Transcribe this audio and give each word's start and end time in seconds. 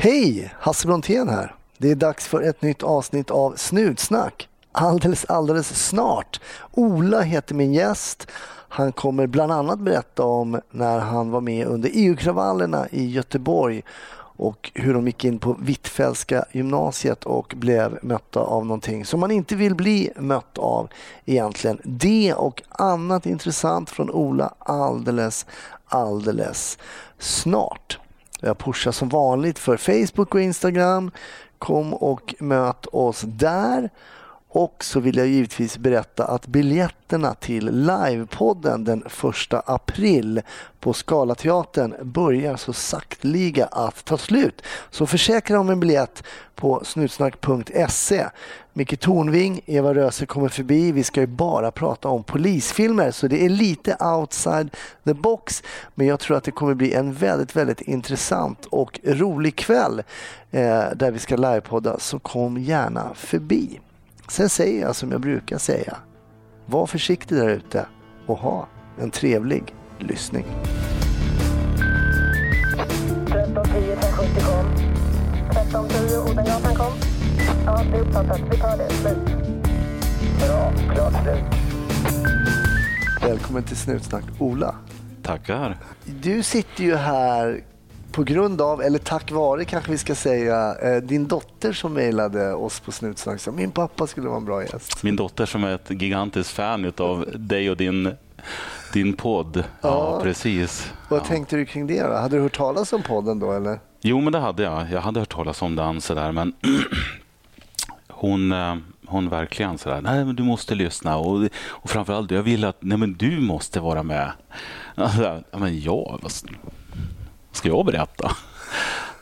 Hej! 0.00 0.54
Hasse 0.58 0.86
Brontén 0.86 1.28
här. 1.28 1.54
Det 1.78 1.90
är 1.90 1.94
dags 1.94 2.26
för 2.26 2.42
ett 2.42 2.62
nytt 2.62 2.82
avsnitt 2.82 3.30
av 3.30 3.54
Snutsnack. 3.56 4.48
Alldeles, 4.72 5.24
alldeles 5.24 5.88
snart. 5.88 6.40
Ola 6.72 7.20
heter 7.20 7.54
min 7.54 7.74
gäst. 7.74 8.26
Han 8.68 8.92
kommer 8.92 9.26
bland 9.26 9.52
annat 9.52 9.78
berätta 9.78 10.24
om 10.24 10.60
när 10.70 10.98
han 10.98 11.30
var 11.30 11.40
med 11.40 11.66
under 11.66 11.90
EU-kravallerna 11.92 12.88
i 12.90 13.10
Göteborg 13.10 13.82
och 14.36 14.70
hur 14.74 14.94
de 14.94 15.06
gick 15.06 15.24
in 15.24 15.38
på 15.38 15.52
Hvitfeldtska 15.52 16.44
gymnasiet 16.52 17.24
och 17.24 17.54
blev 17.56 17.98
mötta 18.02 18.40
av 18.40 18.66
någonting 18.66 19.04
som 19.04 19.20
man 19.20 19.30
inte 19.30 19.56
vill 19.56 19.74
bli 19.74 20.10
mött 20.16 20.58
av 20.58 20.88
egentligen. 21.24 21.80
Det 21.84 22.34
och 22.34 22.62
annat 22.68 23.26
intressant 23.26 23.90
från 23.90 24.10
Ola 24.10 24.54
alldeles, 24.58 25.46
alldeles 25.86 26.78
snart. 27.18 27.98
Jag 28.40 28.58
pushar 28.58 28.92
som 28.92 29.08
vanligt 29.08 29.58
för 29.58 29.76
Facebook 29.76 30.34
och 30.34 30.40
Instagram. 30.40 31.10
Kom 31.58 31.94
och 31.94 32.34
möt 32.38 32.86
oss 32.86 33.20
där. 33.20 33.90
Och 34.50 34.84
så 34.84 35.00
vill 35.00 35.16
jag 35.16 35.26
givetvis 35.26 35.78
berätta 35.78 36.24
att 36.24 36.46
biljetterna 36.46 37.34
till 37.34 37.86
livepodden 37.86 38.84
den 38.84 39.02
1 39.02 39.12
april 39.66 40.42
på 40.80 40.92
Scalateatern 40.92 41.94
börjar 42.02 42.56
så 42.56 42.72
sakteliga 42.72 43.66
att 43.66 44.04
ta 44.04 44.18
slut. 44.18 44.62
Så 44.90 45.06
försäkra 45.06 45.60
om 45.60 45.70
en 45.70 45.80
biljett 45.80 46.22
på 46.54 46.84
snutsnack.se. 46.84 48.26
Micke 48.78 49.00
Tornving, 49.00 49.60
Eva 49.66 49.94
Röse 49.94 50.26
kommer 50.26 50.48
förbi. 50.48 50.92
Vi 50.92 51.04
ska 51.04 51.20
ju 51.20 51.26
bara 51.26 51.70
prata 51.70 52.08
om 52.08 52.24
polisfilmer 52.24 53.10
så 53.10 53.28
det 53.28 53.44
är 53.44 53.48
lite 53.48 53.96
outside 54.00 54.76
the 55.04 55.14
box. 55.14 55.62
Men 55.94 56.06
jag 56.06 56.20
tror 56.20 56.36
att 56.36 56.44
det 56.44 56.50
kommer 56.50 56.74
bli 56.74 56.94
en 56.94 57.12
väldigt, 57.12 57.56
väldigt 57.56 57.80
intressant 57.80 58.66
och 58.66 59.00
rolig 59.04 59.56
kväll 59.56 60.02
eh, 60.50 60.84
där 60.96 61.10
vi 61.10 61.18
ska 61.18 61.36
livepodda. 61.36 61.98
Så 61.98 62.18
kom 62.18 62.58
gärna 62.58 63.14
förbi. 63.14 63.80
Sen 64.28 64.48
säger 64.48 64.80
jag 64.80 64.96
som 64.96 65.12
jag 65.12 65.20
brukar 65.20 65.58
säga. 65.58 65.96
Var 66.66 66.86
försiktig 66.86 67.38
där 67.38 67.48
ute 67.48 67.86
och 68.26 68.38
ha 68.38 68.68
en 69.00 69.10
trevlig 69.10 69.74
lyssning. 69.98 70.44
1310 73.26 73.92
1070 73.92 74.40
kom. 74.46 74.66
1310 75.50 76.16
Odengatan 76.16 76.44
kom. 76.44 76.47
Ja, 77.68 77.80
det 77.92 77.96
är 77.98 78.00
uppfattat. 78.02 78.40
Vi 78.50 78.58
tar 78.58 78.76
det. 78.76 78.90
Slut. 78.90 79.18
Bra. 80.46 80.72
Klart 80.94 81.12
slut. 81.22 81.44
Välkommen 83.22 83.62
till 83.62 83.76
Snutsnack 83.76 84.24
Ola. 84.38 84.74
Tackar. 85.22 85.76
Du 86.04 86.42
sitter 86.42 86.84
ju 86.84 86.94
här 86.94 87.60
på 88.12 88.22
grund 88.22 88.60
av, 88.60 88.82
eller 88.82 88.98
tack 88.98 89.30
vare 89.32 89.64
kanske 89.64 89.90
vi 89.90 89.98
ska 89.98 90.14
säga, 90.14 90.74
eh, 90.82 90.96
din 91.02 91.28
dotter 91.28 91.72
som 91.72 91.92
mejlade 91.92 92.54
oss 92.54 92.80
på 92.80 92.92
Snutsnack 92.92 93.40
sa 93.40 93.50
min 93.52 93.70
pappa 93.70 94.06
skulle 94.06 94.28
vara 94.28 94.38
en 94.38 94.44
bra 94.44 94.62
gäst. 94.62 95.02
Min 95.02 95.16
dotter 95.16 95.46
som 95.46 95.64
är 95.64 95.74
ett 95.74 95.90
gigantiskt 95.90 96.50
fan 96.52 96.92
av 96.98 97.24
dig 97.34 97.70
och 97.70 97.76
din, 97.76 98.14
din 98.92 99.12
podd. 99.12 99.56
Ja, 99.56 99.64
Ja. 99.80 100.20
precis. 100.22 100.92
Vad 101.08 101.20
Ja. 101.20 101.24
tänkte 101.24 101.56
du 101.56 101.64
kring 101.64 101.86
det 101.86 102.02
då? 102.02 102.14
Hade 102.14 102.36
du 102.36 102.42
hört 102.42 102.56
talas 102.56 102.92
om 102.92 103.02
podden 103.02 103.38
då 103.38 103.52
eller? 103.52 103.80
Jo, 104.00 104.20
men 104.20 104.32
det 104.32 104.38
hade 104.38 104.62
jag. 104.62 104.86
Jag 104.90 105.00
hade 105.00 105.20
hört 105.20 105.32
talas 105.34 105.62
om 105.62 105.76
den 105.76 106.00
sådär, 106.00 106.32
men 106.32 106.52
hon, 108.20 108.52
eh, 108.52 108.76
hon 109.06 109.28
verkligen 109.28 109.78
sådär, 109.78 110.00
nej 110.00 110.24
men 110.24 110.36
du 110.36 110.42
måste 110.42 110.74
lyssna 110.74 111.16
och, 111.16 111.48
och 111.66 111.90
framförallt 111.90 112.30
jag 112.30 112.42
vill 112.42 112.64
att, 112.64 112.76
nej 112.80 112.98
men 112.98 113.14
du 113.14 113.40
måste 113.40 113.80
vara 113.80 114.02
med. 114.02 114.32
Alltså, 114.94 115.42
ja, 115.50 115.58
men 115.58 115.80
ja, 115.80 116.18
vad 116.22 116.32
ska 117.52 117.68
jag 117.68 117.86
berätta? 117.86 118.30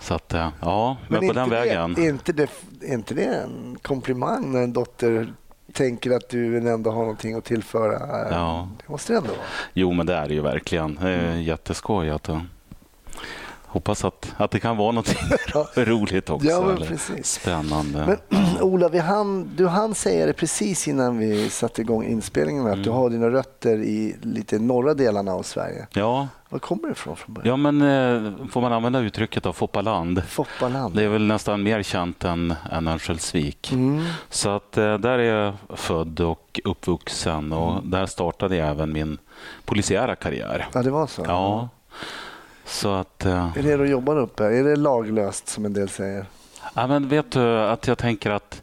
Så 0.00 0.14
att, 0.14 0.34
eh, 0.34 0.48
ja, 0.61 0.97
men, 1.08 1.19
på 1.19 1.25
inte 1.25 1.41
den 1.41 1.50
vägen. 1.50 1.94
Det, 1.94 2.06
är 2.06 2.08
inte, 2.08 2.33
det, 2.33 2.50
är 2.83 2.94
inte 2.94 3.14
det 3.14 3.25
en 3.25 3.78
komplimang 3.83 4.53
när 4.53 4.62
en 4.62 4.72
dotter 4.72 5.33
tänker 5.72 6.10
att 6.10 6.28
du 6.28 6.69
ändå 6.69 6.91
har 6.91 7.00
någonting 7.00 7.34
att 7.34 7.44
tillföra? 7.44 8.28
Ja. 8.31 8.69
Det 8.78 8.93
måste 8.93 9.12
det 9.12 9.16
ändå 9.16 9.31
vara. 9.31 9.47
Jo, 9.72 9.93
men 9.93 10.06
det 10.06 10.15
är 10.15 10.28
det 10.28 10.34
ju 10.34 10.43
verkligen. 10.43 10.99
Det 11.03 11.10
är 11.10 11.34
jätteskoj. 11.34 12.10
Att, 12.10 12.28
eh, 12.28 12.43
hoppas 13.76 14.04
att, 14.04 14.34
att 14.37 14.50
det 14.50 14.60
kan 14.60 14.76
vara 14.76 14.92
något 14.92 15.14
roligt 15.76 16.31
också. 16.31 16.48
Ja, 16.48 16.60
men 16.66 16.76
precis. 16.76 17.26
Spännande. 17.32 18.19
Men 18.31 18.44
Ola, 18.60 18.88
vi 18.88 18.98
hann, 18.98 19.50
du 19.56 19.66
hann 19.66 19.94
säga 19.94 20.26
det 20.26 20.32
precis 20.32 20.88
innan 20.88 21.19
vi 21.19 21.50
satte 21.50 21.81
igång 21.81 22.04
inspelningen 22.04 22.66
att 22.66 22.72
Mm. 22.72 22.82
du 22.84 22.91
har 22.91 23.10
dina 23.10 23.31
rötter 23.31 23.76
i 23.82 24.16
lite 24.22 24.59
norra 24.59 24.94
delarna 24.94 25.32
av 25.32 25.42
Sverige. 25.42 25.87
Ja, 25.92 26.28
Var 26.48 26.59
kommer 26.59 26.82
du 26.87 26.92
ifrån 26.92 27.16
från 27.16 27.34
början? 27.34 27.48
ja, 27.50 27.56
men 27.72 27.82
eh, 27.82 28.32
får 28.50 28.60
man 28.60 28.72
använda 28.72 28.98
uttrycket 29.00 29.47
av 29.47 29.53
Foppaland? 29.53 30.22
Foppaland. 30.28 30.94
Det 30.97 31.04
är 31.04 31.08
väl 31.08 31.26
nästan 31.26 31.62
mer 31.62 31.82
känt 31.82 32.25
än, 32.25 32.54
än 32.72 32.88
Örnsköldsvik. 32.88 33.72
Mm. 33.72 34.04
Så 34.31 34.50
att 34.50 34.78
eh, 34.78 34.94
där 34.98 35.19
är 35.19 35.34
jag 35.44 35.54
född 35.78 36.20
och 36.20 36.60
uppvuxen 36.64 37.53
och 37.53 37.72
Mm. 37.72 37.91
där 37.91 38.06
startade 38.06 38.56
jag 38.56 38.69
även 38.69 38.93
min 38.93 39.19
polisiära 39.64 40.14
karriär. 40.16 40.66
Ja, 40.72 40.82
det 40.82 40.91
var 40.91 41.06
så? 41.06 41.22
Ja, 41.26 41.69
så 42.66 42.94
att... 42.94 43.25
eh, 43.25 43.56
Är 43.59 43.62
det 43.62 43.82
att 43.84 43.88
jobba 43.91 44.15
där 44.15 44.21
uppe? 44.21 44.44
Är 44.44 44.65
det 44.65 44.77
laglöst 44.77 45.49
som 45.49 45.65
en 45.65 45.72
del 45.72 45.88
säger? 45.88 46.27
Ja, 46.75 46.87
men 46.87 47.09
vet 47.09 47.31
du 47.31 47.59
att 47.60 47.87
jag 47.87 47.99
tänker 47.99 48.31
att 48.31 48.62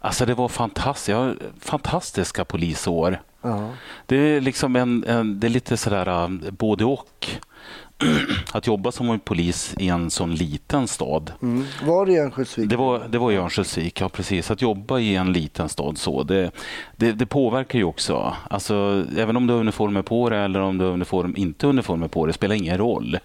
alltså 0.00 0.26
det 0.26 0.34
var 0.34 0.48
fantastiskt. 0.48 1.18
Fantastiska 1.60 2.44
polisår. 2.44 3.22
Ja. 3.42 3.68
Det 4.06 4.16
är 4.16 4.40
liksom 4.40 4.76
en, 4.76 5.04
en 5.04 5.40
det 5.40 5.46
är 5.46 5.48
lite 5.48 5.76
sådär 5.76 6.08
äh, 6.24 6.28
både 6.50 6.84
och. 6.84 7.26
Att 8.52 8.66
jobba 8.66 8.92
som 8.92 9.20
polis 9.20 9.74
i 9.78 9.88
en 9.88 10.10
sån 10.10 10.34
liten 10.34 10.88
stad. 10.88 11.32
Mm. 11.42 11.64
Var 11.84 12.06
det 12.06 12.12
i 12.12 12.18
Örnsköldsvik? 12.18 12.70
Det 12.70 12.76
var, 12.76 13.02
det 13.08 13.18
var 13.18 13.32
i 13.32 13.36
Örnsköldsvik, 13.36 14.00
ja 14.00 14.08
precis. 14.08 14.50
Att 14.50 14.62
jobba 14.62 14.98
i 14.98 15.16
en 15.16 15.32
liten 15.32 15.68
stad 15.68 15.98
så, 15.98 16.22
det, 16.22 16.50
det, 16.96 17.12
det 17.12 17.26
påverkar 17.26 17.78
ju 17.78 17.84
också. 17.84 18.36
Alltså, 18.50 19.04
även 19.16 19.36
om 19.36 19.46
du 19.46 19.52
har 19.52 19.60
uniformer 19.60 20.02
på 20.02 20.30
dig 20.30 20.44
eller 20.44 20.60
om 20.60 20.78
du 20.78 20.84
har 20.84 20.92
uniform, 20.92 21.34
inte 21.36 21.66
uniformer 21.66 22.08
på 22.08 22.26
dig, 22.26 22.34
spelar 22.34 22.54
ingen 22.54 22.78
roll. 22.78 23.18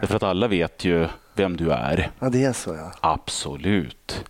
Därför 0.00 0.16
att 0.16 0.22
alla 0.22 0.48
vet 0.48 0.84
ju 0.84 1.06
vem 1.34 1.56
du 1.56 1.70
är. 1.70 2.10
Ja, 2.18 2.28
det 2.28 2.44
är 2.44 2.52
så 2.52 2.74
ja. 2.74 2.92
Absolut. 3.00 4.24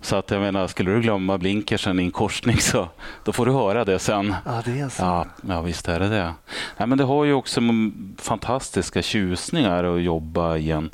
Så 0.00 0.16
att 0.16 0.30
jag 0.30 0.40
menar, 0.40 0.66
skulle 0.66 0.90
du 0.90 1.00
glömma 1.00 1.38
blinkersen 1.38 2.00
i 2.00 2.02
en 2.02 2.10
korsning 2.10 2.56
så 2.56 2.88
då 3.24 3.32
får 3.32 3.46
du 3.46 3.52
höra 3.52 3.84
det 3.84 3.98
sen. 3.98 4.34
Ja, 4.44 4.62
det 4.64 4.80
är 4.80 4.88
så. 4.88 5.02
Ja, 5.02 5.26
ja 5.48 5.62
visst 5.62 5.88
är 5.88 6.00
det 6.00 6.08
det. 6.08 6.34
Nej, 6.76 6.88
men 6.88 6.98
det 6.98 7.04
har 7.04 7.24
ju 7.24 7.32
också 7.32 7.60
fantastiska 8.18 9.02
tjusningar 9.02 9.84
att 9.84 10.02
jobba 10.02 10.56
i 10.56 10.70
en, 10.70 10.90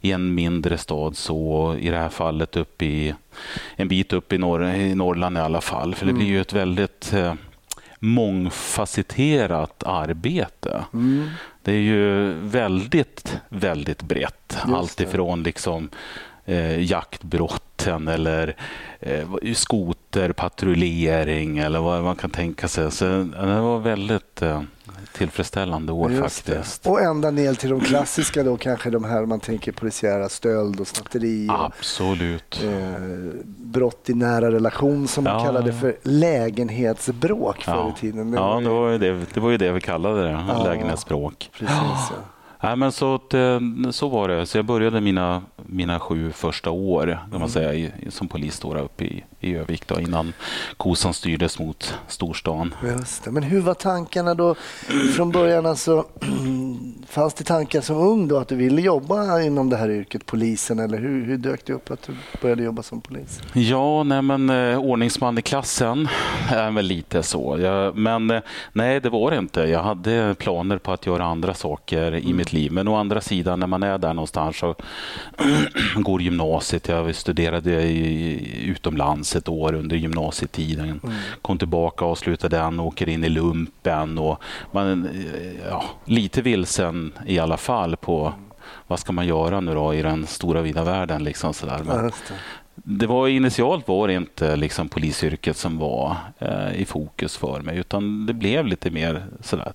i 0.00 0.12
en 0.12 0.34
mindre 0.34 0.78
stad 0.78 1.16
så 1.16 1.74
i 1.80 1.88
det 1.88 1.98
här 1.98 2.08
fallet 2.08 2.56
upp 2.56 2.82
i 2.82 3.14
en 3.76 3.88
bit 3.88 4.12
upp 4.12 4.32
i, 4.32 4.38
norr, 4.38 4.74
i 4.74 4.94
Norrland 4.94 5.36
i 5.38 5.40
alla 5.40 5.60
fall. 5.60 5.94
För 5.94 6.06
det 6.06 6.12
blir 6.12 6.26
ju 6.26 6.40
ett 6.40 6.52
väldigt 6.52 7.12
eh, 7.12 7.34
mångfacetterat 7.98 9.82
arbete. 9.82 10.84
Mm. 10.92 11.28
Det 11.62 11.72
är 11.72 11.80
ju 11.80 12.32
väldigt, 12.32 13.36
väldigt 13.48 14.02
brett. 14.02 14.58
det. 14.66 14.76
Allt 14.76 15.00
ifrån 15.00 15.42
liksom 15.42 15.88
eh, 16.46 16.80
jaktbrotten 16.84 18.08
eller 18.08 18.56
eh, 19.00 19.26
skoterpatrullering 19.54 21.58
eller 21.58 21.80
vad 21.80 22.02
man 22.02 22.16
kan 22.16 22.30
tänka 22.30 22.68
sig. 22.68 22.90
Så 22.90 23.04
det 23.04 23.60
var 23.60 23.78
väldigt 23.78 24.42
eh, 24.42 24.62
tillfredsställande 25.12 25.92
år 25.92 26.10
faktiskt. 26.20 26.86
Och 26.86 27.00
ända 27.00 27.30
ner 27.30 27.54
till 27.54 27.70
de 27.70 27.80
klassiska 27.80 28.42
då, 28.42 28.56
kanske 28.56 28.90
de 28.90 29.04
här 29.04 29.26
man 29.26 29.40
tänker 29.40 29.72
polisiära 29.72 30.28
stöld 30.28 30.80
och 30.80 30.86
snatteri. 30.86 31.48
Och, 31.48 31.64
Absolut. 31.64 32.60
eh, 32.64 33.02
brott 33.46 34.10
i 34.10 34.14
nära 34.14 34.52
relation 34.52 35.08
som 35.08 35.24
man 35.24 35.32
Ja, 35.38 35.44
kallade 35.44 35.70
ja. 35.70 35.76
för 35.80 35.96
lägenhetsbråk 36.02 37.62
förr 37.62 37.72
Ja, 37.72 37.92
i 37.96 38.00
tiden. 38.00 38.30
Det 38.30 38.36
ja 38.36 38.60
var 38.60 38.90
ju- 38.90 38.98
det, 38.98 39.10
var 39.12 39.18
ju 39.18 39.20
det, 39.20 39.26
det 39.34 39.40
var 39.40 39.50
ju 39.50 39.56
det 39.56 39.72
vi 39.72 39.80
kallade 39.80 40.22
det, 40.22 40.30
Ja. 40.48 40.64
lägenhetsspråk. 40.64 41.50
Precis, 41.58 41.76
ja. 42.10 42.16
Nej, 42.62 42.76
men 42.76 42.92
så, 42.92 43.14
att, 43.14 43.34
eh, 43.34 43.60
så 43.90 44.08
var 44.08 44.28
det. 44.28 44.46
Så 44.46 44.58
jag 44.58 44.64
började 44.64 45.00
mina, 45.00 45.42
mina 45.66 46.00
sju 46.00 46.32
första 46.32 46.70
år 46.70 47.06
kan 47.06 47.18
Mm. 47.28 47.40
man 47.40 47.48
säga, 47.48 47.74
i, 47.74 47.92
som 48.08 48.28
polis 48.28 48.60
då, 48.60 48.74
uppe 48.78 49.04
i, 49.04 49.24
i 49.42 49.54
Övik 49.56 49.88
då, 49.88 50.00
innan 50.00 50.32
kosan 50.76 51.14
styrdes 51.14 51.58
mot 51.58 51.94
storstan. 52.08 52.74
Just 52.84 53.24
det. 53.24 53.30
Men 53.30 53.42
hur 53.42 53.60
var 53.60 53.74
tankarna 53.74 54.34
då 54.34 54.54
från 55.16 55.30
början? 55.30 55.66
Alltså, 55.66 56.06
fanns 57.08 57.34
det 57.34 57.44
tankar 57.44 57.80
som 57.80 57.96
ung 57.96 58.28
då 58.28 58.38
att 58.38 58.48
du 58.48 58.56
ville 58.56 58.80
jobba 58.80 59.40
inom 59.40 59.70
det 59.70 59.76
här 59.76 59.90
yrket, 59.90 60.26
polisen? 60.26 60.78
Eller 60.78 60.98
hur, 60.98 61.24
hur 61.24 61.38
dök 61.38 61.66
det 61.66 61.72
upp 61.72 61.90
att 61.90 62.02
du 62.02 62.12
började 62.42 62.62
jobba 62.62 62.82
som 62.82 63.00
polis? 63.00 63.40
Ja, 63.52 64.02
nej 64.02 64.22
men 64.22 64.50
eh, 64.50 64.78
ordningsman 64.78 65.38
i 65.38 65.42
klassen 65.42 66.08
är 66.50 66.70
väl 66.70 66.86
lite 66.86 67.22
så. 67.22 67.58
Jag, 67.60 67.96
men 67.96 68.30
eh, 68.30 68.42
nej, 68.72 69.00
det 69.00 69.10
var 69.10 69.30
det 69.30 69.38
inte. 69.38 69.60
Jag 69.60 69.82
hade 69.82 70.34
planer 70.38 70.78
på 70.78 70.92
att 70.92 71.06
göra 71.06 71.24
andra 71.24 71.54
saker 71.54 72.14
i 72.14 72.32
mitt 72.32 72.52
liv. 72.52 72.72
Men 72.72 72.88
å 72.88 72.94
andra 72.96 73.20
sidan, 73.20 73.60
när 73.60 73.66
man 73.66 73.82
är 73.82 73.98
där 73.98 74.14
någonstans 74.14 74.56
så 74.56 74.74
går 75.96 76.22
gymnasiet. 76.22 76.88
Jag 76.88 77.14
studerade 77.14 77.82
i, 77.82 78.64
utomlands 78.66 79.31
ett 79.36 79.48
år 79.48 79.74
under 79.74 79.96
gymnasietiden. 79.96 81.00
Kom 81.42 81.58
tillbaka, 81.58 82.04
avslutade 82.04 82.56
den, 82.56 82.80
åker 82.80 83.08
in 83.08 83.24
i 83.24 83.28
lumpen. 83.28 84.18
Och 84.18 84.42
man, 84.70 85.06
eh, 85.06 85.66
ja, 85.68 85.84
lite 86.04 86.42
vilsen 86.42 87.12
i 87.26 87.38
alla 87.38 87.56
fall 87.56 87.96
på 87.96 88.32
vad 88.86 88.98
ska 88.98 89.12
man 89.12 89.26
göra 89.26 89.60
nu 89.60 89.74
då 89.74 89.94
i 89.94 90.02
den 90.02 90.26
stora 90.26 90.62
vida 90.62 90.84
världen? 90.84 91.24
Liksom 91.24 91.54
sådär. 91.54 91.80
Men, 91.86 92.12
det 92.74 93.06
var 93.06 93.28
initialt 93.28 93.88
var 93.88 94.08
det 94.08 94.14
inte 94.14 94.56
liksom 94.56 94.88
polisyrket 94.88 95.56
som 95.56 95.78
var 95.78 96.16
eh, 96.38 96.72
i 96.72 96.84
fokus 96.84 97.36
för 97.36 97.60
mig 97.60 97.78
utan 97.78 98.26
det 98.26 98.32
blev 98.34 98.66
lite 98.66 98.90
mer 98.90 99.24
sådär 99.40 99.72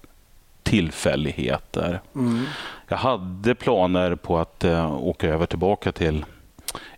tillfälligheter. 0.64 2.02
Mm. 2.16 2.46
Jag 2.88 2.98
hade 2.98 3.56
planer 3.56 4.16
på 4.16 4.38
att 4.38 4.64
eh, 4.64 4.94
åka 4.94 5.28
över 5.28 5.46
tillbaka 5.46 5.92
till 5.92 6.26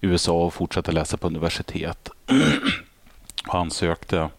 USA 0.01 0.45
och 0.45 0.53
fortsätta 0.53 0.91
läsa 0.91 1.17
på 1.17 1.27
universitet. 1.27 2.09
och 3.47 3.55
ansökte 3.55 4.29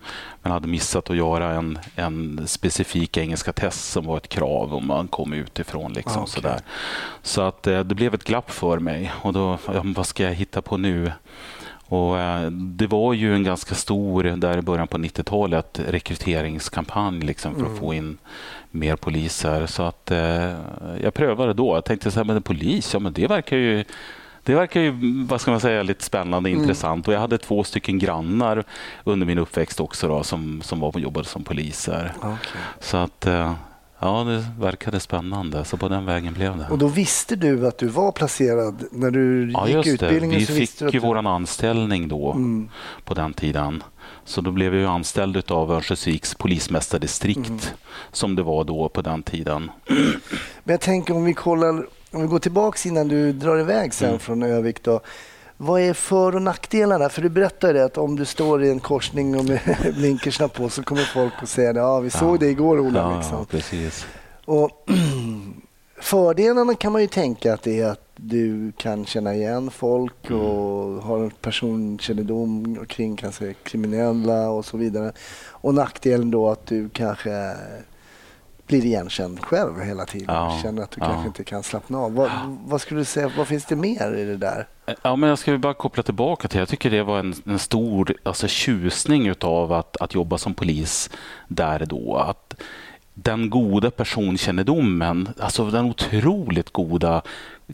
men 0.42 0.52
hade 0.52 0.68
missat 0.68 1.10
att 1.10 1.16
göra 1.16 1.50
en, 1.50 1.78
en 1.96 2.42
specifik 2.46 3.16
engelska 3.16 3.52
test 3.52 3.90
som 3.90 4.06
var 4.06 4.16
ett 4.16 4.28
krav 4.28 4.74
om 4.74 4.86
man 4.86 5.08
kom 5.08 5.32
utifrån. 5.32 5.92
Liksom, 5.92 6.22
Okej. 6.22 6.32
sådär. 6.32 6.60
Så 7.22 7.40
att 7.40 7.66
eh, 7.66 7.80
det 7.80 7.94
blev 7.94 8.14
ett 8.14 8.24
glapp 8.24 8.50
för 8.50 8.78
mig. 8.78 9.12
Och 9.22 9.32
då, 9.32 9.58
vad 9.84 10.06
ska 10.06 10.22
jag 10.22 10.34
hitta 10.34 10.62
på 10.62 10.76
nu? 10.76 11.12
Och, 11.90 12.18
eh, 12.18 12.50
det 12.50 12.86
var 12.86 13.12
ju 13.12 13.34
en 13.34 13.44
ganska 13.44 13.74
stor, 13.74 14.22
där 14.22 14.58
i 14.58 14.62
början 14.62 14.88
på 14.88 14.98
90-talet, 14.98 15.80
rekryteringskampanj 15.86 17.20
liksom, 17.20 17.54
för 17.54 17.72
att 17.72 17.78
få 17.78 17.94
in 17.94 18.18
mer 18.70 18.96
poliser. 18.96 19.66
Så 19.66 19.82
att 19.82 20.10
eh, 20.10 20.56
jag 21.02 21.14
prövade 21.14 21.52
då. 21.52 21.74
Jag 21.74 21.84
tänkte 21.84 22.10
så 22.10 22.20
här, 22.20 22.24
men 22.24 22.36
en 22.36 22.42
polis, 22.42 22.94
ja 22.94 23.00
men 23.00 23.12
det 23.12 23.26
verkar 23.26 23.56
ju 23.56 23.84
det 24.50 24.56
verkar 24.56 24.80
ju 24.80 24.94
vad 25.28 25.40
ska 25.40 25.50
man 25.50 25.60
säga, 25.60 25.82
lite 25.82 26.04
spännande 26.04 26.50
och 26.50 26.56
intressant. 26.56 27.08
Och 27.08 27.14
jag 27.14 27.20
hade 27.20 27.38
två 27.38 27.64
stycken 27.64 27.98
grannar 27.98 28.64
under 29.04 29.26
min 29.26 29.38
uppväxt 29.38 29.80
också 29.80 30.08
då, 30.08 30.22
som, 30.22 30.62
som 30.62 30.80
var 30.80 30.98
jobbade 30.98 31.26
som 31.28 31.44
poliser. 31.44 32.12
Okej. 32.18 32.36
Så 32.80 32.96
att 32.96 33.26
eh, 33.26 33.54
ja, 33.98 34.24
det 34.24 34.44
verkade 34.64 35.00
spännande. 35.00 35.64
Så 35.64 35.76
på 35.76 35.88
den 35.88 36.04
vägen 36.06 36.34
blev 36.34 36.58
det. 36.58 36.66
Och 36.70 36.78
då 36.78 36.88
visste 36.88 37.36
du 37.36 37.66
att 37.68 37.78
du 37.78 37.86
var 37.88 38.12
placerad 38.12 38.84
när 38.92 39.10
du 39.10 39.50
Ja, 39.52 39.68
gick 39.68 39.86
utbildningen? 39.86 40.38
Vi 40.38 40.46
fick 40.46 40.80
ju 40.80 40.90
du... 40.90 40.98
vår 40.98 41.16
anställning 41.28 42.08
då 42.08 42.32
Mm. 42.32 42.68
på 43.04 43.14
den 43.14 43.32
tiden. 43.32 43.82
Så 44.24 44.40
då 44.40 44.50
blev 44.50 44.74
jag 44.74 44.80
ju 44.80 44.86
anställd 44.88 45.50
av 45.50 45.72
Örnsköldsviks 45.72 46.34
polismästardistrikt 46.34 47.48
Mm. 47.48 47.60
som 48.12 48.36
det 48.36 48.42
var 48.42 48.64
då 48.64 48.88
på 48.88 49.02
den 49.02 49.22
tiden. 49.22 49.70
Men 50.64 50.72
jag 50.72 50.80
tänker 50.80 51.16
om 51.16 51.24
vi 51.24 51.34
kollar, 51.34 51.86
om 52.12 52.20
vi 52.22 52.26
går 52.26 52.38
tillbaks 52.38 52.86
innan 52.86 53.08
du 53.08 53.32
drar 53.32 53.58
iväg 53.58 53.94
sen 53.94 54.08
Mm. 54.08 54.18
från 54.20 54.42
Övik 54.42 54.82
då. 54.82 55.00
Vad 55.56 55.80
är 55.80 55.92
för 55.94 56.34
och 56.36 56.42
nackdelarna? 56.42 57.08
För 57.08 57.22
du 57.22 57.28
berättade 57.28 57.72
det 57.72 57.84
att 57.84 57.98
om 57.98 58.16
du 58.16 58.24
står 58.24 58.64
i 58.64 58.70
en 58.70 58.80
korsning 58.80 59.38
och 59.38 59.44
med 59.44 59.60
blinkersna 59.96 60.48
på 60.48 60.68
så 60.68 60.82
kommer 60.82 61.02
folk 61.02 61.32
att 61.42 61.48
säga. 61.48 61.72
Ja, 61.74 62.00
vi 62.00 62.10
såg 62.10 62.34
Ja. 62.34 62.38
det 62.40 62.46
igår 62.48 62.80
Ola. 62.80 63.00
Ja, 63.00 63.16
liksom. 63.18 63.46
precis. 63.46 64.06
Och 64.44 64.70
fördelarna 66.00 66.74
kan 66.74 66.92
man 66.92 67.00
ju 67.00 67.06
tänka 67.08 67.54
att 67.54 67.62
det 67.62 67.80
är 67.80 67.86
att 67.90 68.04
du 68.16 68.72
kan 68.76 69.06
känna 69.06 69.34
igen 69.34 69.70
folk 69.70 70.30
Mm. 70.30 70.42
och 70.42 71.02
har 71.02 71.18
en 71.18 71.30
personkännedom 71.30 72.78
kring 72.88 73.16
kanske 73.16 73.54
kriminella 73.62 74.50
och 74.50 74.64
så 74.64 74.76
vidare. 74.76 75.12
Och 75.50 75.74
nackdelen 75.74 76.30
då 76.30 76.48
att 76.50 76.66
du 76.66 76.88
kanske 76.88 77.30
blir 78.70 78.84
igenkänd 78.84 79.40
själv 79.40 79.80
hela 79.80 80.06
tiden. 80.06 80.34
Ja, 80.34 80.58
Känner 80.62 80.82
att 80.82 80.90
du 80.90 81.00
ja. 81.00 81.06
kanske 81.06 81.26
inte 81.26 81.44
kan 81.44 81.62
slappna 81.62 81.98
av. 81.98 82.14
Vad, 82.14 82.30
vad 82.64 82.80
skulle 82.80 83.00
du 83.00 83.04
säga, 83.04 83.30
vad 83.36 83.48
finns 83.48 83.64
det 83.64 83.76
mer 83.76 84.14
i 84.14 84.24
det 84.24 84.36
där? 84.36 84.66
Ja, 85.02 85.16
men 85.16 85.28
jag 85.28 85.38
ska 85.38 85.58
bara 85.58 85.74
koppla 85.74 86.02
tillbaka 86.02 86.48
till, 86.48 86.58
jag 86.58 86.68
tycker 86.68 86.90
det 86.90 87.02
var 87.02 87.18
en, 87.18 87.34
en 87.46 87.58
stor 87.58 88.14
alltså, 88.22 88.48
tjusning 88.48 89.26
utav 89.26 89.72
att, 89.72 89.96
att 89.96 90.14
jobba 90.14 90.38
som 90.38 90.54
polis 90.54 91.10
där 91.48 91.86
då. 91.86 92.16
Att 92.16 92.54
den 93.14 93.50
goda 93.50 93.90
personkännedomen, 93.90 95.28
alltså 95.38 95.70
den 95.70 95.84
otroligt 95.84 96.70
goda 96.70 97.22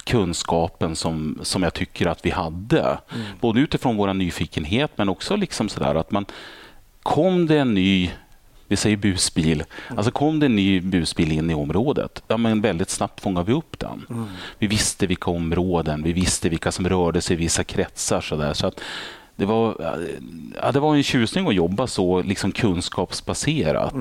kunskapen 0.04 0.96
som, 0.96 1.38
som 1.42 1.62
jag 1.62 1.75
tycker 1.75 2.06
att 2.06 2.26
vi 2.26 2.31
hade. 2.31 2.99
Både 3.40 3.60
utifrån 3.60 3.96
vår 3.96 4.14
nyfikenhet 4.14 4.90
men 4.96 5.08
också 5.08 5.37
liksom 5.37 5.69
sådär 5.69 5.94
att 5.94 6.10
man 6.10 6.26
kom 7.02 7.46
det 7.46 7.58
en 7.58 7.75
ny 7.75 8.10
vi 8.68 8.76
säger 8.76 8.96
busbil. 8.96 9.64
Alltså 9.96 10.10
kom 10.10 10.40
det 10.40 10.46
en 10.46 10.56
ny 10.56 10.80
busbil 10.80 11.32
in 11.32 11.50
i 11.50 11.54
området, 11.54 12.22
ja, 12.28 12.36
men 12.36 12.60
väldigt 12.60 12.90
snabbt 12.90 13.20
fångade 13.20 13.46
vi 13.46 13.52
upp 13.52 13.78
den. 13.78 14.06
Vi 14.58 14.66
visste 14.66 15.06
vilka 15.06 15.30
områden, 15.30 16.02
vi 16.02 16.12
visste 16.12 16.48
vilka 16.48 16.72
som 16.72 16.88
rörde 16.88 17.20
sig 17.20 17.34
i 17.34 17.36
vissa 17.36 17.64
kretsar. 17.64 18.20
Så 18.20 18.36
där. 18.36 18.54
Så 18.54 18.66
att 18.66 18.80
det, 19.36 19.44
var, 19.44 19.76
ja, 20.62 20.72
det 20.72 20.80
var 20.80 20.96
en 20.96 21.02
tjusning 21.02 21.48
att 21.48 21.54
jobba 21.54 21.86
så 21.86 22.22
liksom 22.22 22.52
kunskapsbaserat. 22.52 23.94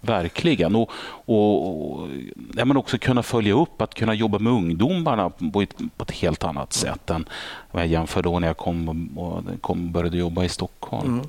Verkligen. 0.00 0.76
Och, 0.76 0.90
och, 1.24 2.00
och 2.00 2.08
ja, 2.54 2.64
men 2.64 2.76
också 2.76 2.98
kunna 2.98 3.22
följa 3.22 3.54
upp, 3.54 3.82
att 3.82 3.94
kunna 3.94 4.14
jobba 4.14 4.38
med 4.38 4.52
ungdomarna 4.52 5.30
på 5.52 5.62
ett, 5.62 5.76
på 5.96 6.02
ett 6.04 6.10
helt 6.10 6.44
annat 6.44 6.72
sätt 6.72 7.10
än 7.10 7.28
vad 7.70 7.82
jag 7.82 7.88
jämför 7.88 8.22
då 8.22 8.38
när 8.38 8.46
jag 8.46 8.56
kom 8.56 9.08
och, 9.18 9.42
kom 9.60 9.92
började 9.92 10.18
jobba 10.18 10.44
i 10.44 10.48
Stockholm. 10.48 11.20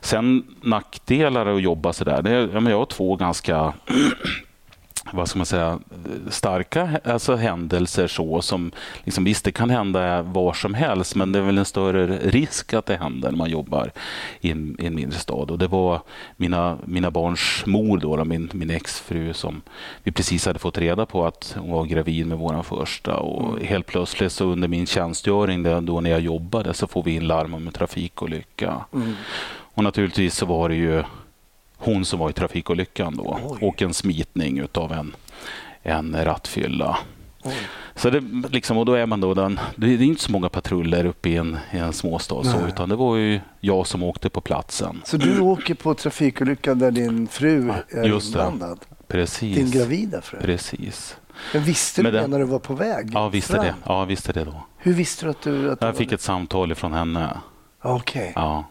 Sen 0.00 0.44
nackdelar 0.62 1.46
att 1.46 1.62
jobba 1.62 1.92
så 1.92 2.04
där. 2.04 2.22
Det, 2.22 2.30
ja, 2.30 2.60
men 2.60 2.66
jag 2.66 2.78
har 2.78 2.86
två 2.86 3.16
ganska 3.16 3.72
vad 5.12 5.28
ska 5.28 5.38
man 5.38 5.46
säga, 5.46 5.78
starka 6.28 7.00
alltså 7.04 7.36
händelser 7.36 8.06
så 8.06 8.42
som 8.42 8.72
liksom, 9.04 9.24
visst 9.24 9.44
det 9.44 9.52
kan 9.52 9.70
hända 9.70 10.22
var 10.22 10.52
som 10.52 10.74
helst 10.74 11.16
men 11.16 11.32
det 11.32 11.38
är 11.38 11.42
väl 11.42 11.58
en 11.58 11.64
större 11.64 12.06
risk 12.06 12.74
att 12.74 12.86
det 12.86 12.96
händer 12.96 13.30
när 13.30 13.38
man 13.38 13.50
jobbar 13.50 13.92
i 14.40 14.50
en, 14.50 14.76
i 14.78 14.86
en 14.86 14.94
mindre 14.94 15.18
stad. 15.18 15.50
Och 15.50 15.58
det 15.58 15.66
var 15.66 16.00
mina, 16.36 16.78
mina 16.84 17.10
barns 17.10 17.62
mor 17.66 17.98
då, 17.98 18.16
då 18.16 18.24
min, 18.24 18.50
min 18.52 18.70
exfru 18.70 19.34
som 19.34 19.62
vi 20.02 20.12
precis 20.12 20.46
hade 20.46 20.58
fått 20.58 20.78
reda 20.78 21.06
på 21.06 21.26
att 21.26 21.56
hon 21.58 21.70
var 21.70 21.84
gravid 21.84 22.26
med 22.26 22.38
våran 22.38 22.64
första. 22.64 23.16
Och 23.16 23.60
helt 23.60 23.86
plötsligt 23.86 24.32
så 24.32 24.44
under 24.44 24.68
min 24.68 24.86
tjänstgöring 24.86 25.86
då 25.86 26.00
när 26.00 26.10
jag 26.10 26.20
jobbade 26.20 26.74
så 26.74 26.86
får 26.86 27.02
vi 27.02 27.14
in 27.14 27.26
larm 27.26 27.54
om 27.54 27.66
en 27.66 27.72
trafikolycka. 27.72 28.84
Och 29.74 29.84
naturligtvis 29.84 30.34
så 30.36 30.46
var 30.46 30.68
det 30.68 30.74
ju 30.74 31.02
hon 31.80 32.04
som 32.04 32.18
var 32.18 32.30
i 32.30 32.32
trafikolyckan 32.32 33.16
då 33.16 33.38
Oj. 33.44 33.58
och 33.68 33.82
en 33.82 33.94
smitning 33.94 34.58
utav 34.58 34.92
en, 34.92 35.16
en 35.82 36.24
rattfylla. 36.24 36.98
Oj. 37.44 37.54
Så 37.94 38.10
det, 38.10 38.20
liksom, 38.50 38.76
och 38.78 38.86
då 38.86 38.94
är 38.94 39.06
man 39.06 39.20
då 39.20 39.34
den, 39.34 39.60
det 39.76 39.86
är 39.86 40.02
inte 40.02 40.22
så 40.22 40.32
många 40.32 40.48
patruller 40.48 41.04
uppe 41.04 41.28
i 41.28 41.36
en, 41.36 41.58
i 41.72 41.78
en 41.78 41.92
småstad 41.92 42.44
så, 42.44 42.66
utan 42.66 42.88
det 42.88 42.96
var 42.96 43.16
ju 43.16 43.40
jag 43.60 43.86
som 43.86 44.02
åkte 44.02 44.30
på 44.30 44.40
platsen. 44.40 45.02
Så 45.04 45.16
du 45.16 45.40
åker 45.40 45.74
på 45.74 45.94
trafikolyckan 45.94 46.78
där 46.78 46.90
din 46.90 47.28
fru 47.28 47.72
är 47.88 48.04
Just 48.04 48.26
inblandad? 48.26 48.78
Precis. 49.08 49.56
Din 49.56 49.70
gravida 49.70 50.20
fru? 50.20 50.38
Precis. 50.40 51.16
Men 51.54 51.62
visste 51.62 52.02
du 52.02 52.10
det 52.10 52.26
när 52.26 52.38
du 52.38 52.44
var 52.44 52.58
på 52.58 52.74
väg 52.74 53.10
Ja, 53.14 53.28
visste 53.28 53.52
fram? 53.52 53.64
det. 53.64 53.74
Ja, 53.84 54.04
visste 54.04 54.32
det 54.32 54.44
då. 54.44 54.54
Hur 54.78 54.92
visste 54.94 55.26
du 55.26 55.30
att 55.30 55.42
du... 55.42 55.72
Att 55.72 55.82
Jag 55.82 55.96
fick 55.96 56.08
det? 56.08 56.14
ett 56.14 56.20
samtal 56.20 56.72
ifrån 56.72 56.92
henne. 56.92 57.38
Okej. 57.82 58.32
Ja. 58.34 58.64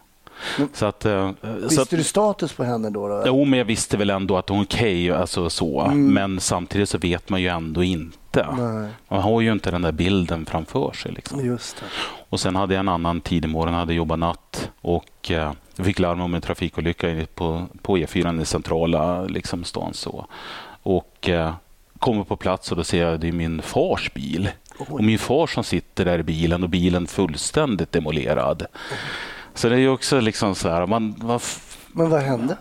Men- 0.58 0.70
Så 0.74 0.86
att, 0.86 1.06
eh, 1.06 1.32
så 1.42 1.50
Visste 1.50 1.82
att, 1.82 1.90
du 1.90 2.04
status 2.04 2.54
på 2.54 2.64
henne 2.64 2.90
då? 2.90 3.08
då? 3.08 3.24
Jo, 3.26 3.46
men 3.46 3.60
jag 3.60 3.66
visste 3.66 3.98
väl 3.98 4.10
ändå 4.10 4.38
att 4.38 4.50
hon 4.50 4.60
är 4.60 4.64
okej, 4.66 5.12
alltså 5.12 5.50
så. 5.50 5.82
Mm. 5.82 6.14
Men 6.14 6.40
samtidigt 6.40 6.90
så 6.90 6.98
vet 6.98 7.30
man 7.30 7.42
ju 7.42 7.48
ändå 7.48 7.84
inte. 7.84 8.48
Nej, 8.58 8.90
Man 9.08 9.22
har 9.22 9.42
ju 9.42 9.52
inte 9.52 9.72
den 9.72 9.82
där 9.82 9.92
bilden 9.92 10.46
framför 10.46 10.92
sig. 10.92 11.12
Liksom. 11.12 11.58
Och 12.30 12.40
sen 12.40 12.56
hade 12.56 12.74
jag 12.74 12.80
en 12.80 12.90
annan 12.90 13.22
tidig 13.22 13.50
morgon, 13.50 13.74
hade 13.74 13.94
jobbat 13.94 14.20
natt 14.20 14.70
och 14.82 15.32
eh, 15.32 15.52
jag 15.76 15.86
fick 15.86 16.00
larm 16.00 16.22
om 16.22 16.34
en 16.34 16.42
trafikolycka 16.42 17.10
i- 17.10 17.26
på, 17.26 17.66
på 17.82 17.98
E4 17.98 18.42
i 18.42 18.46
centrala 18.46 19.24
liksom, 19.24 19.64
stan. 19.64 19.94
Så. 19.94 20.26
Och 20.84 21.30
eh, 21.30 21.54
kommer 22.00 22.24
på 22.24 22.36
plats 22.36 22.72
och 22.72 22.78
då 22.78 22.84
ser 22.84 23.04
jag 23.06 23.14
att 23.14 23.22
det 23.22 23.28
är 23.28 23.32
min 23.32 23.62
fars 23.62 24.14
bil. 24.14 24.50
Och 24.78 25.04
min 25.04 25.20
far 25.20 25.48
som 25.48 25.64
sitter 25.64 26.06
där 26.06 26.20
i 26.20 26.24
bilen 26.24 26.64
och 26.64 26.70
bilen 26.70 27.08
fullständigt 27.08 27.92
demolerad. 27.92 28.66
Så 29.60 29.70
det 29.70 29.76
är 29.76 29.80
ju 29.80 29.90
också 29.90 30.20
liksom 30.20 30.56
så 30.56 30.70
här, 30.70 30.86
man, 30.86 31.16
f- 31.36 31.78
Men 31.92 32.10
vad 32.10 32.22
hände? 32.22 32.58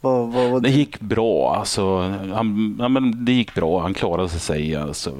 Vad, 0.00 0.32
vad, 0.32 0.50
vad, 0.50 0.62
det 0.62 0.70
gick 0.70 1.00
bra. 1.00 1.54
Alltså, 1.56 1.98
han, 2.34 2.76
ja, 2.80 2.88
men 2.88 3.24
det 3.24 3.32
gick 3.32 3.54
bra. 3.54 3.80
Han 3.80 3.94
klarade 3.94 4.28
sig 4.28 4.76
alltså, 4.76 5.10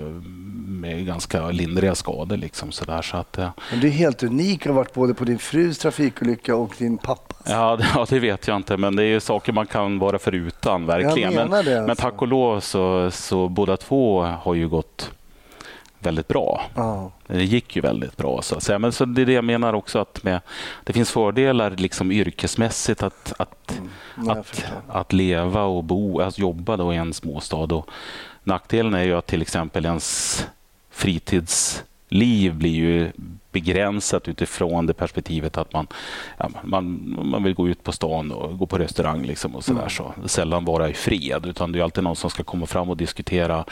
med 0.66 1.06
ganska 1.06 1.50
lindriga 1.50 1.94
skador. 1.94 2.36
Liksom, 2.36 2.72
så 2.72 2.84
där, 2.84 3.02
så 3.02 3.16
att, 3.16 3.36
Men 3.70 3.80
du 3.80 3.86
är 3.86 3.90
helt 3.90 4.22
unik 4.22 4.60
och 4.60 4.66
har 4.66 4.74
varit 4.74 4.94
både 4.94 5.14
på 5.14 5.24
din 5.24 5.38
frus 5.38 5.78
trafikolycka 5.78 6.56
och 6.56 6.74
din 6.78 6.98
pappas. 6.98 7.46
Ja 7.50 7.76
det, 7.80 7.86
ja, 7.94 8.06
det 8.08 8.18
vet 8.18 8.48
jag 8.48 8.56
inte, 8.56 8.76
men 8.76 8.96
det 8.96 9.04
är 9.04 9.20
saker 9.20 9.52
man 9.52 9.66
kan 9.66 9.98
vara 9.98 10.18
förutan. 10.18 10.86
verkligen. 10.86 11.32
Jag 11.32 11.48
menar 11.48 11.48
men, 11.56 11.64
det, 11.64 11.80
men 11.80 11.90
alltså. 11.90 12.02
tack 12.04 12.22
och 12.22 12.28
lov 12.28 12.60
så, 12.60 13.10
så 13.10 13.48
båda 13.48 13.76
två 13.76 14.22
har 14.22 14.54
ju 14.54 14.68
gått 14.68 15.10
väldigt 16.06 16.28
bra. 16.28 16.62
Ja. 16.74 17.10
Det 17.26 17.44
gick 17.44 17.76
ju 17.76 17.82
väldigt 17.82 18.16
bra. 18.16 18.42
Så 18.42 18.56
att 18.56 18.62
säga. 18.62 18.78
Men 18.78 18.92
så 18.92 19.04
det 19.04 19.22
är 19.22 19.26
det 19.26 19.32
jag 19.32 19.44
menar 19.44 19.72
också 19.72 19.98
att 19.98 20.22
med, 20.22 20.40
det 20.84 20.92
finns 20.92 21.10
fördelar 21.10 21.70
liksom 21.70 22.12
yrkesmässigt 22.12 23.02
att, 23.02 23.32
att, 23.38 23.80
jag 24.16 24.38
att, 24.38 24.64
att 24.88 25.12
leva 25.12 25.62
och 25.62 25.84
bo, 25.84 26.20
att 26.20 26.38
jobba 26.38 26.76
då 26.76 26.94
i 26.94 26.96
en 26.96 27.12
småstad. 27.12 27.56
Och 27.56 27.88
nackdelen 28.44 28.94
är 28.94 29.02
ju 29.02 29.14
att 29.14 29.26
till 29.26 29.42
exempel 29.42 29.84
ens 29.84 30.46
fritidsliv 30.90 32.54
blir 32.54 32.74
ju 32.74 33.10
begränsat 33.52 34.28
utifrån 34.28 34.86
det 34.86 34.94
perspektivet 34.94 35.58
att 35.58 35.72
man, 35.72 35.86
ja, 36.38 36.50
man, 36.62 37.14
man 37.24 37.42
vill 37.42 37.54
gå 37.54 37.68
ut 37.68 37.82
på 37.82 37.92
stan 37.92 38.32
och 38.32 38.58
gå 38.58 38.66
på 38.66 38.78
restaurang 38.78 39.22
liksom 39.22 39.56
och 39.56 39.64
sådär. 39.64 39.88
Så. 39.88 40.14
Sällan 40.26 40.64
vara 40.64 40.88
i 40.88 40.94
fred 40.94 41.46
utan 41.46 41.72
det 41.72 41.78
är 41.78 41.82
alltid 41.82 42.04
någon 42.04 42.16
som 42.16 42.30
ska 42.30 42.42
komma 42.42 42.66
fram 42.66 42.90
och 42.90 42.96
diskutera 42.96 43.64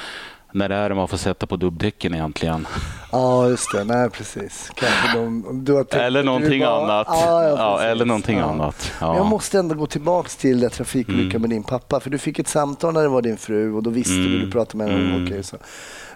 när 0.52 0.70
är 0.70 0.88
det 0.88 0.94
man 0.94 1.08
får 1.08 1.16
sätta 1.16 1.46
på 1.46 1.56
dubbdäcken 1.56 2.14
egentligen? 2.14 2.66
Ja, 3.12 3.48
just 3.48 3.72
det. 3.72 3.84
Nej, 3.84 4.10
precis. 4.10 4.70
De, 5.14 5.44
du 5.64 5.74
tänkt 5.74 5.94
Eller 5.94 6.20
du 6.20 6.26
någonting 6.26 6.60
bara- 6.60 6.82
annat. 6.84 7.06
Ja, 7.10 7.44
ja, 7.44 7.56
Ja, 7.56 7.82
eller 7.82 8.04
någonting 8.04 8.38
Ja. 8.38 8.44
annat. 8.44 8.92
Jag 9.00 9.16
Ja. 9.16 9.24
måste 9.24 9.58
ändå 9.58 9.74
gå 9.74 9.86
tillbaks 9.86 10.36
till 10.36 10.60
det 10.60 10.68
trafikolyckan 10.68 11.30
Mm. 11.30 11.40
med 11.40 11.50
din 11.50 11.62
pappa. 11.62 12.00
För 12.00 12.10
du 12.10 12.18
fick 12.18 12.38
ett 12.38 12.48
samtal 12.48 12.94
när 12.94 13.02
det 13.02 13.08
var 13.08 13.22
din 13.22 13.36
fru 13.36 13.72
och 13.72 13.82
då 13.82 13.90
visste 13.90 14.14
du, 14.14 14.26
Mm. 14.26 14.40
du 14.46 14.50
pratade 14.50 14.78
med 14.84 14.92
henne. 14.92 15.14
Mm. 15.14 15.24
Okej, 15.26 15.42
så. 15.42 15.56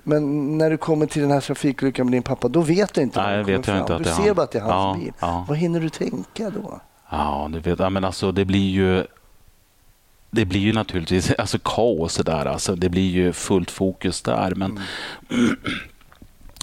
Men 0.03 0.59
när 0.59 0.71
du 0.71 0.76
kommer 0.76 1.07
till 1.07 1.23
den 1.23 1.31
här 1.31 1.41
trafikolyckan 1.41 2.07
med 2.07 2.12
din 2.12 2.23
pappa, 2.23 2.49
då 2.49 2.61
vet 2.61 2.95
du 2.95 3.00
inte 3.03 3.23
Nej, 3.23 3.37
vad 3.37 3.47
vet 3.47 3.67
jag 3.69 3.79
inte 3.79 3.95
att 3.95 4.05
Du 4.05 4.11
ser 4.11 4.35
bara 4.35 4.43
att 4.43 4.50
det 4.50 4.59
är 4.59 4.62
hans 4.62 4.99
bil. 5.05 5.12
Vad 5.49 5.57
hinner 5.59 5.81
du 5.81 5.88
tänka 5.88 6.50
då? 6.50 6.81
Ja, 7.11 7.49
du 7.53 7.61
vet, 7.61 7.93
men 7.93 8.05
alltså 8.05 8.33
det 8.33 8.45
blir 8.45 8.71
ju 8.71 9.05
det 10.35 10.45
blir 10.45 10.61
ju 10.61 10.73
naturligtvis 10.73 11.33
alltså 11.38 11.59
kaos 11.59 12.17
där. 12.17 12.47
Alltså, 12.47 12.76
det 12.76 12.88
blir 12.88 13.11
ju 13.11 13.33
fullt 13.33 13.71
fokus 13.71 14.23
där. 14.23 14.55
Men 14.55 14.81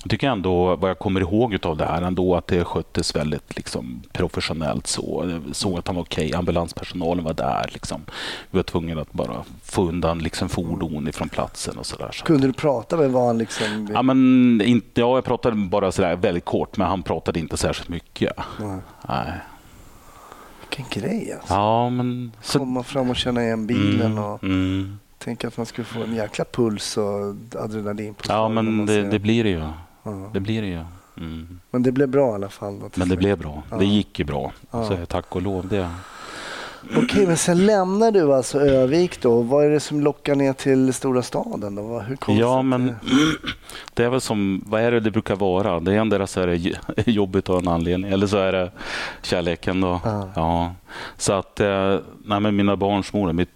jag 0.04 0.10
tycker 0.10 0.30
ändå, 0.30 0.76
vad 0.76 0.90
jag 0.90 1.00
kommer 1.00 1.22
ihåg 1.22 1.58
av 1.64 1.78
det 1.78 1.86
här, 1.86 2.02
ändå 2.02 2.36
att 2.36 2.48
det 2.48 2.64
sköttes 2.64 3.16
väldigt 3.16 3.56
liksom, 3.56 4.04
professionellt. 4.12 4.88
Så. 4.88 5.26
Jag 5.30 5.56
såg 5.56 5.80
att 5.80 5.88
han 5.88 5.96
var 5.96 6.04
okej. 6.04 6.34
Ambulanspersonalen 6.34 7.24
var 7.24 7.34
där. 7.34 7.70
Liksom. 7.74 8.02
Vi 8.52 8.58
var 8.58 8.64
tvungna 8.64 9.02
att 9.02 9.14
bara 9.14 9.44
få 9.64 9.88
undan 9.88 10.20
liksom, 10.20 10.50
fordon 10.50 11.08
ifrån 11.08 11.30
platsen 11.30 11.78
och 11.78 11.86
sådär. 11.86 12.10
Så. 12.14 12.26
Kunde 12.26 12.48
du 12.48 12.54
prata 12.54 12.98
med 12.98 13.12
vad 13.12 13.28
han 13.28 13.38
liksom... 13.38 13.90
Ja, 13.94 14.02
men 14.02 14.62
inte, 14.62 15.02
ja, 15.02 15.18
jag 15.18 15.24
pratade 15.24 15.56
bara 15.56 15.92
sådär 15.92 16.16
väldigt 16.16 16.46
kort, 16.46 16.78
men 16.78 16.88
han 16.88 17.04
pratade 17.04 17.40
inte 17.40 17.58
särskilt 17.58 17.90
mycket. 17.90 18.34
Nej. 18.60 18.80
Nej. 19.08 19.34
Vilken 20.78 21.02
grej 21.02 21.34
alltså. 21.34 21.54
Ja, 21.54 21.90
men... 21.90 22.32
Så, 22.42 22.60
Komma 22.60 22.84
fram 22.84 23.10
och 23.10 23.16
känna 23.16 23.44
igen 23.44 23.68
bilen 23.68 24.12
Mm, 24.12 24.24
och 24.24 24.44
mm. 24.44 25.00
tänka 25.18 25.48
att 25.48 25.58
man 25.58 25.66
skulle 25.66 25.86
få 25.86 26.04
en 26.04 26.16
jäkla 26.16 26.46
puls 26.46 26.98
och 26.98 27.36
adrenalin. 27.56 28.14
På 28.14 28.24
Ja, 28.28 28.50
men 28.50 28.86
det, 28.86 29.02
det 29.02 29.20
blir 29.20 29.44
det 29.44 29.50
ju. 29.50 29.64
Ja. 30.04 30.30
Det 30.34 30.40
blir 30.40 30.62
det 30.62 30.68
ju. 30.68 30.84
Mm. 31.18 31.60
Men 31.72 31.84
det 31.84 31.92
blev 31.92 32.10
bra 32.10 32.32
i 32.32 32.36
alla 32.36 32.50
fall. 32.50 32.80
Då, 32.80 32.90
Men 32.96 33.10
det 33.10 33.18
blev 33.18 33.38
bra. 33.38 33.64
Ja. 33.72 33.78
Det 33.78 33.86
gick 33.86 34.20
ju 34.20 34.26
bra. 34.26 34.52
Ja. 34.72 34.88
Så 34.88 35.06
tack 35.06 35.36
och 35.36 35.42
lov 35.42 35.68
det. 35.68 35.90
Okej, 36.98 37.28
men 37.28 37.38
sen 37.38 37.66
lämnar 37.66 38.12
du 38.12 38.34
alltså 38.34 38.60
Övik 38.60 39.22
då. 39.22 39.42
Vad 39.42 39.66
är 39.66 39.70
det 39.70 39.80
som 39.80 40.02
lockar 40.02 40.36
ner 40.36 40.54
till 40.54 40.94
stora 40.94 41.22
staden 41.24 41.76
då? 41.76 42.00
Hur 42.00 42.18
Ja, 42.40 42.60
att 42.60 42.66
men 42.66 42.88
det- 42.88 42.96
det 43.94 44.04
är 44.04 44.10
väl 44.10 44.22
som, 44.22 44.64
vad 44.68 44.82
är 44.82 44.92
det 44.92 45.00
det 45.00 45.12
brukar 45.12 45.36
vara? 45.36 45.80
Det 45.80 45.94
är 45.94 45.98
endera 46.00 46.28
så 46.28 46.42
är 46.42 46.48
det 46.48 46.78
jobbigt 47.12 47.50
av 47.50 47.60
en 47.60 47.68
anledning 47.68 48.12
eller 48.12 48.28
så 48.28 48.38
är 48.38 48.52
det 48.52 48.72
kärleken 49.22 49.82
då. 49.82 50.00
Ja. 50.04 50.30
Ja. 50.36 50.74
Så 51.18 51.34
att, 51.34 51.60
eh, 51.60 51.98
nej 52.26 52.40
men 52.40 52.56
mina 52.56 52.76
barns 52.76 53.14
mor, 53.14 53.34
mitt, 53.34 53.50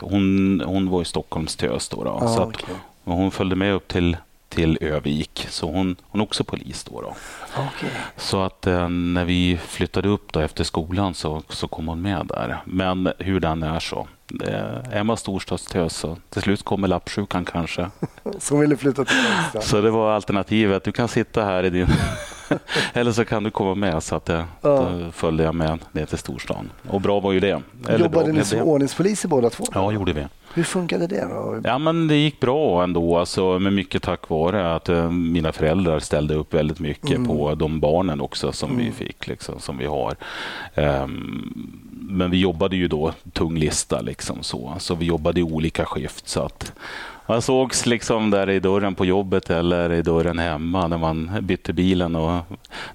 hon, 0.00 0.62
hon 0.66 0.90
var 0.90 1.02
i 1.02 1.04
Stockholms 1.04 1.56
tös 1.56 1.88
då. 1.88 2.04
då. 2.04 2.18
Ja, 2.20 2.28
så 2.34 2.42
att, 2.42 2.48
okej. 2.48 2.74
och 3.04 3.12
hon 3.14 3.30
följde 3.30 3.56
med 3.56 3.74
upp 3.74 3.88
till, 3.88 4.16
till 4.48 4.78
Övik, 4.80 5.46
så 5.50 5.66
hon, 5.72 5.96
hon 6.02 6.20
är 6.20 6.24
också 6.24 6.44
polis 6.44 6.84
då. 6.84 7.00
då. 7.00 7.14
Okej. 7.56 7.90
Så 8.16 8.42
att 8.42 8.66
eh, 8.66 8.88
när 8.88 9.24
vi 9.24 9.58
flyttade 9.66 10.08
upp 10.08 10.32
då 10.32 10.40
efter 10.40 10.64
skolan 10.64 11.14
så, 11.14 11.42
så 11.48 11.68
kom 11.68 11.88
hon 11.88 12.02
med 12.02 12.26
där. 12.26 12.60
Men 12.64 13.12
hur 13.18 13.40
den 13.40 13.62
är 13.62 13.80
så. 13.80 14.08
Eh, 14.44 14.96
är 14.98 15.02
man 15.02 15.16
storstadstös 15.16 15.96
så 15.96 16.16
till 16.30 16.42
slut 16.42 16.62
kommer 16.64 16.88
lappsjukan 16.88 17.44
kanske. 17.44 17.90
Som 18.38 18.60
ville 18.60 18.76
flytta 18.76 19.04
till. 19.04 19.16
Så 19.60 19.80
det 19.80 19.90
var 19.90 20.12
alternativet. 20.12 20.84
Du 20.84 20.92
kan 20.92 21.08
sitta 21.08 21.44
här 21.44 21.64
i 21.64 21.70
din... 21.70 21.86
Eller 22.92 23.12
så 23.12 23.24
kan 23.24 23.42
du 23.44 23.50
komma 23.50 23.74
med. 23.74 24.02
Så 24.02 24.16
att 24.16 24.24
det, 24.24 24.44
Ja. 24.60 24.68
då 24.70 25.10
följde 25.12 25.44
jag 25.44 25.54
med 25.54 25.78
ner 25.92 26.06
till 26.06 26.18
storstan. 26.18 26.70
Och 26.88 27.00
bra 27.00 27.20
var 27.20 27.32
ju 27.32 27.40
det. 27.40 27.62
Eller 27.88 27.98
Jobbade 27.98 28.32
ni 28.32 28.44
som 28.44 28.60
ordningspoliser 28.60 29.28
båda 29.28 29.50
två? 29.50 29.64
Ja, 29.74 29.92
gjorde 29.92 30.12
vi. 30.12 30.26
Hur 30.58 30.64
funkade 30.64 31.06
det 31.06 31.28
då? 31.30 31.60
Ja, 31.64 31.78
men 31.78 32.08
det 32.08 32.16
gick 32.16 32.40
bra 32.40 32.82
ändå, 32.82 33.18
alltså, 33.18 33.58
men 33.58 33.74
mycket 33.74 34.02
tack 34.02 34.28
vare 34.28 34.74
att 34.74 34.88
eh, 34.88 35.10
mina 35.10 35.52
föräldrar 35.52 35.98
ställde 35.98 36.34
upp 36.34 36.54
väldigt 36.54 36.80
mycket 36.80 37.16
Mm. 37.16 37.26
på 37.26 37.54
de 37.54 37.80
barnen 37.80 38.20
också 38.20 38.52
som 38.52 38.76
vi 38.76 38.92
fick, 38.92 39.26
liksom, 39.26 39.60
som 39.60 39.78
vi 39.78 39.86
har. 39.86 40.16
Ehm, 40.74 41.76
men 41.90 42.30
vi 42.30 42.40
jobbade 42.40 42.76
ju 42.76 42.88
då 42.88 43.12
tung 43.32 43.58
lista, 43.58 44.00
liksom, 44.00 44.42
så. 44.42 44.74
så 44.78 44.94
vi 44.94 45.06
jobbade 45.06 45.40
i 45.40 45.42
olika 45.42 45.84
skift. 45.84 46.28
Så 46.28 46.42
att 46.42 46.72
man 47.26 47.42
sågs 47.42 47.86
liksom 47.86 48.30
där 48.30 48.50
i 48.50 48.60
dörren 48.60 48.94
på 48.94 49.04
jobbet 49.04 49.50
eller 49.50 49.92
i 49.92 50.02
dörren 50.02 50.38
hemma 50.38 50.88
när 50.88 50.98
man 50.98 51.30
bytte 51.40 51.72
bilen. 51.72 52.16
Och 52.16 52.40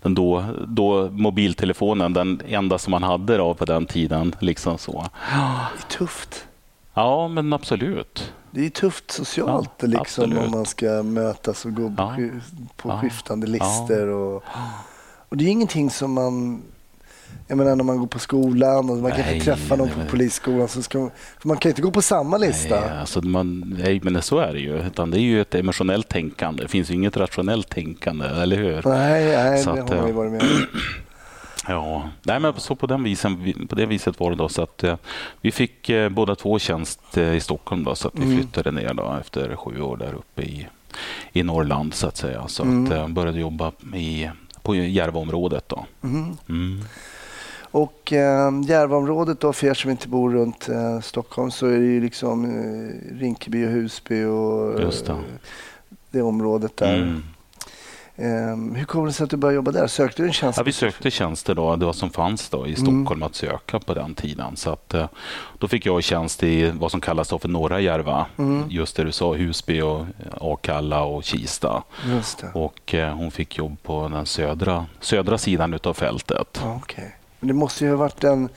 den 0.01 0.15
då, 0.15 0.45
då 0.67 1.09
mobiltelefonen, 1.11 2.13
den 2.13 2.41
enda 2.47 2.77
som 2.77 2.91
man 2.91 3.03
hade 3.03 3.37
då 3.37 3.53
på 3.53 3.65
den 3.65 3.85
tiden. 3.85 4.35
Liksom 4.39 4.77
så. 4.77 5.05
Det 5.31 5.35
är 5.35 5.97
tufft. 5.97 6.45
Ja, 6.93 7.27
men 7.27 7.53
absolut. 7.53 8.33
Det 8.51 8.65
är 8.65 8.69
tufft 8.69 9.11
socialt 9.11 9.69
Ja, 9.79 9.87
liksom, 9.87 10.01
absolut. 10.01 10.39
om 10.39 10.51
man 10.51 10.65
ska 10.65 11.03
mötas 11.03 11.65
och 11.65 11.73
gå 11.75 11.93
Ja. 11.97 12.15
på 12.77 12.89
Ja. 12.89 12.99
skiftande 13.01 13.47
listor. 13.47 14.07
Och, 14.07 14.43
och 15.29 15.37
det 15.37 15.43
är 15.45 15.49
ingenting 15.49 15.89
som 15.89 16.13
man... 16.13 16.61
Jag 17.47 17.57
menar 17.57 17.75
när 17.75 17.83
man 17.83 17.97
går 17.97 18.07
på 18.07 18.19
skolan 18.19 18.89
och 18.89 18.97
man 18.97 19.11
kan 19.11 19.19
Nej, 19.21 19.33
inte 19.33 19.45
träffa 19.45 19.75
någon 19.75 19.87
nej, 19.97 20.05
på 20.05 20.11
polisskolan. 20.11 20.67
Så 20.67 20.81
ska, 20.83 20.99
man- 20.99 21.11
man 21.43 21.57
kan 21.57 21.69
inte 21.69 21.81
gå 21.81 21.91
på 21.91 22.01
samma 22.01 22.37
lista. 22.37 22.79
Nej, 22.81 22.99
alltså 22.99 23.21
man, 23.21 23.75
nej, 23.83 23.99
men 24.03 24.21
så 24.21 24.39
är 24.39 24.53
det 24.53 24.59
ju. 24.59 24.77
Utan 24.87 25.11
det 25.11 25.17
är 25.19 25.21
ju 25.21 25.41
ett 25.41 25.55
emotionellt 25.55 26.07
tänkande. 26.09 26.63
Det 26.63 26.69
finns 26.69 26.89
ju 26.89 26.93
inget 26.93 27.17
rationellt 27.17 27.69
tänkande, 27.69 28.25
eller 28.25 28.55
hur? 28.57 28.81
Nej, 28.85 29.25
nej 29.25 29.63
Så 29.63 29.75
det 29.75 29.81
att, 29.83 29.89
har 29.89 29.95
man 29.97 30.05
ju 30.05 30.11
eh, 30.11 30.15
varit 30.17 30.31
med 30.31 30.41
om. 30.41 30.47
Ja, 31.67 32.09
nej, 32.23 32.39
men 32.39 32.53
så 32.57 32.75
på, 32.75 32.87
den 32.87 33.03
visen, 33.03 33.53
på 33.69 33.75
det 33.75 33.85
viset 33.85 34.19
var 34.19 34.29
det 34.29 34.35
då. 34.35 34.49
Så 34.49 34.61
att, 34.61 34.83
eh, 34.83 34.95
vi 35.41 35.51
fick 35.51 35.89
eh, 35.89 36.09
båda 36.09 36.35
två 36.35 36.59
tjänst 36.59 37.17
eh, 37.17 37.33
i 37.35 37.39
Stockholm 37.39 37.83
då, 37.83 37.95
så 37.95 38.07
att 38.07 38.15
vi 38.19 38.23
Mm. 38.23 38.37
flyttade 38.37 38.71
ner 38.71 38.93
då, 38.93 39.17
efter 39.21 39.55
sju 39.55 39.81
år 39.81 39.97
där 39.97 40.13
uppe 40.13 40.41
i, 40.41 40.67
i 41.33 41.43
Norrland 41.43 41.93
så 41.93 42.07
att 42.07 42.17
säga. 42.17 42.47
Så 42.47 42.63
Mm. 42.63 42.85
att, 42.85 42.91
eh, 42.91 43.07
började 43.07 43.39
jobba 43.39 43.71
i, 43.95 44.29
på 44.61 44.75
Järvaområdet. 44.75 45.69
Då. 45.69 45.85
Mhm. 46.01 46.37
Mm. 46.49 46.81
Och 47.71 48.13
eh, 48.13 48.51
Järvaområdet 48.67 49.39
då, 49.39 49.53
för 49.53 49.67
er 49.67 49.73
som 49.73 49.91
inte 49.91 50.07
bor 50.07 50.31
runt 50.33 50.69
eh, 50.69 50.99
Stockholm, 50.99 51.51
så 51.51 51.67
är 51.67 51.79
det 51.79 51.85
ju 51.85 52.01
liksom 52.01 52.45
eh, 52.45 53.19
Rinkeby 53.19 53.65
och 53.65 53.69
Husby 53.71 54.23
och 54.23 54.79
det. 54.79 55.15
det 56.11 56.21
området 56.21 56.77
där. 56.77 57.21
Mm. 58.17 58.71
Eh, 58.71 58.77
hur 58.77 58.85
kommer 58.85 59.07
det 59.07 59.13
sig 59.13 59.23
att 59.23 59.29
du 59.29 59.37
började 59.37 59.55
jobba 59.55 59.71
där? 59.71 59.87
Sökte 59.87 60.21
du 60.21 60.27
en 60.27 60.33
tjänst? 60.33 60.57
Ja, 60.57 60.63
vi 60.63 60.71
sökte 60.71 61.11
tjänster 61.11 61.55
då, 61.55 61.75
det 61.75 61.85
var 61.85 61.93
som 61.93 62.09
fanns 62.09 62.49
då 62.49 62.67
i 62.67 62.75
Stockholm 62.75 63.23
att 63.23 63.35
söka 63.35 63.79
på 63.79 63.93
den 63.93 64.15
tiden. 64.15 64.55
Så 64.55 64.69
att, 64.69 64.93
eh, 64.93 65.07
då 65.59 65.67
fick 65.67 65.85
jag 65.85 66.03
tjänst 66.03 66.43
i 66.43 66.69
vad 66.71 66.91
som 66.91 67.01
kallas 67.01 67.29
för 67.29 67.47
norra 67.47 67.79
Järva. 67.79 68.25
Mm. 68.37 68.63
Just 68.69 68.95
det 68.95 69.03
du 69.03 69.11
sa, 69.11 69.33
Husby, 69.33 69.81
och 69.81 69.99
eh, 69.99 70.05
Akalla 70.41 71.03
och 71.03 71.23
Kista. 71.23 71.83
Och 72.53 72.93
eh, 72.93 73.15
hon 73.15 73.31
fick 73.31 73.57
jobb 73.57 73.77
på 73.83 74.07
den 74.07 74.25
södra, 74.25 74.85
södra 74.99 75.37
sidan 75.37 75.73
utav 75.73 75.93
fältet. 75.93 76.59
Ja, 76.63 76.79
okej. 76.83 77.15
Men 77.39 77.47
det 77.47 77.53
måste 77.53 77.83
ju 77.85 77.89
ha 77.89 77.97
varit 77.97 78.23
en, 78.23 78.49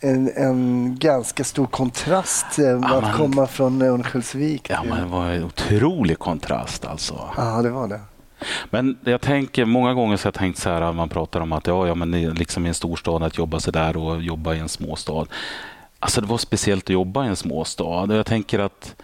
en, 0.00 0.30
en 0.36 0.96
ganska 0.98 1.44
stor 1.44 1.66
kontrast 1.66 2.58
eh, 2.58 2.74
att 2.74 3.02
men- 3.02 3.12
komma 3.16 3.46
från 3.46 3.82
Örnsköldsvik. 3.82 4.70
Ja, 4.70 4.82
men 4.88 4.98
det 4.98 5.06
var 5.06 5.26
en 5.26 5.44
otrolig 5.44 6.18
kontrast 6.18 6.84
alltså. 6.84 7.20
Ja, 7.36 7.62
det 7.62 7.70
var 7.70 7.88
det. 7.88 8.00
Men 8.70 8.98
jag 9.04 9.20
tänker, 9.20 9.64
många 9.64 9.94
gånger 9.94 10.16
så 10.16 10.24
har 10.26 10.28
jag 10.28 10.34
tänkt 10.34 10.58
så 10.58 10.70
här, 10.70 10.92
man 10.92 11.08
pratar 11.08 11.40
om 11.40 11.52
att 11.52 11.66
ja, 11.66 11.86
ja, 11.86 11.94
men 11.94 12.14
i- 12.14 12.30
liksom 12.30 12.64
i 12.66 12.68
en 12.68 12.74
storstad 12.74 13.22
att 13.22 13.38
jobba 13.38 13.60
så 13.60 13.70
där 13.70 13.96
och 13.96 14.22
jobba 14.22 14.54
i 14.54 14.58
en 14.58 14.68
småstad. 14.68 15.26
Alltså 15.98 16.20
det 16.20 16.26
var 16.26 16.38
speciellt 16.38 16.84
att 16.84 16.90
jobba 16.90 17.24
i 17.24 17.28
en 17.28 17.36
småstad. 17.36 18.06
Jag 18.14 18.26
tänker 18.26 18.58
att 18.58 18.94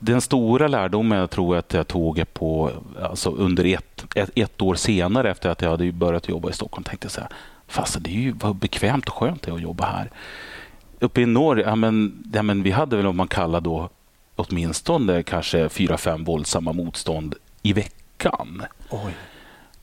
den 0.00 0.20
stora 0.20 0.68
lärdomen 0.68 1.18
jag 1.18 1.30
tror 1.30 1.56
att 1.56 1.72
jag 1.72 1.86
tog 1.88 2.24
på, 2.34 2.70
alltså 3.02 3.30
under 3.30 3.64
ett, 3.64 4.04
ett, 4.14 4.30
ett 4.34 4.62
år 4.62 4.74
senare 4.74 5.30
efter 5.30 5.50
att 5.50 5.62
jag 5.62 5.70
hade 5.70 5.92
börjat 5.92 6.28
jobba 6.28 6.50
i 6.50 6.52
Stockholm, 6.52 6.84
tänkte 6.84 7.04
jag 7.04 7.12
så 7.12 7.20
här, 7.20 7.30
fast 7.68 7.96
det 8.04 8.10
är 8.10 8.20
ju 8.20 8.32
vad 8.32 8.56
bekvämt 8.56 9.08
och 9.08 9.14
skönt 9.14 9.42
det 9.42 9.50
är 9.50 9.54
att 9.54 9.62
jobba 9.62 9.84
här. 9.86 10.10
Uppe 11.00 11.20
i 11.20 11.26
norr, 11.26 11.60
ja, 11.60 11.74
men, 11.74 12.24
ja, 12.32 12.42
men 12.42 12.62
vi 12.62 12.70
hade 12.70 12.96
väl 12.96 13.04
vad 13.06 13.14
man 13.14 13.28
kallar 13.28 13.60
då 13.60 13.88
åtminstone 14.36 15.22
kanske 15.22 15.68
fyra, 15.68 15.96
fem 15.98 16.24
våldsamma 16.24 16.72
motstånd 16.72 17.34
i 17.62 17.72
veckan. 17.72 17.97
Oj. 18.90 19.14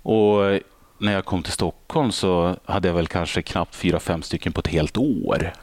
Och 0.01 0.60
när 0.98 1.13
jag 1.13 1.25
kom 1.25 1.44
till 1.44 1.54
Stockholm 1.54 2.12
så 2.12 2.56
hade 2.65 2.88
jag 2.88 2.96
väl 2.96 3.08
kanske 3.08 3.42
knappt 3.42 3.75
fyra, 3.75 4.00
fem 4.00 4.22
stycken 4.22 4.54
på 4.54 4.60
ett 4.60 4.68
helt 4.68 4.98
år. 4.98 5.54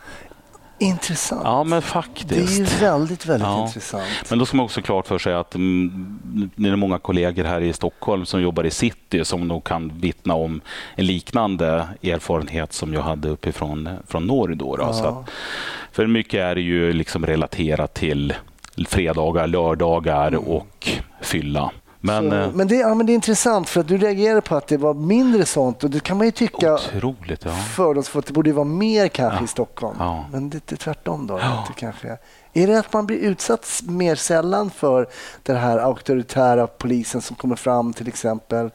Intressant. 0.78 1.40
Ja, 1.44 1.64
men 1.64 1.70
det 1.70 1.76
är 1.76 1.80
faktiskt. 1.80 2.82
väldigt, 2.82 3.26
väldigt 3.26 3.48
Ja. 3.48 3.66
intressant. 3.66 4.04
Men 4.30 4.38
då 4.38 4.46
ska 4.46 4.56
man 4.56 4.64
också 4.64 4.82
klart 4.82 5.06
för 5.06 5.18
sig 5.18 5.34
att 5.34 5.54
mm, 5.54 6.50
det 6.56 6.68
är 6.68 6.76
många 6.76 6.98
kollegor 6.98 7.44
här 7.44 7.60
i 7.60 7.72
Stockholm 7.72 8.26
som 8.26 8.42
jobbar 8.42 8.64
i 8.64 8.70
city 8.70 9.24
som 9.24 9.48
nog 9.48 9.64
kan 9.64 9.92
vittna 10.00 10.34
om 10.34 10.60
en 10.94 11.06
liknande 11.06 11.88
erfarenhet 12.02 12.72
som 12.72 12.94
jag 12.94 13.02
hade 13.02 13.28
uppifrån 13.28 13.88
från 14.06 14.26
norr. 14.26 14.48
Då, 14.54 14.76
då. 14.76 14.92
Så 14.92 15.04
Ja. 15.04 15.08
att, 15.08 15.30
för 15.92 16.06
mycket 16.06 16.40
är 16.40 16.54
det 16.54 16.60
ju 16.60 16.92
liksom 16.92 17.26
relaterat 17.26 17.94
till 17.94 18.34
fredagar, 18.88 19.46
lördagar 19.46 20.28
Mm. 20.28 20.40
och 20.44 20.88
fylla. 21.20 21.70
Men, 22.04 22.30
så, 22.30 22.36
eh, 22.36 22.48
men, 22.54 22.68
det, 22.68 22.74
ja, 22.76 22.94
men 22.94 23.06
det 23.06 23.12
är 23.12 23.14
intressant 23.14 23.68
för 23.68 23.80
att 23.80 23.88
du 23.88 23.98
reagerar 23.98 24.40
på 24.40 24.56
att 24.56 24.66
det 24.66 24.76
var 24.76 24.94
mindre 24.94 25.44
sånt 25.44 25.84
och 25.84 25.90
det 25.90 26.00
kan 26.00 26.16
man 26.16 26.26
ju 26.26 26.30
tycka 26.30 26.74
otroligt, 26.74 27.44
ja. 27.44 27.50
fördomsfullt. 27.50 28.26
Det 28.26 28.32
borde 28.32 28.52
vara 28.52 28.64
mer 28.64 29.08
kanske 29.08 29.38
Ja. 29.38 29.44
i 29.44 29.48
Stockholm. 29.48 29.96
Ja. 29.98 30.24
Men 30.32 30.50
det 30.50 30.72
är 30.72 30.76
tvärtom 30.76 31.26
då. 31.26 31.34
Att 31.34 31.66
det 31.66 31.72
kanske 31.76 32.18
är. 32.52 32.66
det 32.66 32.78
att 32.78 32.92
man 32.92 33.06
blir 33.06 33.16
utsatt 33.16 33.66
mer 33.82 34.14
sällan 34.14 34.70
för 34.70 35.06
den 35.42 35.56
här 35.56 35.78
auktoritära 35.78 36.66
polisen 36.66 37.22
som 37.22 37.36
kommer 37.36 37.56
fram 37.56 37.92
till 37.92 38.08
exempel 38.08 38.70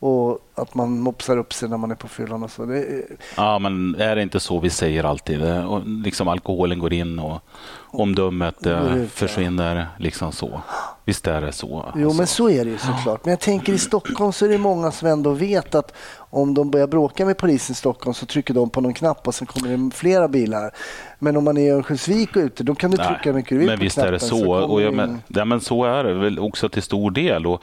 och 0.00 0.38
att 0.54 0.74
man 0.74 1.00
mopsar 1.00 1.36
upp 1.36 1.52
sig 1.52 1.68
när 1.68 1.76
man 1.76 1.90
är 1.90 1.94
på 1.94 2.08
fyllan 2.08 2.42
och 2.42 2.50
så? 2.50 2.62
Är, 2.62 3.04
Ja, 3.36 3.58
men 3.58 3.94
är 3.94 4.16
det 4.16 4.22
inte 4.22 4.40
så 4.40 4.60
vi 4.60 4.70
säger 4.70 5.04
alltid? 5.04 5.42
Och 5.42 5.82
Liksom 5.86 6.28
alkoholen 6.28 6.78
går 6.78 6.92
in 6.92 7.18
och 7.18 7.42
omdömet 7.90 8.66
eh, 8.66 9.04
försvinner. 9.12 9.86
Liksom 9.98 10.32
så. 10.32 10.60
Visst 11.04 11.26
är 11.26 11.40
det 11.40 11.52
så? 11.52 11.92
Jo, 11.94 12.04
alltså. 12.06 12.18
men 12.18 12.26
så 12.26 12.50
är 12.50 12.64
det 12.64 12.70
ju 12.70 12.78
såklart. 12.78 13.24
Men 13.24 13.30
jag 13.30 13.40
tänker 13.40 13.72
i 13.72 13.78
Stockholm 13.78 14.32
så 14.32 14.44
är 14.44 14.48
det 14.48 14.58
många 14.58 14.90
som 14.90 15.08
ändå 15.08 15.32
vet 15.32 15.74
att 15.74 15.94
om 16.16 16.54
de 16.54 16.70
börjar 16.70 16.86
bråka 16.86 17.24
med 17.26 17.38
polisen 17.38 17.72
i 17.72 17.76
Stockholm 17.76 18.14
så 18.14 18.26
trycker 18.26 18.54
de 18.54 18.70
på 18.70 18.80
någon 18.80 18.94
knapp 18.94 19.26
och 19.28 19.34
sen 19.34 19.46
kommer 19.46 19.76
det 19.76 19.96
flera 19.96 20.28
bilar. 20.28 20.70
Men 21.18 21.36
om 21.36 21.44
man 21.44 21.56
är 21.56 21.62
i 21.62 21.70
Örnsköldsvik 21.70 22.36
och 22.36 22.42
ute, 22.42 22.62
då 22.64 22.74
kan 22.74 22.90
du 22.90 22.96
Nej, 22.96 23.06
trycka 23.06 23.32
mycket 23.32 23.50
du 23.50 23.58
vill 23.58 23.66
Men 23.66 23.78
på 23.78 23.84
visst 23.84 23.94
knappen. 23.94 24.08
är 24.08 24.12
det 24.12 24.20
så. 24.20 24.38
kommer 24.38 24.70
och 24.70 24.82
jag, 24.82 24.94
men, 24.94 25.22
ja, 25.28 25.44
men 25.44 25.60
så 25.60 25.84
är 25.84 26.04
det 26.04 26.14
väl 26.14 26.38
också 26.38 26.68
till 26.68 26.82
stor 26.82 27.10
del. 27.10 27.46
Och, 27.46 27.62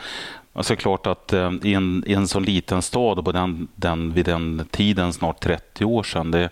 alltså 0.53 0.75
klart 0.75 1.07
att 1.07 1.33
eh, 1.33 1.51
i, 1.63 1.73
en, 1.73 2.03
i 2.07 2.13
en 2.13 2.27
så 2.27 2.39
liten 2.39 2.81
stad 2.81 3.25
på 3.25 3.31
den, 3.31 3.67
den, 3.75 4.13
vid 4.13 4.25
den 4.25 4.67
tiden, 4.71 5.13
snart 5.13 5.39
30 5.43 5.85
år 5.85 6.03
sedan, 6.03 6.31
det, 6.31 6.49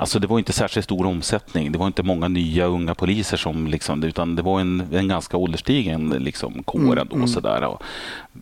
Alltså 0.00 0.18
det 0.18 0.26
var 0.26 0.38
inte 0.38 0.52
särskilt 0.52 0.84
stor 0.84 1.06
omsättning. 1.06 1.72
Det 1.72 1.78
var 1.78 1.86
inte 1.86 2.02
många 2.02 2.28
nya 2.28 2.66
unga 2.66 2.94
poliser 2.94 3.36
som 3.36 3.66
liksom, 3.66 4.04
utan 4.04 4.36
det 4.36 4.42
var 4.42 4.60
en, 4.60 4.88
en 4.92 5.08
ganska 5.08 5.36
ålderstigen 5.36 6.08
liksom, 6.08 6.62
kår 6.62 6.98
ändå. 6.98 7.26
Sådär. 7.26 7.64
Och, 7.64 7.82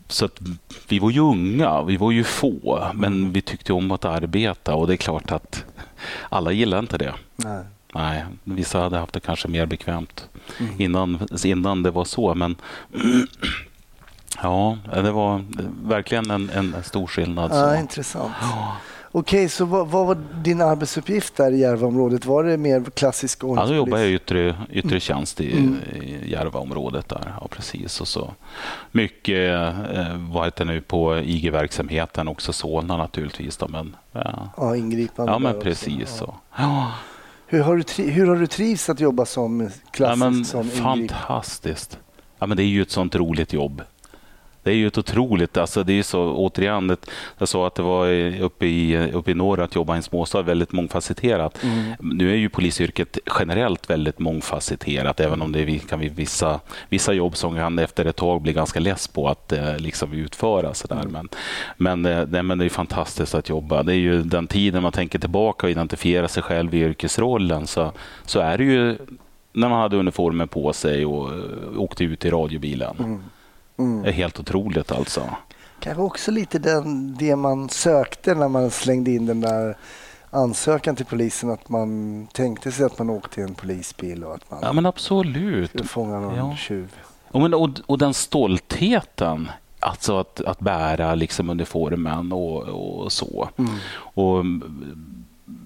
så 0.09 0.25
att 0.25 0.41
vi 0.89 0.99
var 0.99 1.11
ju 1.11 1.21
unga, 1.21 1.83
vi 1.83 1.97
var 1.97 2.11
ju 2.11 2.25
få, 2.25 2.87
men 2.95 3.33
vi 3.33 3.41
tyckte 3.41 3.73
om 3.73 3.91
att 3.91 4.05
arbeta 4.05 4.75
och 4.75 4.87
det 4.87 4.95
är 4.95 4.97
klart 4.97 5.33
att 5.33 5.65
alla 6.29 6.53
gillar 6.53 6.79
inte 6.79 6.99
det. 6.99 7.15
Nej. 7.37 7.65
Nej, 7.95 8.25
vissa 8.45 8.81
hade 8.81 8.99
haft 8.99 9.13
det 9.13 9.21
kanske 9.21 9.49
mer 9.49 9.67
bekvämt 9.67 10.29
innan, 10.79 11.29
innan 11.45 11.83
det 11.83 11.91
var 11.91 12.05
så. 12.05 12.35
Men 12.35 12.57
ja, 14.43 14.79
det 14.95 15.13
var 15.13 15.45
verkligen 15.89 16.31
en, 16.31 16.51
en 16.51 16.83
stor 16.83 17.07
skillnad. 17.07 17.51
Ja, 17.51 17.75
Så. 17.75 17.81
intressant. 17.81 18.33
Okej, 19.19 19.49
så 19.49 19.65
vad, 19.65 19.89
vad 19.89 20.07
var 20.07 20.17
din 20.43 20.61
arbetsuppgift 20.61 21.37
där 21.37 21.53
i 21.53 21.59
Järvaområdet? 21.61 22.27
Var 22.27 22.45
det 22.45 22.57
mer 22.57 22.85
klassisk 22.95 23.39
Ja, 23.43 23.47
ordningspolis? 23.47 23.77
jobbade 23.77 24.03
jag 24.03 24.11
i 24.11 24.15
yttre, 24.15 24.55
yttre 24.71 25.01
tjänst 25.01 25.41
i, 25.41 25.45
i 25.45 26.31
Järvaområdet. 26.31 27.09
Där. 27.09 27.35
Ja, 27.41 27.49
precis. 27.51 28.01
Och 28.01 28.09
så 28.09 28.35
mycket 28.93 29.55
eh, 29.55 30.17
vad 30.31 30.45
heter 30.45 30.65
det 30.65 30.73
nu, 30.73 30.81
på 30.81 31.19
IG-verksamheten, 31.19 32.29
också 32.29 32.53
Solna 32.53 32.97
naturligtvis. 32.97 33.57
Då, 33.57 33.69
men, 33.69 33.97
ja. 34.13 34.49
Ja, 34.57 34.77
ingripande. 34.77 35.33
ja, 35.33 35.39
men 35.39 35.51
också. 35.57 35.65
precis. 35.65 35.99
Ja. 36.01 36.07
Så. 36.07 36.35
Ja. 36.59 36.93
Hur, 37.47 37.61
har 37.63 37.77
du 37.97 38.03
hur 38.03 38.27
har 38.27 38.37
du 38.37 38.47
trivts 38.47 38.89
att 38.89 39.01
jobba 39.01 39.25
som 39.27 39.61
Ja, 39.61 39.69
klassisk 39.91 40.19
men, 40.25 40.45
som 40.45 40.71
fantastiskt. 40.71 41.99
Ja, 42.39 42.47
men 42.47 42.57
det 42.57 42.63
är 42.63 42.67
ju 42.67 42.83
ett 42.83 42.91
sånt 42.91 43.15
roligt 43.15 43.53
jobb. 43.53 43.83
Det 44.69 44.73
är 44.73 44.77
ju 44.77 44.87
ett 44.87 44.99
otroligt... 44.99 45.57
Alltså 45.57 45.83
det 45.83 45.99
är 45.99 46.03
så, 46.03 46.33
återigen, 46.33 46.87
det, 46.87 46.97
jag 47.39 47.49
sa 47.49 47.67
att 47.67 47.75
det 47.75 47.83
var 47.83 48.09
uppe 48.41 48.67
i, 48.67 49.11
uppe 49.13 49.31
i 49.31 49.35
norr 49.35 49.61
att 49.61 49.75
jobba 49.75 49.95
i 49.95 49.97
en 49.97 50.03
småstad 50.03 50.43
väldigt 50.43 50.73
mångfacetterat. 50.73 51.59
Nu 52.01 52.31
är 52.31 52.37
ju 52.37 52.49
polisyrket 52.49 53.19
generellt 53.39 53.91
väldigt 53.91 54.19
mångfacetterat, 54.19 55.21
även 55.21 55.43
om 55.43 55.53
det 55.53 55.79
kan 55.89 56.01
vi 56.01 56.09
vissa, 56.09 56.61
vissa 56.89 57.13
jobb 57.13 57.37
som 57.37 57.57
kan 57.57 57.79
efter 57.79 58.05
ett 58.05 58.17
tag 58.17 58.43
bli 58.43 58.53
ganska 58.53 58.81
less 58.81 59.09
på 59.09 59.29
att 59.29 59.53
eh, 59.53 59.79
liksom 59.79 60.13
utföra. 60.13 60.75
Så 60.75 60.87
där. 60.87 61.05
Men, 61.11 61.29
men, 61.77 62.07
eh, 62.07 62.27
nej, 62.29 62.43
men 62.43 62.59
det 62.59 62.65
är 62.65 62.69
fantastiskt 62.69 63.35
att 63.35 63.49
jobba. 63.49 63.83
Det 63.83 63.93
är 63.93 63.97
ju 63.99 64.23
den 64.23 64.47
tiden 64.47 64.83
man 64.83 64.93
tänker 64.93 65.19
tillbaka 65.19 65.67
och 65.67 65.71
identifiera 65.71 66.29
sig 66.29 66.43
själv 66.43 66.75
i 66.75 66.79
yrkesrollen 66.79 67.67
så, 67.67 67.93
så 68.25 68.41
är 68.41 68.59
det 68.59 68.65
ju 68.65 68.97
när 69.53 69.69
man 69.69 69.81
hade 69.81 69.97
uniformen 69.97 70.49
på 70.49 70.73
sig 70.73 71.07
och 71.07 71.33
eh, 71.33 71.81
åkte 71.81 72.05
ut 72.05 72.25
i 72.25 72.31
radiobilen. 72.31 72.97
Mm. 72.99 73.23
Det 73.79 74.09
är 74.09 74.13
helt 74.13 74.41
otroligt 74.41 74.93
alltså. 74.93 75.31
Kanske 75.81 76.03
också 76.03 76.31
lite 76.31 76.59
den, 76.59 77.15
det 77.15 77.37
man 77.37 77.69
sökte 77.69 78.35
när 78.35 78.49
man 78.49 78.71
slängde 78.71 79.11
in 79.11 79.27
den 79.27 79.41
där 79.41 79.77
ansökan 80.31 80.97
till 80.97 81.07
polisen. 81.07 81.51
Att 81.51 81.69
man 81.69 82.27
tänkte 82.33 82.73
sig 82.73 82.87
att 82.87 82.99
man 82.99 83.11
åkte 83.11 83.41
i 83.41 83.45
en 83.45 83.55
polisbil 83.55 84.25
och 84.25 84.35
att 84.35 84.51
man 84.51 84.61
Ja 84.63 84.73
men 84.73 84.87
absolut. 84.87 85.69
skulle 85.71 85.85
fånga 85.85 86.21
någon 86.21 86.37
Ja. 86.37 86.57
tjuv. 86.57 86.95
Och, 87.31 87.41
men, 87.41 87.55
och, 87.55 87.71
och 87.87 87.99
den 87.99 88.15
stoltheten, 88.15 89.51
alltså 89.81 90.19
att, 90.19 90.41
att 90.41 90.61
bära 90.61 91.15
liksom 91.15 91.51
uniformen 91.51 92.33
och, 92.33 92.63
och 92.63 93.13
så. 93.13 93.49
Och 93.97 94.41
mm, 94.41 95.25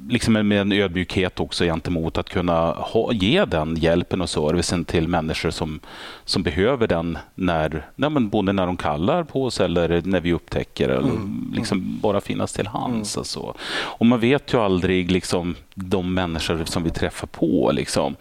liksom 0.09 0.33
med 0.33 0.61
en 0.61 0.73
ödmjukhet 0.73 1.41
också 1.41 1.65
gentemot 1.65 2.19
att 2.19 2.29
kunna 2.29 2.73
ha, 2.73 3.13
ge 3.13 3.45
den 3.45 3.77
hjälpen 3.77 4.21
och 4.21 4.31
servicen 4.31 4.85
till 4.85 5.09
människor 5.09 5.51
som, 5.51 5.81
som 6.25 6.43
behöver 6.43 6.87
den 6.87 7.19
när, 7.35 7.87
nej, 7.97 8.11
men 8.11 8.29
både 8.29 8.53
när 8.53 8.67
de 8.67 8.77
kallar 8.77 9.25
på 9.25 9.45
oss 9.45 9.61
eller 9.61 10.03
när 10.05 10.21
vi 10.21 10.33
upptäcker 10.33 10.89
eller 10.89 11.13
liksom 11.55 11.99
bara 12.03 12.21
finnas 12.21 12.53
till 12.53 12.67
hands. 12.67 13.17
Och, 13.17 13.27
så. 13.27 13.55
och 13.75 14.07
man 14.07 14.21
vet 14.21 14.53
ju 14.53 14.59
aldrig 14.59 15.11
liksom, 15.11 15.55
de 15.75 16.15
människor 16.15 16.65
som 16.65 16.83
vi 16.83 16.91
träffar 16.91 17.27
på 17.27 17.71
liksom, 17.75 18.17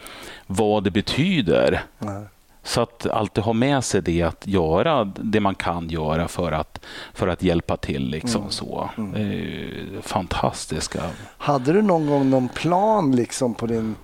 vad 0.47 0.83
det 0.83 0.91
betyder. 0.91 1.83
Nej. 1.99 2.25
Så 2.63 2.81
att 2.81 3.05
alltid 3.05 3.43
ha 3.43 3.53
med 3.53 3.83
sig 3.83 4.01
det 4.01 4.21
att 4.21 4.47
göra 4.47 5.05
det 5.05 5.39
man 5.39 5.55
kan 5.55 5.89
göra 5.89 6.27
för 6.27 6.51
att, 6.51 6.85
för 7.13 7.27
att 7.27 7.43
hjälpa 7.43 7.77
till. 7.77 8.09
Liksom 8.09 8.49
så. 8.49 8.89
Det 8.95 9.21
är 9.21 10.01
fantastiska. 10.01 11.01
Hade 11.37 11.73
du 11.73 11.81
någon 11.81 12.07
gång 12.07 12.29
någon 12.29 12.49
plan 12.49 13.15
liksom 13.15 13.53
på 13.53 13.65
din 13.65 13.95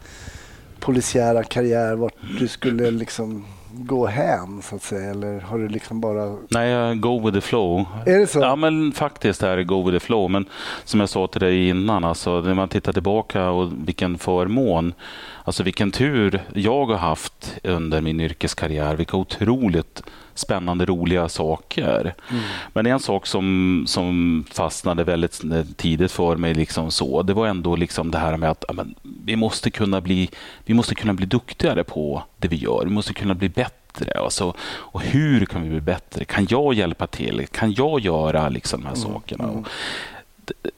polisiära 0.79 1.43
karriär 1.43 1.95
vart 1.95 2.13
du 2.39 2.47
skulle 2.47 2.91
liksom 2.91 3.45
gå 3.71 4.07
hem 4.07 4.61
så 4.61 4.75
att 4.75 4.83
säga? 4.83 5.11
Eller 5.11 5.39
har 5.39 5.57
du 5.57 5.67
liksom 5.67 6.01
bara... 6.01 6.37
Nej, 6.49 6.69
jag 6.69 6.99
go 6.99 7.25
with 7.25 7.33
the 7.33 7.41
flow. 7.41 7.85
Är 8.05 8.19
det 8.19 8.27
så? 8.27 8.39
Ja, 8.39 8.55
men 8.55 8.91
faktiskt 8.91 9.43
är 9.43 9.57
det 9.57 9.63
go 9.63 9.83
with 9.83 9.99
the 9.99 10.05
flow. 10.05 10.31
Men 10.31 10.45
som 10.83 10.99
jag 10.99 11.09
sa 11.09 11.27
till 11.27 11.41
dig 11.41 11.69
innan, 11.69 12.03
alltså, 12.03 12.41
när 12.41 12.53
man 12.53 12.69
tittar 12.69 12.93
tillbaka 12.93 13.49
och 13.49 13.71
vilken 13.85 14.17
förmån, 14.17 14.93
alltså 15.47 15.63
vilken 15.63 15.91
tur 15.91 16.43
jag 16.53 16.85
har 16.85 16.97
haft 16.97 17.55
under 17.63 18.01
min 18.01 18.19
yrkeskarriär. 18.19 18.95
Vilka 18.95 19.17
otroligt 19.17 20.03
spännande, 20.33 20.85
roliga 20.85 21.29
saker. 21.29 22.15
Men 22.73 22.85
en 22.85 22.99
sak 22.99 23.27
som, 23.27 23.83
som 23.87 24.45
fastnade 24.51 25.03
väldigt 25.03 25.41
tidigt 25.77 26.11
för 26.11 26.35
mig, 26.35 26.53
liksom 26.53 26.91
så, 26.91 27.23
det 27.23 27.33
var 27.33 27.47
ändå 27.47 27.75
liksom 27.75 28.11
det 28.11 28.17
här 28.17 28.37
med 28.37 28.49
att 28.49 28.65
ja, 28.67 28.73
men, 28.73 28.95
vi, 29.25 29.35
måste 29.35 29.71
kunna 29.71 30.01
bli, 30.01 30.29
vi 30.65 30.73
måste 30.73 30.95
kunna 30.95 31.13
bli 31.13 31.25
duktigare 31.25 31.83
på 31.83 32.23
det 32.37 32.47
vi 32.47 32.55
gör. 32.55 32.81
Vi 32.83 32.91
måste 32.91 33.13
kunna 33.13 33.33
bli 33.33 33.49
bättre. 33.49 34.19
Alltså, 34.19 34.53
och 34.59 35.01
hur 35.01 35.45
kan 35.45 35.63
vi 35.63 35.69
bli 35.69 35.81
bättre? 35.81 36.25
Kan 36.25 36.47
jag 36.49 36.73
hjälpa 36.73 37.07
till? 37.07 37.47
Kan 37.51 37.73
jag 37.73 37.99
göra 37.99 38.49
liksom, 38.49 38.81
de 38.81 38.87
här 38.87 38.95
sakerna? 38.95 39.47
Och 39.47 39.67
det, 40.45 40.71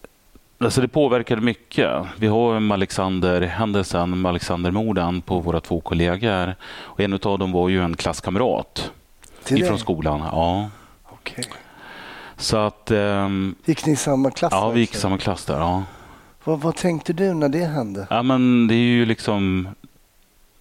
alltså 0.60 0.82
det 0.82 0.88
påverkade 0.88 1.42
mycket. 1.42 1.90
Vi 2.18 2.28
har 2.28 2.72
Alexander-händelsen, 2.74 4.26
Alexander-morden 4.26 5.22
på 5.22 5.40
våra 5.40 5.62
två 5.62 5.82
kollegor. 5.82 6.56
Och 6.66 7.00
en 7.00 7.14
av 7.14 7.40
dem 7.40 7.52
var 7.52 7.70
ju 7.70 7.84
en 7.84 7.96
klasskamrat 7.96 8.92
Till 9.44 9.58
ifrån 9.58 9.72
dig? 9.72 9.80
skolan. 9.80 10.20
Ja. 10.32 10.70
Okej. 11.10 11.46
Så 12.38 12.58
att... 12.58 12.92
ehm, 12.92 13.56
Gick 13.66 13.86
ni 13.86 13.92
i 13.92 13.96
samma 13.96 14.32
klass? 14.32 14.52
ja, 14.54 14.70
vi 14.70 14.80
gick 14.80 14.90
i 14.90 14.92
alltså? 14.92 15.02
samma 15.02 15.18
klass 15.18 15.46
där. 15.46 15.58
Ja. 15.60 15.84
vad, 16.44 16.60
vad 16.60 16.76
tänkte 16.76 17.14
du 17.14 17.34
när 17.34 17.50
det 17.50 17.66
hände? 17.66 18.08
ja, 18.10 18.24
men 18.24 18.68
det 18.68 18.74
är 18.74 18.78
ju 18.78 19.06
liksom... 19.06 19.68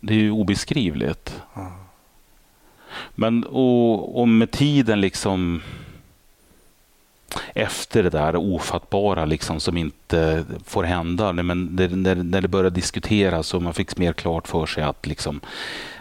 Det 0.01 0.13
är 0.15 0.19
ju 0.19 0.31
obeskrivligt. 0.31 1.43
Men 3.15 3.45
och, 3.45 4.21
och 4.21 4.29
med 4.29 4.51
tiden 4.51 5.01
liksom 5.01 5.63
efter 7.55 8.03
det 8.03 8.11
där 8.11 8.37
ofattbara 8.37 9.25
liksom 9.25 9.61
som 9.61 9.77
inte 9.77 10.45
får 10.65 10.85
hända. 10.85 11.33
Men 11.33 11.77
det, 11.77 11.89
när, 11.89 12.15
när 12.15 12.41
det 12.41 12.49
började 12.49 12.75
diskuteras 12.75 13.55
och 13.55 13.63
man 13.63 13.75
fick 13.75 13.97
mer 13.97 14.13
klart 14.13 14.49
för 14.49 14.67
sig 14.67 14.83
att 14.83 15.07
liksom, 15.07 15.41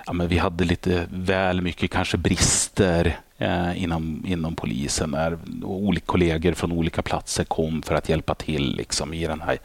ja, 0.06 0.13
men 0.13 0.28
vi 0.28 0.38
hade 0.38 0.63
lite 0.63 1.08
väl 1.10 1.62
mycket 1.62 1.91
kanske 1.91 2.17
brister 2.17 3.19
eh, 3.38 3.84
inom, 3.84 4.23
inom 4.28 4.56
polisen. 4.56 5.10
När 5.10 5.38
olika 5.63 6.06
kollegor 6.06 6.54
från 6.54 6.71
olika 6.71 7.02
platser 7.02 7.43
kom 7.43 7.82
för 7.82 7.95
att 7.95 8.10
hjälpa 8.10 8.36
till 8.36 8.76
liksom, 8.76 9.13
i 9.13 9.28
den 9.28 9.41
här 9.41 9.58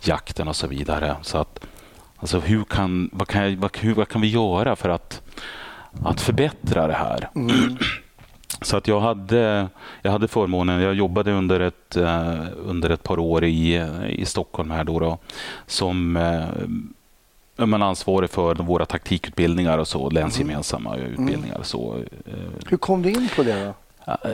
jakten 0.00 0.48
och 0.48 0.56
så 0.56 0.66
vidare. 0.66 1.16
Så 1.22 1.38
att, 1.38 1.66
alltså, 2.16 2.38
hur 2.38 2.64
kan, 2.64 3.10
vad, 3.12 3.28
kan 3.28 3.42
jag, 3.42 3.56
vad, 3.56 3.76
hur, 3.76 3.94
vad 3.94 4.08
kan 4.08 4.20
vi 4.20 4.28
göra 4.28 4.76
för 4.76 4.88
att, 4.88 5.22
att 6.04 6.20
förbättra 6.20 6.86
det 6.86 6.94
här? 6.94 7.28
Mm. 7.34 7.76
Så 8.66 8.76
att 8.76 8.88
jag 8.88 9.00
hade, 9.00 9.68
jag 10.02 10.12
hade 10.12 10.28
förmånen, 10.28 10.80
jag 10.80 10.94
jobbade 10.94 11.32
under 11.32 11.60
ett, 11.60 11.96
eh, 11.96 12.34
under 12.66 12.90
ett 12.90 13.02
par 13.02 13.18
år 13.18 13.44
i, 13.44 13.86
i 14.08 14.24
Stockholm 14.24 14.70
här 14.70 14.84
då, 14.84 14.98
då 14.98 15.18
som 15.66 16.16
eh, 16.16 17.66
man 17.66 17.82
ansvarig 17.82 18.30
för 18.30 18.54
våra 18.54 18.86
taktikutbildningar 18.86 19.78
och 19.78 19.88
så, 19.88 20.10
länsgemensamma 20.10 20.96
utbildningar. 20.96 21.58
och 21.58 21.66
Så, 21.66 21.96
eh, 22.26 22.32
Hur 22.68 22.76
kom 22.76 23.02
du 23.02 23.10
in 23.10 23.28
på 23.36 23.42
det 23.42 23.64
då? 23.64 23.74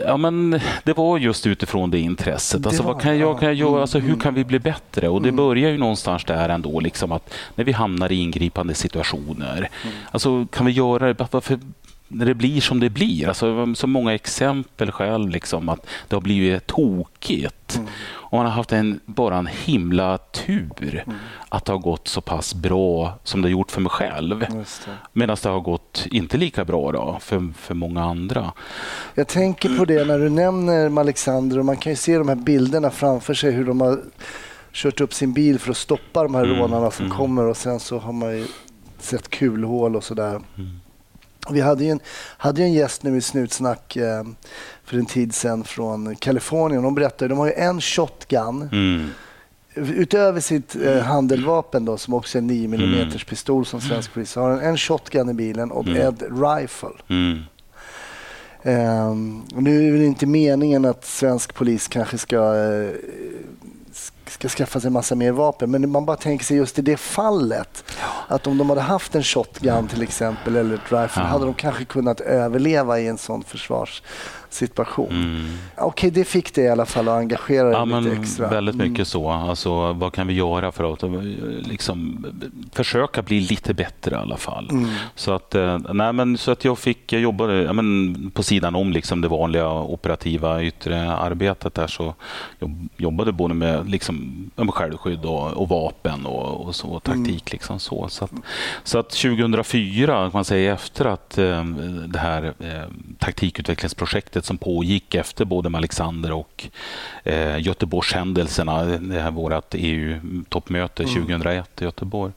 Ja, 0.07 0.17
men 0.17 0.61
det 0.85 0.97
var 0.97 1.19
just 1.19 1.47
utifrån 1.47 1.91
det 1.91 1.99
intresset. 1.99 2.63
Det 2.63 2.69
Alltså, 2.69 2.83
var 2.83 2.93
vad 2.93 3.03
kan 3.03 3.13
det, 3.13 3.19
jag, 3.19 3.35
ja. 3.35 3.39
kan 3.39 3.49
jag 3.49 3.55
göra? 3.57 3.69
Mm, 3.69 3.81
Alltså, 3.81 3.99
hur 3.99 4.09
mm. 4.09 4.21
kan 4.21 4.35
vi 4.35 4.45
bli 4.45 4.59
bättre? 4.59 5.09
Och 5.09 5.23
Det 5.23 5.33
börjar 5.33 5.71
ju 5.71 5.79
någonstans 5.79 6.25
där 6.25 6.49
ändå, 6.49 6.81
liksom 6.81 7.13
att 7.13 7.35
när 7.55 7.65
vi 7.65 7.73
hamnar 7.73 8.13
i 8.13 8.17
ingripande 8.17 8.75
situationer. 8.75 9.57
Mm. 9.57 9.95
Alltså, 10.11 10.47
kan 10.47 10.67
vi 10.67 10.73
göra 10.73 11.13
det? 11.13 11.27
Varför, 11.31 11.59
när 12.15 12.27
det 12.27 12.35
blir 12.35 12.61
som 12.61 12.81
det 12.81 12.91
blir. 12.91 13.29
Alltså, 13.29 13.75
så 13.75 13.87
många 13.87 14.15
exempel 14.15 14.91
själv, 14.93 15.29
liksom, 15.31 15.69
att 15.69 15.87
det 16.09 16.17
har 16.17 16.21
blivit 16.21 16.67
tokigt. 16.67 17.77
Mm. 17.77 17.89
Och 18.11 18.39
man 18.39 18.47
har 18.47 18.53
haft 18.53 18.73
en, 18.73 19.01
bara 19.07 19.37
en 19.37 19.47
himla 19.47 20.19
tur 20.19 21.03
Mm. 21.07 21.19
att 21.49 21.65
det 21.65 21.73
har 21.73 21.79
gått 21.79 22.09
så 22.09 22.21
pass 22.21 22.55
bra 22.55 23.15
som 23.25 23.43
det 23.43 23.49
har 23.49 23.53
gjort 23.53 23.71
för 23.71 23.81
mig 23.81 23.91
själv. 23.91 24.47
Medan 25.13 25.37
det 25.43 25.49
har 25.49 25.61
gått 25.61 26.07
inte 26.11 26.37
lika 26.37 26.65
bra 26.65 26.93
då, 26.93 27.19
för, 27.21 27.53
för 27.59 27.75
många 27.75 28.05
andra. 28.05 28.53
Jag 29.15 29.29
tänker 29.29 29.79
på 29.79 29.85
det 29.85 30.05
när 30.05 30.19
du 30.19 30.29
nämner 30.29 31.01
Alexander 31.01 31.59
och 31.59 31.65
man 31.65 31.77
kan 31.77 31.93
ju 31.93 31.97
se 31.97 32.19
de 32.19 32.29
här 32.29 32.37
bilderna 32.37 32.91
framför 32.91 33.35
sig 33.35 33.53
hur 33.53 33.65
de 33.65 33.81
har 33.81 34.01
kört 34.73 35.01
upp 35.01 35.15
sin 35.15 35.33
bil 35.33 35.59
för 35.59 35.71
att 35.71 35.77
stoppa 35.77 36.23
de 36.23 36.35
här 36.35 36.45
Mm, 36.45 36.57
rånarna 36.57 36.91
som 36.91 37.07
mm. 37.07 37.19
kommer 37.19 37.47
och 37.47 37.57
sen 37.57 37.81
så 37.81 37.99
har 37.99 38.13
man 38.13 38.39
ju 38.39 38.47
sett 38.99 39.31
kulhål 39.31 39.97
och 39.97 40.05
sådär. 40.05 40.41
Mm. 40.59 40.81
Vi 41.51 41.61
hade 41.61 41.85
ju 41.85 41.91
en, 41.91 42.01
hade 42.39 42.61
ju 42.61 42.67
en 42.67 42.73
gäst 42.73 43.03
nu 43.03 43.17
i 43.17 43.21
Snutsnack 43.21 43.97
eh, 43.97 44.25
för 44.85 44.97
en 44.99 45.07
tid 45.07 45.35
sedan 45.35 45.65
från 45.65 46.17
Kalifornien. 46.17 46.83
De 46.83 46.95
berättade 46.95 47.29
de 47.29 47.39
har 47.39 47.47
ju 47.47 47.53
en 47.53 47.81
shotgun 47.81 48.69
Mm. 48.73 49.11
utöver 49.77 50.41
sitt 50.41 50.77
eh, 50.77 50.99
handeldvapen 50.99 51.85
då, 51.85 51.97
som 51.97 52.15
också 52.15 52.39
är 52.39 52.43
9 52.43 52.65
mm 52.65 52.95
Mm. 52.95 53.11
pistol 53.29 53.67
som 53.67 53.81
svensk 53.81 54.13
polis 54.15 54.35
har. 54.37 54.51
En, 54.51 54.61
en 54.61 54.77
shotgun 54.79 55.29
i 55.29 55.35
bilen 55.35 55.71
och 55.71 55.87
Mm. 55.87 56.09
ett 56.15 56.23
rifle. 56.23 56.89
Mm. 57.09 57.39
Och 59.55 59.63
nu 59.63 59.95
är 59.95 59.99
det 59.99 60.05
inte 60.07 60.27
meningen 60.27 60.85
att 60.85 61.05
svensk 61.05 61.55
polis 61.55 61.89
kanske 61.89 62.19
ska, 62.19 62.37
eh, 62.37 62.91
ska 64.33 64.49
skaffa 64.49 64.81
sig 64.81 64.91
massa 64.91 65.15
mer 65.15 65.33
vapen, 65.33 65.71
men 65.71 65.91
man 65.91 66.05
bara 66.05 66.17
tänker 66.17 66.45
sig 66.45 66.57
just 66.57 66.79
i 66.79 66.83
det 66.83 66.97
fallet 66.97 67.85
att 68.29 68.47
om 68.47 68.59
de 68.59 68.69
hade 68.71 68.81
haft 68.81 69.15
en 69.15 69.23
shotgun 69.25 69.89
till 69.89 70.03
exempel 70.03 70.57
eller 70.57 70.75
ett 70.75 70.81
rifle 70.93 71.23
Ja. 71.23 71.29
hade 71.29 71.45
de 71.45 71.55
kanske 71.55 71.85
kunnat 71.85 72.21
överleva 72.21 73.01
i 73.01 73.09
en 73.09 73.19
sån 73.19 73.43
försvarssituation. 74.53 75.11
Mm. 75.13 75.47
Okej, 75.79 76.11
det 76.11 76.25
fick 76.25 76.55
det 76.55 76.63
i 76.63 76.69
alla 76.69 76.87
fall 76.87 77.09
att 77.09 77.19
engagera 77.19 77.65
dig 77.65 77.73
Ja, 77.73 77.85
lite 77.85 78.01
men 78.01 78.21
extra. 78.23 78.49
väldigt 78.49 78.75
Mm. 78.75 78.91
mycket 78.91 79.09
så. 79.09 79.31
Alltså, 79.31 79.93
vad 79.93 80.13
kan 80.13 80.27
vi 80.27 80.35
göra 80.35 80.73
för 80.73 80.93
att 80.93 81.03
eh, 81.03 81.11
liksom, 81.71 82.27
försöka 82.73 83.23
bli 83.23 83.41
lite 83.41 83.75
bättre 83.75 84.17
i 84.17 84.19
alla 84.19 84.37
fall? 84.37 84.69
Mm. 84.71 84.89
Så, 85.15 85.33
att, 85.33 85.55
eh, 85.55 85.79
nej, 85.93 86.13
men, 86.13 86.39
så 86.39 86.51
att 86.51 86.65
jag 86.65 86.79
fick 86.79 87.13
jag 87.13 87.23
jobbade 87.23 87.63
ja, 87.63 87.73
men, 87.73 88.31
på 88.35 88.43
sidan 88.43 88.75
om 88.75 88.93
liksom 88.93 89.21
det 89.21 89.29
vanliga 89.29 89.71
operativa 89.73 90.63
yttre 90.63 91.13
arbetet. 91.13 91.75
där 91.75 91.87
så 91.87 92.15
Jag 92.59 92.89
jobbade 92.97 93.33
både 93.33 93.55
med, 93.55 93.91
liksom, 93.91 94.51
med 94.57 94.75
självskydd 94.75 95.25
och, 95.25 95.51
och 95.53 95.69
vapen 95.69 96.27
och, 96.27 96.67
och 96.67 96.75
så, 96.75 96.89
och 96.89 97.03
taktik. 97.03 97.53
Liksom, 97.53 97.79
så. 97.79 98.09
Så, 98.09 98.25
att, 98.25 98.33
så 98.85 98.99
att 98.99 99.11
2004, 99.11 100.07
kan 100.07 100.31
man 100.33 100.45
säga 100.45 100.73
efter 100.75 101.05
att 101.05 101.39
eh, 101.39 101.65
det 102.07 102.19
här 102.19 102.53
eh, 102.59 102.83
taktikutvecklingsprojektet 103.19 104.42
som 104.45 104.59
pågick 104.59 105.15
efter 105.15 105.45
både 105.45 105.69
med 105.69 105.79
Alexander 105.79 106.33
och 106.33 106.69
eh, 107.25 107.59
Göteborgshändelserna, 107.59 108.85
det 108.85 109.21
här 109.21 109.31
vårt 109.31 109.75
EU-toppmöte 109.75 111.05
2001 111.05 111.83
i 111.83 111.85
Göteborg. 111.85 112.33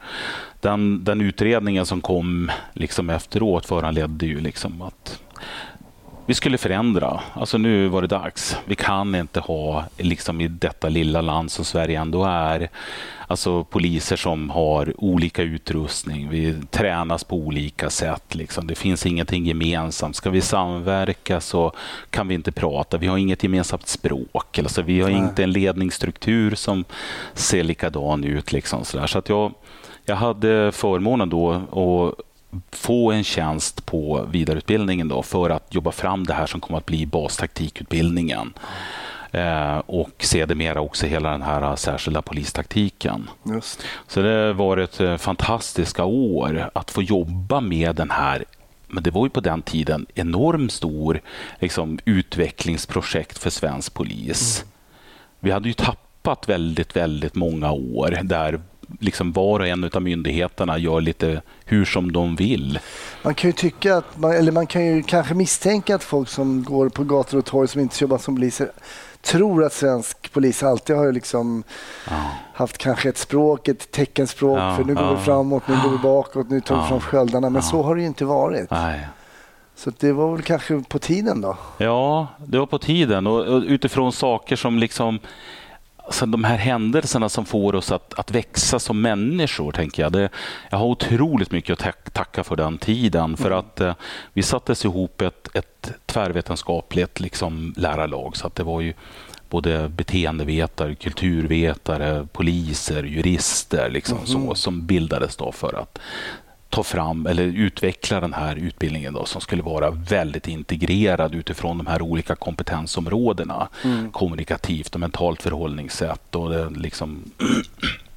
Den, 0.62 1.04
den 1.04 1.22
utredningen 1.22 1.86
som 1.86 2.02
kom 2.02 2.52
liksom 2.74 3.10
efteråt 3.10 3.66
föranledde 3.66 4.26
ju 4.26 4.40
liksom 4.40 4.82
att 4.82 5.22
vi 6.26 6.34
skulle 6.34 6.58
förändra. 6.58 7.22
Alltså 7.34 7.58
nu 7.58 7.88
var 7.88 8.02
det 8.02 8.08
dags. 8.08 8.58
Vi 8.66 8.76
kan 8.76 9.16
inte 9.16 9.40
ha, 9.40 9.86
liksom 9.98 10.42
i 10.42 10.48
detta 10.48 10.90
lilla 10.90 11.22
land 11.22 11.52
som 11.52 11.66
Sverige 11.66 12.00
ändå 12.00 12.24
är, 12.24 12.70
alltså 13.28 13.64
poliser 13.64 14.16
som 14.16 14.50
har 14.50 14.94
olika 14.98 15.42
utrustning. 15.42 16.30
Vi 16.30 16.56
tränas 16.72 17.24
på 17.24 17.36
olika 17.36 17.90
sätt. 17.90 18.36
Liksom. 18.36 18.68
Det 18.68 18.76
finns 18.76 19.06
ingenting 19.06 19.46
gemensamt. 19.46 20.16
Ska 20.16 20.30
vi 20.30 20.42
samverka 20.42 21.42
så 21.42 21.72
kan 22.10 22.28
vi 22.28 22.36
inte 22.36 22.52
prata. 22.52 22.98
Vi 22.98 23.08
har 23.08 23.18
inget 23.18 23.44
gemensamt 23.44 23.88
språk. 23.88 24.60
Alltså, 24.60 24.82
vi 24.82 25.02
har 25.02 25.10
Nej. 25.10 25.20
inte 25.20 25.44
en 25.44 25.52
ledningsstruktur 25.52 26.56
som 26.56 26.84
ser 27.34 27.64
likadan 27.64 28.24
ut. 28.24 28.52
Liksom, 28.52 28.86
så 28.86 29.08
så 29.08 29.20
att 29.20 29.30
jag, 29.30 29.54
jag 30.06 30.16
hade 30.16 30.72
förmånen 30.72 31.30
då 31.30 31.52
att 31.54 32.26
få 32.72 33.12
en 33.12 33.24
tjänst 33.24 33.86
på 33.86 34.28
vidareutbildningen 34.32 35.08
då 35.08 35.24
för 35.24 35.50
att 35.50 35.76
jobba 35.76 35.92
fram 35.92 36.24
det 36.24 36.34
här 36.34 36.46
som 36.46 36.62
kommer 36.62 36.78
att 36.78 36.86
bli 36.86 37.06
bastaktikutbildningen. 37.06 38.54
Eh, 39.32 39.78
och 39.78 40.12
sedermera 40.20 40.82
också 40.82 41.08
hela 41.08 41.32
den 41.32 41.42
här 41.42 41.76
särskilda 41.76 42.22
polistaktiken. 42.22 43.30
Just. 43.44 43.84
Så 44.08 44.22
det 44.22 44.30
har 44.30 44.54
varit 44.54 45.00
eh, 45.00 45.18
fantastiska 45.18 46.04
år 46.04 46.70
att 46.74 46.92
få 46.92 47.02
jobba 47.02 47.62
med 47.62 47.96
den 47.96 48.12
här 48.12 48.46
men 48.88 49.04
det 49.04 49.12
var 49.12 49.26
ju 49.26 49.30
på 49.30 49.40
den 49.40 49.62
tiden 49.62 50.06
enormt 50.16 50.72
stor 50.72 51.22
liksom, 51.60 52.00
utvecklingsprojekt 52.06 53.38
för 53.38 53.50
svensk 53.50 53.94
polis. 53.94 54.66
Vi 55.40 55.52
hade 55.52 55.68
ju 55.68 55.74
tappat 55.74 56.50
väldigt, 56.50 56.96
väldigt 56.96 57.36
många 57.36 57.72
år 57.72 58.20
där 58.24 58.62
liksom 59.00 59.32
var 59.32 59.60
och 59.60 59.68
en 59.68 59.90
av 59.94 60.02
myndigheterna 60.02 60.78
gör 60.78 61.02
lite 61.02 61.42
hur 61.66 61.86
som 61.86 62.12
de 62.12 62.36
vill. 62.36 62.80
Man 63.24 63.34
kan 63.36 63.50
ju 63.50 63.54
tycka 63.54 63.98
att, 63.98 64.18
man, 64.18 64.32
eller 64.32 64.52
man 64.52 64.68
kan 64.68 64.86
ju 64.86 65.04
kanske 65.04 65.34
misstänka 65.34 65.96
att 65.96 66.04
folk 66.04 66.30
som 66.30 66.64
går 66.64 66.90
på 66.90 67.04
gator 67.04 67.38
och 67.38 67.46
torg 67.46 67.68
som 67.68 67.82
inte 67.82 68.04
jobbar 68.04 68.18
som 68.18 68.36
poliser 68.36 68.72
tror 69.22 69.64
att 69.64 69.74
svensk 69.74 70.34
polis 70.34 70.64
alltid 70.64 70.96
har 70.96 71.12
liksom 71.12 71.64
Ja. 72.10 72.14
haft 72.54 72.78
kanske 72.78 73.10
ett 73.10 73.18
språk, 73.18 73.68
ett 73.68 73.92
teckenspråk 73.92 74.60
Ja, 74.60 74.76
för 74.76 74.84
nu 74.84 74.94
går 74.96 75.04
ja. 75.04 75.16
vi 75.16 75.22
framåt, 75.22 75.64
nu 75.68 75.76
går 75.84 75.90
vi 75.90 75.98
bakåt, 75.98 76.50
nu 76.50 76.62
tar 76.62 76.82
vi 76.82 76.88
fram 76.88 77.00
sköldarna. 77.00 77.50
Men 77.50 77.62
så 77.64 77.82
har 77.84 77.96
det 77.96 78.02
ju 78.02 78.08
inte 78.08 78.26
varit. 78.26 78.72
Nej. 78.72 79.08
Så 79.76 79.92
det 80.00 80.12
var 80.12 80.32
väl 80.32 80.42
kanske 80.42 80.84
på 80.90 81.00
tiden 81.00 81.42
då. 81.42 81.58
Ja, 81.78 82.28
det 82.46 82.60
var 82.60 82.66
på 82.66 82.78
tiden 82.80 83.28
och 83.28 83.62
utifrån 83.62 84.12
saker 84.12 84.56
som 84.56 84.80
liksom 84.80 85.20
Alltså 86.06 86.26
de 86.26 86.44
här 86.44 86.58
händelserna 86.58 87.30
som 87.30 87.46
får 87.46 87.76
oss 87.76 87.92
att, 87.92 88.14
att 88.14 88.32
växa 88.32 88.80
som 88.80 89.02
människor, 89.02 89.72
tänker 89.72 90.04
jag. 90.04 90.12
Det, 90.12 90.30
jag 90.70 90.78
har 90.78 90.86
otroligt 90.86 91.52
mycket 91.52 91.74
att 91.74 91.80
tack, 91.80 92.12
tacka 92.12 92.44
för 92.44 92.56
den 92.56 92.78
tiden. 92.78 93.38
För 93.38 93.52
att 93.52 93.82
eh, 93.82 93.96
vi 94.34 94.44
sattes 94.44 94.86
ihop 94.86 95.22
ett, 95.22 95.56
ett 95.56 95.92
tvärvetenskapligt 96.06 97.20
liksom, 97.20 97.74
lärarlag. 97.78 98.38
Så 98.38 98.48
att 98.48 98.56
det 98.56 98.64
var 98.64 98.82
ju 98.82 98.94
både 99.50 99.90
beteendevetare, 99.90 100.96
kulturvetare, 100.96 102.28
poliser, 102.32 103.04
jurister 103.04 103.90
liksom, 103.90 104.18
så, 104.26 104.56
som 104.56 104.86
bildades 104.86 105.36
då 105.36 105.52
för 105.52 105.74
att 105.74 106.00
ta 106.76 106.84
fram 106.84 107.26
eller 107.26 107.44
utveckla 107.44 108.20
den 108.20 108.34
här 108.34 108.56
utbildningen 108.56 109.14
då, 109.14 109.26
som 109.26 109.42
skulle 109.42 109.64
vara 109.64 109.92
väldigt 109.92 110.48
integrerad 110.48 111.36
utifrån 111.36 111.78
de 111.78 111.88
här 111.88 112.02
olika 112.02 112.36
kompetensområdena. 112.36 113.68
Kommunikativt 114.12 114.94
och 114.94 115.00
mentalt 115.00 115.42
förhållningssätt. 115.42 116.36
Och 116.36 116.50
det 116.50 116.70
liksom 116.70 117.24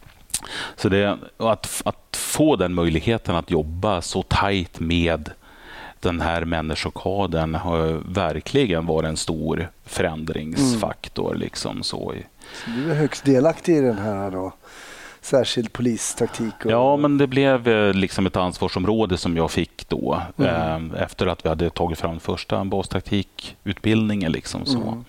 så 0.76 0.88
det, 0.88 1.18
och 1.36 1.52
att, 1.52 1.82
att 1.84 2.16
få 2.16 2.56
den 2.56 2.74
möjligheten 2.74 3.36
att 3.36 3.50
jobba 3.50 4.02
så 4.02 4.22
tajt 4.22 4.80
med 4.80 5.30
den 6.00 6.20
här 6.20 6.44
människokadern 6.44 7.54
har 7.54 8.00
verkligen 8.12 8.86
varit 8.86 9.08
en 9.08 9.16
stor 9.16 9.70
förändringsfaktor. 9.84 11.34
Liksom 11.34 11.82
så 11.82 12.14
Så 12.64 12.70
du 12.70 12.90
är 12.90 12.94
högst 12.94 13.24
delaktig 13.24 13.76
i 13.76 13.80
den 13.80 13.98
här 13.98 14.30
då, 14.30 14.52
särskild 15.28 15.72
polistaktik. 15.72 16.54
Och, 16.64 16.70
Ja, 16.70 16.96
men 16.96 17.18
det 17.18 17.26
blev 17.26 17.68
eh, 17.68 17.92
liksom 17.94 18.26
ett 18.26 18.36
ansvarsområde 18.36 19.16
som 19.16 19.36
jag 19.36 19.50
fick 19.50 19.88
då 19.88 20.22
Mm. 20.38 20.94
eh, 20.94 21.02
efter 21.02 21.26
att 21.26 21.44
vi 21.44 21.48
hade 21.48 21.70
tagit 21.70 21.98
fram 21.98 22.20
första 22.20 22.64
bastaktikutbildningen. 22.64 24.32
Liksom, 24.32 24.66
så. 24.66 24.78
Mm. 24.78 25.04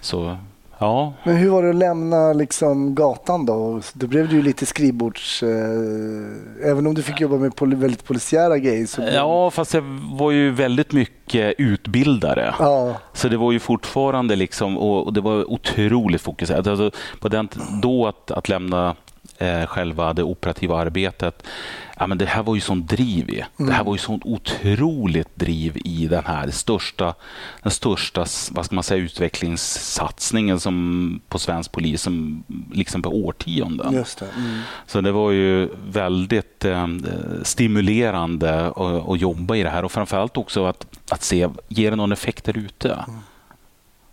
så 0.00 0.36
ja, 0.78 1.12
Men 1.24 1.36
hur 1.36 1.50
var 1.50 1.62
det 1.62 1.68
att 1.70 1.74
lämna 1.76 2.32
liksom 2.32 2.94
gatan 2.94 3.46
då? 3.46 3.80
Då 3.92 4.06
blev 4.06 4.28
det 4.28 4.34
ju 4.34 4.42
lite 4.42 4.66
skrivbords... 4.66 5.42
Eh, 5.42 6.68
även 6.70 6.86
om 6.86 6.94
du 6.94 7.02
fick 7.02 7.20
jobba 7.20 7.36
med 7.36 7.52
väldigt 7.60 8.04
polisiära 8.04 8.58
grejer. 8.58 8.86
Så 8.86 9.02
ja, 9.14 9.50
fast 9.50 9.74
jag 9.74 9.82
var 10.12 10.30
ju 10.30 10.50
väldigt 10.50 10.92
mycket 10.92 11.54
utbildare. 11.58 12.54
ja. 12.58 12.94
Så 13.12 13.28
det 13.28 13.36
var 13.36 13.52
ju 13.52 13.58
fortfarande 13.58 14.36
liksom, 14.36 14.78
och, 14.78 15.12
det 15.12 15.20
var 15.20 15.50
otroligt 15.52 16.20
fokuserat. 16.22 16.66
Alltså, 16.66 16.90
på 17.20 17.28
den, 17.28 17.48
då 17.82 18.06
att, 18.06 18.30
att 18.30 18.48
lämna 18.48 18.96
eh, 19.38 19.66
själva 19.66 20.12
det 20.12 20.22
operativa 20.22 20.76
arbetet, 20.76 21.42
ja, 21.98 22.06
men 22.06 22.18
det 22.18 22.26
här 22.26 22.42
var 22.42 22.54
ju 22.54 22.60
sån 22.60 22.86
driv 22.86 23.30
i. 23.30 23.44
Det 23.56 23.72
här 23.72 23.84
var 23.84 23.94
ju 23.94 23.98
sånt 23.98 24.22
otroligt 24.24 25.36
driv 25.36 25.76
i 25.84 26.06
den 26.06 26.24
här 26.24 26.50
största, 26.50 27.14
den 27.62 27.72
största 27.72 28.26
vad 28.50 28.64
ska 28.64 28.74
man 28.74 28.84
säga, 28.84 29.02
utvecklingssatsningen 29.02 30.60
som, 30.60 31.20
på 31.28 31.38
svensk 31.38 31.72
polis 31.72 32.02
som, 32.02 32.44
liksom 32.72 33.02
på 33.02 33.10
årtionden. 33.10 33.94
Just 33.94 34.18
det. 34.18 34.28
Mm. 34.36 34.60
Så 34.86 35.00
det 35.00 35.12
var 35.12 35.30
ju 35.30 35.68
väldigt 35.88 36.64
eh, 36.64 36.86
stimulerande 37.42 38.66
att, 38.66 39.08
att 39.08 39.20
jobba 39.20 39.56
i 39.56 39.62
det 39.62 39.70
här 39.70 39.84
och 39.84 39.92
framförallt 39.92 40.36
också 40.36 40.66
att, 40.66 40.86
att 41.10 41.22
se, 41.22 41.48
ger 41.68 41.90
det 41.90 41.96
någon 41.96 42.12
effekt 42.12 42.44
där 42.44 42.58
ute? 42.58 43.04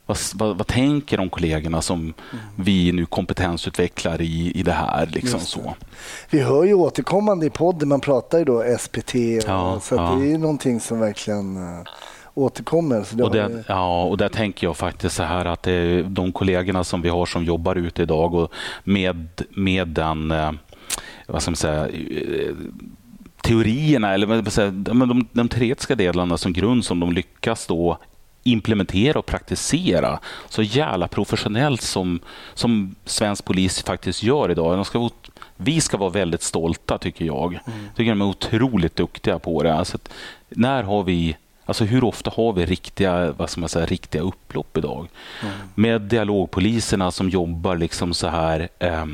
Vad, 0.05 0.17
vad, 0.35 0.57
vad 0.57 0.67
tänker 0.67 1.17
de 1.17 1.29
kollegorna 1.29 1.81
som 1.81 1.99
mm. 1.99 2.13
vi 2.55 2.91
nu 2.91 3.05
kompetensutvecklar 3.05 4.21
i, 4.21 4.51
i 4.55 4.63
det 4.63 4.71
här? 4.71 5.05
Liksom 5.05 5.39
det. 5.39 5.45
Så. 5.45 5.75
Vi 6.29 6.41
hör 6.41 6.63
ju 6.63 6.73
återkommande 6.73 7.45
i 7.45 7.49
podden, 7.49 7.89
man 7.89 8.01
pratar 8.01 8.39
ju 8.39 8.45
då 8.45 8.63
SPT, 8.79 9.15
ja, 9.47 9.79
så 9.81 9.95
ja. 9.95 10.17
det 10.19 10.31
är 10.33 10.37
någonting 10.37 10.79
som 10.79 10.99
verkligen 10.99 11.57
uh, 11.57 11.83
återkommer. 12.33 13.03
Så 13.03 13.23
och, 13.23 13.31
det, 13.31 13.47
vi... 13.47 13.63
ja, 13.67 14.03
och 14.03 14.17
där 14.17 14.29
tänker 14.29 14.67
jag 14.67 14.77
faktiskt 14.77 15.15
så 15.15 15.23
här 15.23 15.45
att 15.45 15.63
det 15.63 15.71
är 15.71 16.03
de 16.03 16.31
kollegorna 16.31 16.83
som 16.83 17.01
vi 17.01 17.09
har 17.09 17.25
som 17.25 17.43
jobbar 17.43 17.75
ute 17.75 18.01
idag 18.01 18.33
och 18.33 18.51
med, 18.83 19.41
med 19.49 19.87
den, 19.87 20.31
uh, 20.31 20.51
vad 21.27 21.41
ska 21.41 21.51
man 21.51 21.55
säga, 21.55 21.87
teorierna 23.41 24.13
eller 24.13 24.27
de, 24.71 24.99
de, 24.99 25.27
de 25.31 25.49
teoretiska 25.49 25.95
delarna 25.95 26.37
som 26.37 26.53
grund 26.53 26.85
som 26.85 26.99
de 26.99 27.11
lyckas 27.11 27.67
då 27.67 27.97
implementera 28.43 29.19
och 29.19 29.25
praktisera 29.25 30.19
så 30.49 30.63
jävla 30.63 31.07
professionellt 31.07 31.81
som, 31.81 32.19
som 32.53 32.95
svensk 33.05 33.45
polis 33.45 33.83
faktiskt 33.83 34.23
gör 34.23 34.51
idag. 34.51 34.85
Ska, 34.85 35.09
vi 35.57 35.81
ska 35.81 35.97
vara 35.97 36.09
väldigt 36.09 36.43
stolta, 36.43 36.97
tycker 36.97 37.25
jag. 37.25 37.53
Mm. 37.53 37.89
tycker 37.95 38.11
de 38.11 38.21
är 38.21 38.25
otroligt 38.25 38.95
duktiga 38.95 39.39
på 39.39 39.63
det. 39.63 39.73
Alltså, 39.73 39.97
när 40.49 40.83
har 40.83 41.03
vi 41.03 41.35
Alltså 41.65 41.83
hur 41.83 42.03
ofta 42.03 42.31
har 42.35 42.53
vi 42.53 42.65
riktiga, 42.65 43.31
vad 43.31 43.49
ska 43.49 43.59
man 43.59 43.69
säga, 43.69 43.85
riktiga 43.85 44.21
upplopp 44.21 44.77
idag? 44.77 45.07
Mm. 45.41 45.53
Med 45.75 46.01
dialogpoliserna 46.01 47.11
som 47.11 47.29
jobbar 47.29 47.75
liksom 47.75 48.13
så 48.13 48.27
här 48.27 48.69
eh, 48.79 49.05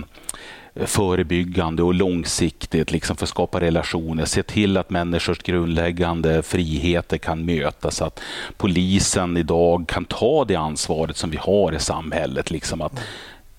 förebyggande 0.85 1.83
och 1.83 1.93
långsiktigt 1.93 2.91
liksom 2.91 3.15
för 3.15 3.25
att 3.25 3.29
skapa 3.29 3.59
relationer. 3.59 4.25
Se 4.25 4.43
till 4.43 4.77
att 4.77 4.89
människors 4.89 5.39
grundläggande 5.39 6.43
friheter 6.43 7.17
kan 7.17 7.45
mötas. 7.45 8.01
Att 8.01 8.19
polisen 8.57 9.37
idag 9.37 9.87
kan 9.87 10.05
ta 10.05 10.45
det 10.45 10.55
ansvaret 10.55 11.17
som 11.17 11.29
vi 11.29 11.37
har 11.37 11.75
i 11.75 11.79
samhället. 11.79 12.51
Liksom 12.51 12.81
att 12.81 12.99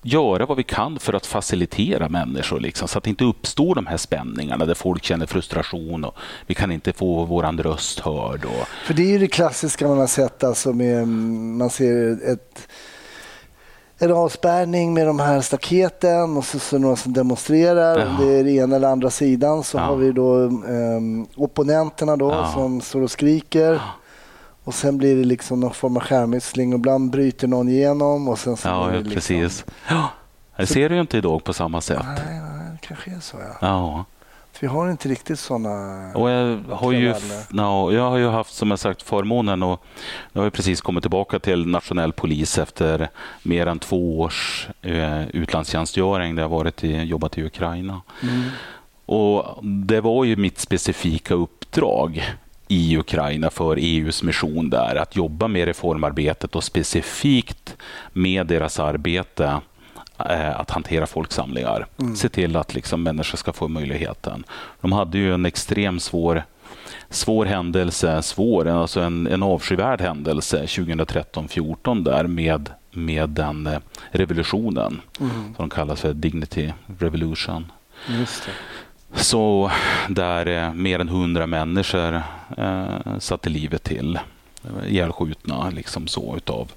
göra 0.03 0.45
vad 0.45 0.57
vi 0.57 0.63
kan 0.63 0.99
för 0.99 1.13
att 1.13 1.25
facilitera 1.25 2.09
människor 2.09 2.59
liksom, 2.59 2.87
så 2.87 2.97
att 2.97 3.03
det 3.03 3.09
inte 3.09 3.23
uppstår 3.23 3.75
de 3.75 3.87
här 3.87 3.97
spänningarna 3.97 4.65
där 4.65 4.73
folk 4.73 5.03
känner 5.03 5.25
frustration 5.25 6.05
och 6.05 6.15
vi 6.47 6.53
kan 6.53 6.71
inte 6.71 6.93
få 6.93 7.25
vår 7.25 7.63
röst 7.63 7.99
hörd. 7.99 8.45
Och... 8.45 8.67
För 8.85 8.93
det 8.93 9.03
är 9.03 9.07
ju 9.07 9.19
det 9.19 9.27
klassiska 9.27 9.87
man 9.87 9.97
har 9.97 10.07
sett, 10.07 10.43
alltså 10.43 10.73
med, 10.73 10.97
mm, 10.97 11.57
man 11.57 11.69
ser 11.69 12.11
ett 12.33 12.67
en 14.01 14.11
avspärrning 14.11 14.93
med 14.93 15.07
de 15.07 15.19
här 15.19 15.41
staketen 15.41 16.37
och 16.37 16.45
så, 16.45 16.59
så 16.59 16.77
några 16.77 16.95
som 16.95 17.13
demonstrerar. 17.13 17.99
Ja. 17.99 18.07
Om 18.07 18.17
det 18.17 18.33
är 18.33 18.47
ena 18.47 18.75
eller 18.75 18.87
andra 18.87 19.09
sidan 19.09 19.63
så 19.63 19.77
ja. 19.77 19.81
har 19.81 19.95
vi 19.95 20.11
då 20.11 20.35
um, 20.35 21.27
opponenterna 21.35 22.15
då 22.15 22.31
ja. 22.31 22.51
som 22.53 22.81
står 22.81 23.01
och 23.01 23.11
skriker. 23.11 23.81
Och 24.63 24.73
sen 24.73 24.97
blir 24.97 25.15
det 25.15 25.23
liksom 25.23 25.59
någon 25.59 25.73
form 25.73 25.97
av 25.97 26.03
skärmytsling 26.03 26.73
och 26.73 26.79
ibland 26.79 27.11
bryter 27.11 27.47
någon 27.47 27.69
igenom. 27.69 28.27
Och 28.27 28.39
sen 28.39 28.57
så 28.57 28.67
ja, 28.67 28.89
liksom... 28.89 29.13
precis. 29.13 29.65
Ja. 29.89 30.07
Det 30.57 30.67
ser 30.67 30.89
du 30.89 30.99
inte 30.99 31.17
idag 31.17 31.43
på 31.43 31.53
samma 31.53 31.81
sätt. 31.81 32.05
Nej, 32.05 32.41
nej 32.41 32.71
det 32.71 32.87
kanske 32.87 33.11
är 33.11 33.19
så. 33.19 33.37
Ja. 33.61 34.05
Vi 34.61 34.67
har 34.67 34.91
inte 34.91 35.09
riktigt 35.09 35.39
sådana 35.39 36.11
och 36.15 36.29
jag, 36.29 36.59
har 36.69 36.91
ju, 36.91 37.13
no, 37.49 37.93
jag 37.93 38.09
har 38.09 38.17
ju 38.17 38.27
haft 38.27 38.53
som 38.53 38.69
jag 38.69 38.79
sagt 38.79 39.01
förmånen 39.01 39.63
och 39.63 39.83
jag 40.33 40.41
har 40.41 40.49
precis 40.49 40.81
kommit 40.81 41.03
tillbaka 41.03 41.39
till 41.39 41.67
nationell 41.67 42.13
polis 42.13 42.57
efter 42.57 43.09
mer 43.43 43.67
än 43.67 43.79
två 43.79 44.19
års 44.19 44.67
eh, 44.81 45.27
utlandstjänstgöring 45.27 46.35
där 46.35 46.43
jag 46.43 46.49
varit 46.49 46.83
i, 46.83 47.03
jobbat 47.03 47.37
i 47.37 47.43
Ukraina. 47.43 48.01
Mm. 48.23 48.41
Och 49.05 49.65
Det 49.65 50.01
var 50.01 50.25
ju 50.25 50.35
mitt 50.35 50.59
specifika 50.59 51.33
uppdrag 51.33 52.23
i 52.67 52.97
Ukraina 52.97 53.49
för 53.49 53.77
EUs 53.79 54.23
mission 54.23 54.69
där, 54.69 54.95
att 54.95 55.15
jobba 55.15 55.47
med 55.47 55.65
reformarbetet 55.65 56.55
och 56.55 56.63
specifikt 56.63 57.77
med 58.13 58.47
deras 58.47 58.79
arbete 58.79 59.61
att 60.55 60.69
hantera 60.69 61.05
folksamlingar. 61.07 61.87
Mm. 61.99 62.15
Se 62.15 62.29
till 62.29 62.55
att 62.55 62.75
liksom 62.75 63.03
människor 63.03 63.37
ska 63.37 63.53
få 63.53 63.67
möjligheten. 63.67 64.43
De 64.81 64.91
hade 64.91 65.17
ju 65.17 65.33
en 65.33 65.45
extremt 65.45 66.03
svår 66.03 66.43
svår 67.09 67.45
händelse, 67.45 68.21
svår, 68.21 68.67
alltså 68.67 69.01
en, 69.01 69.27
en 69.27 69.43
avskyvärd 69.43 70.01
händelse 70.01 70.65
2013-14 70.65 72.03
där 72.03 72.27
med, 72.27 72.69
med 72.91 73.29
den 73.29 73.67
eh, 73.67 73.79
revolutionen 74.11 75.01
mm. 75.19 75.55
som 75.57 75.69
kallas 75.69 76.01
för 76.01 76.13
Dignity 76.13 76.73
Revolution. 76.99 77.71
Så 79.15 79.71
där 80.09 80.45
eh, 80.45 80.73
mer 80.73 80.99
än 80.99 81.09
hundra 81.09 81.47
människor 81.47 82.21
eh, 82.57 83.17
satte 83.19 83.49
livet 83.49 83.83
till, 83.83 84.19
ihjälskjutna 84.87 85.69
liksom 85.69 86.07
så 86.07 86.35
utav 86.37 86.71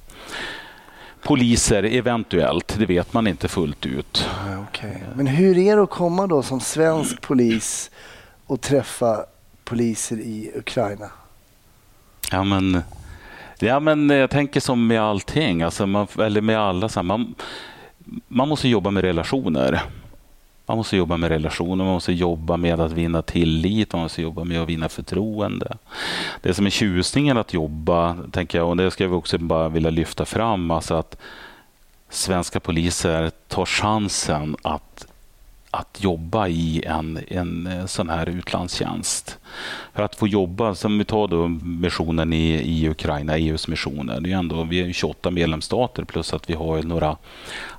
poliser 1.24 1.82
eventuellt, 1.82 2.74
det 2.78 2.86
vet 2.86 3.12
man 3.12 3.26
inte 3.26 3.48
fullt 3.48 3.86
ut. 3.86 4.28
Okay. 4.68 4.94
Men 5.14 5.26
hur 5.26 5.58
är 5.58 5.76
det 5.76 5.82
att 5.82 5.90
komma 5.90 6.26
då 6.26 6.42
som 6.42 6.60
svensk 6.60 7.20
polis 7.20 7.90
och 8.46 8.60
träffa 8.60 9.24
poliser 9.64 10.16
i 10.16 10.50
Ukraina? 10.54 11.10
Ja, 12.30 12.44
men, 12.44 12.82
ja, 13.58 13.80
men 13.80 14.10
jag 14.10 14.30
tänker 14.30 14.60
som 14.60 14.86
med 14.86 15.02
allting, 15.02 15.62
alltså 15.62 15.86
man, 15.86 16.06
eller 16.18 16.40
med 16.40 16.58
alla. 16.58 16.88
Så 16.88 17.00
här, 17.00 17.04
man, 17.04 17.34
man 18.28 18.48
måste 18.48 18.68
jobba 18.68 18.90
med 18.90 19.04
relationer. 19.04 19.82
Man 20.66 20.76
måste 20.76 20.96
jobba 20.96 21.16
med 21.16 21.28
relationer, 21.28 21.84
man 21.84 21.94
måste 21.94 22.12
jobba 22.12 22.56
med 22.56 22.80
att 22.80 22.92
vinna 22.92 23.22
tillit, 23.22 23.92
man 23.92 24.02
måste 24.02 24.22
jobba 24.22 24.44
med 24.44 24.62
att 24.62 24.68
vinna 24.68 24.88
förtroende. 24.88 25.76
Det 26.40 26.54
som 26.54 26.66
är 26.66 26.70
tjusningen 26.70 27.38
att 27.38 27.54
jobba, 27.54 28.16
tänker 28.32 28.58
jag, 28.58 28.68
och 28.68 28.76
det 28.76 28.90
ska 28.90 29.08
vi 29.08 29.14
också 29.14 29.38
bara 29.38 29.68
vilja 29.68 29.90
lyfta 29.90 30.24
fram, 30.24 30.70
alltså 30.70 30.94
att 30.94 31.16
svenska 32.08 32.60
poliser 32.60 33.30
tar 33.48 33.66
chansen 33.66 34.56
att 34.62 35.06
att 35.74 36.02
jobba 36.02 36.48
i 36.48 36.84
en, 36.86 37.18
en 37.28 37.66
eh, 37.66 37.86
sån 37.86 38.08
här 38.08 38.28
utlandstjänst. 38.28 39.38
För 39.94 40.02
att 40.02 40.14
få 40.14 40.28
jobba, 40.28 40.74
som 40.74 40.98
vi 40.98 41.04
tar 41.04 41.28
då 41.28 41.48
missionen 41.62 42.32
i, 42.32 42.54
i 42.54 42.88
Ukraina, 42.88 43.38
EUs 43.38 43.68
missioner, 43.68 44.20
det 44.20 44.32
är 44.32 44.36
ändå, 44.36 44.62
vi 44.64 44.80
är 44.80 44.92
28 44.92 45.30
medlemsstater 45.30 46.04
plus 46.04 46.34
att 46.34 46.50
vi 46.50 46.54
har 46.54 46.82
några 46.82 47.16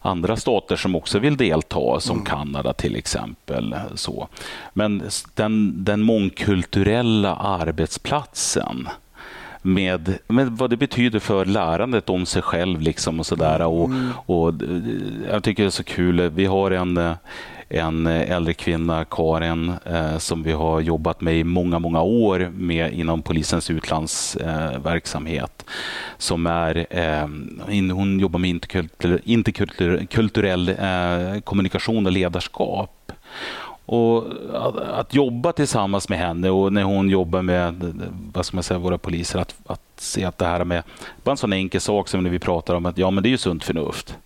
andra 0.01 0.35
stater 0.35 0.75
som 0.75 0.95
också 0.95 1.19
vill 1.19 1.37
delta, 1.37 1.99
som 1.99 2.15
mm. 2.17 2.25
Kanada 2.25 2.73
till 2.73 2.95
exempel. 2.95 3.75
Så. 3.95 4.27
Men 4.73 5.03
den, 5.33 5.83
den 5.83 6.01
mångkulturella 6.01 7.35
arbetsplatsen 7.35 8.87
med, 9.65 10.17
med 10.27 10.47
vad 10.47 10.69
det 10.69 10.77
betyder 10.77 11.19
för 11.19 11.45
lärandet 11.45 12.09
om 12.09 12.25
sig 12.25 12.41
själv. 12.41 12.81
Liksom 12.81 13.19
och, 13.19 13.25
sådär. 13.25 13.61
Och, 13.61 13.85
mm. 13.85 14.11
och, 14.25 14.53
jag 15.31 15.43
tycker 15.43 15.63
det 15.63 15.69
är 15.69 15.71
så 15.71 15.83
kul. 15.83 16.29
Vi 16.29 16.45
har 16.45 16.71
en 16.71 17.15
en 17.69 18.07
eh, 18.07 18.31
äldre 18.31 18.53
kvinna, 18.53 19.05
Karin, 19.05 19.73
eh, 19.85 20.17
som 20.17 20.43
vi 20.43 20.51
har 20.51 20.81
jobbat 20.81 21.21
med 21.21 21.35
i 21.37 21.43
många, 21.43 21.79
många 21.79 22.01
år 22.01 22.51
med 22.53 22.93
inom 22.93 23.21
polisens 23.21 23.69
utlandsverksamhet. 23.69 25.65
som 26.17 26.47
är, 26.47 26.85
eh, 26.89 27.27
hon 27.93 28.19
jobbar 28.19 28.39
med 28.39 28.49
interkulturell, 29.23 30.75
kommunikation 31.43 32.05
och 32.05 32.11
ledarskap. 32.11 33.11
Och 33.85 34.25
att, 34.53 34.77
att, 34.77 35.13
jobba 35.13 35.51
tillsammans 35.51 36.09
med 36.09 36.19
henne 36.19 36.49
och 36.49 36.73
när 36.73 36.83
hon 36.83 37.09
jobbar 37.09 37.41
med 37.41 37.93
vad 38.33 38.45
ska 38.45 38.57
man 38.57 38.63
säga, 38.63 38.77
våra 38.77 38.97
poliser, 38.97 39.39
att, 39.39 39.55
att 39.65 39.81
se 39.95 40.25
att 40.25 40.37
det 40.37 40.45
här 40.45 40.63
med 40.63 40.83
bara 41.23 41.31
en 41.31 41.37
sån 41.37 41.53
enkel 41.53 41.81
sak 41.81 42.07
som 42.07 42.23
när 42.23 42.29
vi 42.29 42.39
pratar 42.39 42.75
om 42.75 42.85
att 42.85 42.97
ja, 42.97 43.11
men 43.11 43.23
det 43.23 43.29
är 43.29 43.31
ju 43.31 43.37
sunt 43.37 43.63
förnuft. 43.63 44.17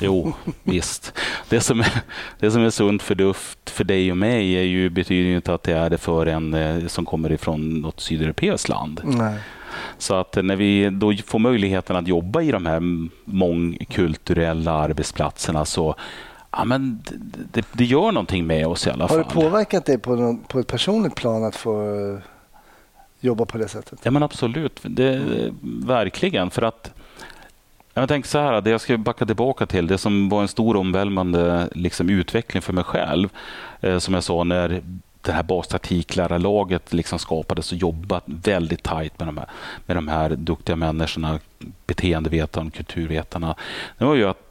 Jo, 0.00 0.32
visst. 0.62 1.12
Det 1.48 1.60
som, 1.60 1.80
är, 1.80 2.00
det 2.38 2.50
som 2.50 2.62
är 2.64 2.70
sunt 2.70 3.02
förnuft 3.02 3.70
för 3.70 3.84
dig 3.84 4.10
och 4.10 4.16
mig 4.16 4.52
är 4.52 4.62
ju, 4.62 4.90
betyder 4.90 5.28
ju 5.30 5.36
inte 5.36 5.54
att 5.54 5.62
det 5.62 5.72
är 5.72 5.90
det 5.90 5.98
för 5.98 6.26
en 6.26 6.54
eh, 6.54 6.86
som 6.86 7.04
kommer 7.04 7.32
ifrån 7.32 7.80
något 7.80 8.00
sydeuropeiskt 8.00 8.68
land. 8.68 9.00
Nej. 9.04 9.38
Så 9.98 10.14
att 10.14 10.36
när 10.42 10.56
vi 10.56 10.90
då 10.90 11.14
får 11.26 11.38
möjligheten 11.38 11.96
att 11.96 12.08
jobba 12.08 12.42
i 12.42 12.50
de 12.50 12.66
här 12.66 12.80
mångkulturella 13.24 14.72
arbetsplatserna 14.72 15.64
så 15.64 15.94
ja, 16.50 16.64
men 16.64 17.02
det, 17.52 17.66
det 17.72 17.84
gör 17.84 18.12
någonting 18.12 18.46
med 18.46 18.66
oss 18.66 18.86
i 18.86 18.90
alla 18.90 19.08
fall. 19.08 19.16
Har 19.16 19.24
det 19.24 19.30
påverkat 19.30 19.86
dig 19.86 19.98
på, 19.98 20.16
någon, 20.16 20.38
på 20.38 20.58
ett 20.58 20.66
personligt 20.66 21.14
plan 21.14 21.44
att 21.44 21.56
få 21.56 22.18
jobba 23.20 23.44
på 23.44 23.58
det 23.58 23.68
sättet? 23.68 23.98
Ja 24.02 24.10
men 24.10 24.22
absolut, 24.22 24.80
det, 24.82 25.22
verkligen. 25.86 26.50
För 26.50 26.62
att 26.62 26.94
jag 27.94 28.08
tänkte 28.08 28.30
så 28.30 28.38
här, 28.38 28.60
det 28.60 28.70
jag 28.70 28.80
ska 28.80 28.96
backa 28.96 29.26
tillbaka 29.26 29.66
till, 29.66 29.86
det 29.86 29.98
som 29.98 30.28
var 30.28 30.42
en 30.42 30.48
stor 30.48 30.76
omvälvande 30.76 31.68
liksom, 31.72 32.10
utveckling 32.10 32.62
för 32.62 32.72
mig 32.72 32.84
själv, 32.84 33.28
eh, 33.80 33.98
som 33.98 34.14
jag 34.14 34.24
sa 34.24 34.44
när 34.44 34.82
det 35.24 35.32
här 35.32 35.42
bastaktiklärarlaget 35.42 36.92
liksom 36.92 37.18
skapades 37.18 37.72
och 37.72 37.78
jobbat 37.78 38.22
väldigt 38.26 38.82
tajt 38.82 39.18
med 39.18 39.28
de, 39.28 39.38
här, 39.38 39.48
med 39.86 39.96
de 39.96 40.08
här 40.08 40.30
duktiga 40.30 40.76
människorna, 40.76 41.38
beteendevetarna, 41.86 42.70
kulturvetarna. 42.70 43.54
Det 43.98 44.04
var 44.04 44.14
ju 44.14 44.24
att 44.28 44.43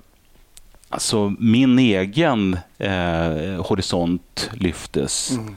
Alltså 0.93 1.33
min 1.39 1.79
egen 1.79 2.57
eh, 2.77 3.65
horisont 3.65 4.49
lyftes. 4.53 5.31
Mm. 5.31 5.55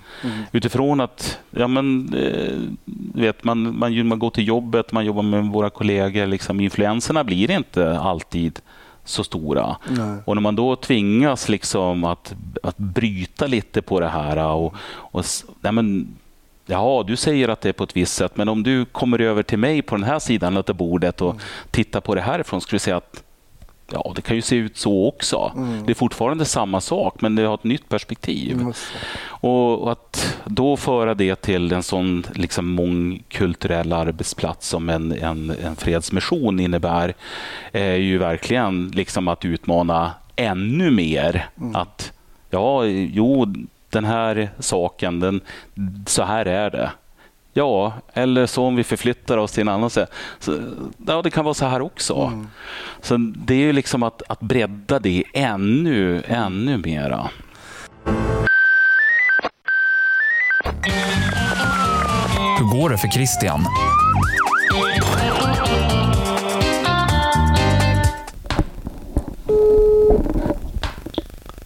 Utifrån 0.53 1.01
att 1.01 1.39
ja, 1.51 1.69
men, 1.69 2.15
eh, 2.15 2.59
vet, 3.21 3.45
man, 3.45 3.79
man, 3.79 4.07
man 4.07 4.19
går 4.19 4.31
till 4.31 4.49
jobbet, 4.49 4.93
man 4.93 5.05
jobbar 5.05 5.23
med 5.23 5.45
våra 5.45 5.71
kollegor. 5.71 6.27
Liksom, 6.27 6.61
influenserna 6.61 7.25
blir 7.25 7.51
inte 7.51 7.99
alltid 7.99 8.61
så 9.05 9.25
stora. 9.25 9.77
Nej. 9.89 10.17
Och 10.25 10.37
när 10.37 10.43
man 10.43 10.57
då 10.57 10.77
tvingas 10.77 11.49
liksom 11.49 12.05
att, 12.05 12.35
att 12.63 12.79
bryta 12.79 13.47
lite 13.47 13.83
på 13.83 14.01
det 14.01 14.09
här 14.09 14.55
och, 14.55 14.75
och 14.93 15.25
nej 15.61 15.73
men, 15.73 16.17
Ja, 16.69 17.05
du 17.07 17.17
säger 17.17 17.49
att 17.49 17.61
det 17.61 17.69
är 17.69 17.73
på 17.73 17.85
ett 17.85 17.97
visst 17.97 18.15
sätt, 18.15 18.37
men 18.37 18.49
om 18.49 18.63
du 18.63 18.85
kommer 18.85 19.21
över 19.21 19.43
till 19.43 19.59
mig 19.59 19.83
på 19.83 19.97
den 19.97 20.05
här 20.05 20.19
sidan 20.19 20.57
av 20.57 20.65
bordet 20.65 21.21
och 21.21 21.41
tittar 21.71 22.01
på 22.01 22.15
det 22.15 22.21
härifrån, 22.21 22.61
skulle 22.61 22.75
du 22.75 22.81
säga 22.81 22.97
att 22.97 23.23
ja, 23.93 24.13
det 24.17 24.23
kan 24.23 24.37
ju 24.37 24.43
se 24.43 24.57
ut 24.57 24.77
så 24.77 25.09
också. 25.09 25.53
Det 25.85 25.93
är 25.93 25.95
fortfarande 25.95 26.45
samma 26.45 26.81
sak, 26.81 27.21
men 27.21 27.35
det 27.35 27.43
har 27.43 27.55
ett 27.55 27.65
nytt 27.65 27.89
perspektiv. 27.89 28.59
Det. 28.59 28.73
Och, 29.49 29.93
att 29.93 30.39
då 30.45 30.77
föra 30.77 31.15
det 31.15 31.37
till 31.37 31.73
en 31.73 31.83
sån 31.83 32.27
liksom 32.35 32.71
mångkulturell 32.71 33.93
arbetsplats 33.93 34.69
som 34.69 34.89
en, 34.89 35.13
en, 35.13 35.51
en 35.51 35.77
fredsmission 35.77 36.61
innebär 36.61 37.15
är 37.73 37.97
ju 37.97 38.19
verkligen 38.19 38.89
liksom 38.89 39.29
att 39.29 39.45
utmana 39.45 40.13
ännu 40.37 40.91
mer. 40.91 41.49
Att 41.75 42.13
ja, 42.51 42.85
jo, 42.87 43.55
den 43.91 44.05
här 44.05 44.51
saken, 44.59 45.21
den, 45.21 45.41
så 46.07 46.23
här 46.23 46.47
är 46.47 46.71
det. 46.71 46.91
Ja, 47.57 47.93
eller 48.13 48.47
så 48.47 48.65
om 48.65 48.77
vi 48.77 48.85
förflyttar 48.85 49.39
oss 49.39 49.53
till 49.53 49.61
en 49.61 49.69
annan. 49.69 49.91
Så, 49.91 50.07
ja, 51.07 51.23
det 51.23 51.31
kan 51.31 51.45
vara 51.45 51.55
så 51.55 51.67
här 51.67 51.83
också. 51.83 52.45
Så 53.01 53.17
det 53.19 53.55
är 53.55 53.59
ju 53.59 53.73
liksom 53.73 54.03
att, 54.03 54.23
att 54.29 54.41
bredda 54.41 54.99
det 54.99 55.25
ännu, 55.33 56.23
ännu 56.27 56.79
mera. 56.79 57.31
Hur 62.59 62.81
går 62.81 62.91
det 62.91 62.99
för 62.99 63.09
Christian? 63.09 63.65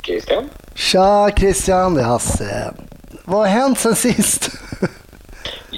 Christian? 0.03 0.49
Tja 0.75 1.31
Christian, 1.37 1.95
det 1.95 2.01
är 2.01 2.05
Hasse. 2.05 2.75
Vad 3.25 3.39
har 3.41 3.47
hänt 3.47 3.79
sen 3.79 3.95
sist? 3.95 4.60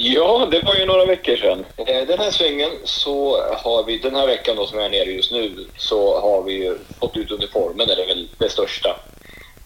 Ja, 0.04 0.48
det 0.50 0.60
var 0.60 0.74
ju 0.74 0.86
några 0.86 1.04
veckor 1.04 1.36
sedan. 1.36 1.64
Eh, 1.76 2.06
Den 2.06 2.18
här 2.18 2.30
svängen 2.30 2.70
så 2.84 3.42
har 3.52 3.84
vi, 3.84 3.98
den 3.98 4.16
här 4.16 4.26
veckan 4.26 4.56
då 4.56 4.66
som 4.66 4.78
jag 4.78 4.86
är 4.86 4.90
nere 4.90 5.10
just 5.10 5.32
nu, 5.32 5.66
så 5.76 6.20
har 6.20 6.42
vi 6.42 6.52
ju 6.52 6.78
fått 7.00 7.16
ut 7.16 7.30
uniformen, 7.30 7.86
det 7.86 8.02
är 8.02 8.06
väl 8.06 8.28
det 8.38 8.48
största. 8.48 8.96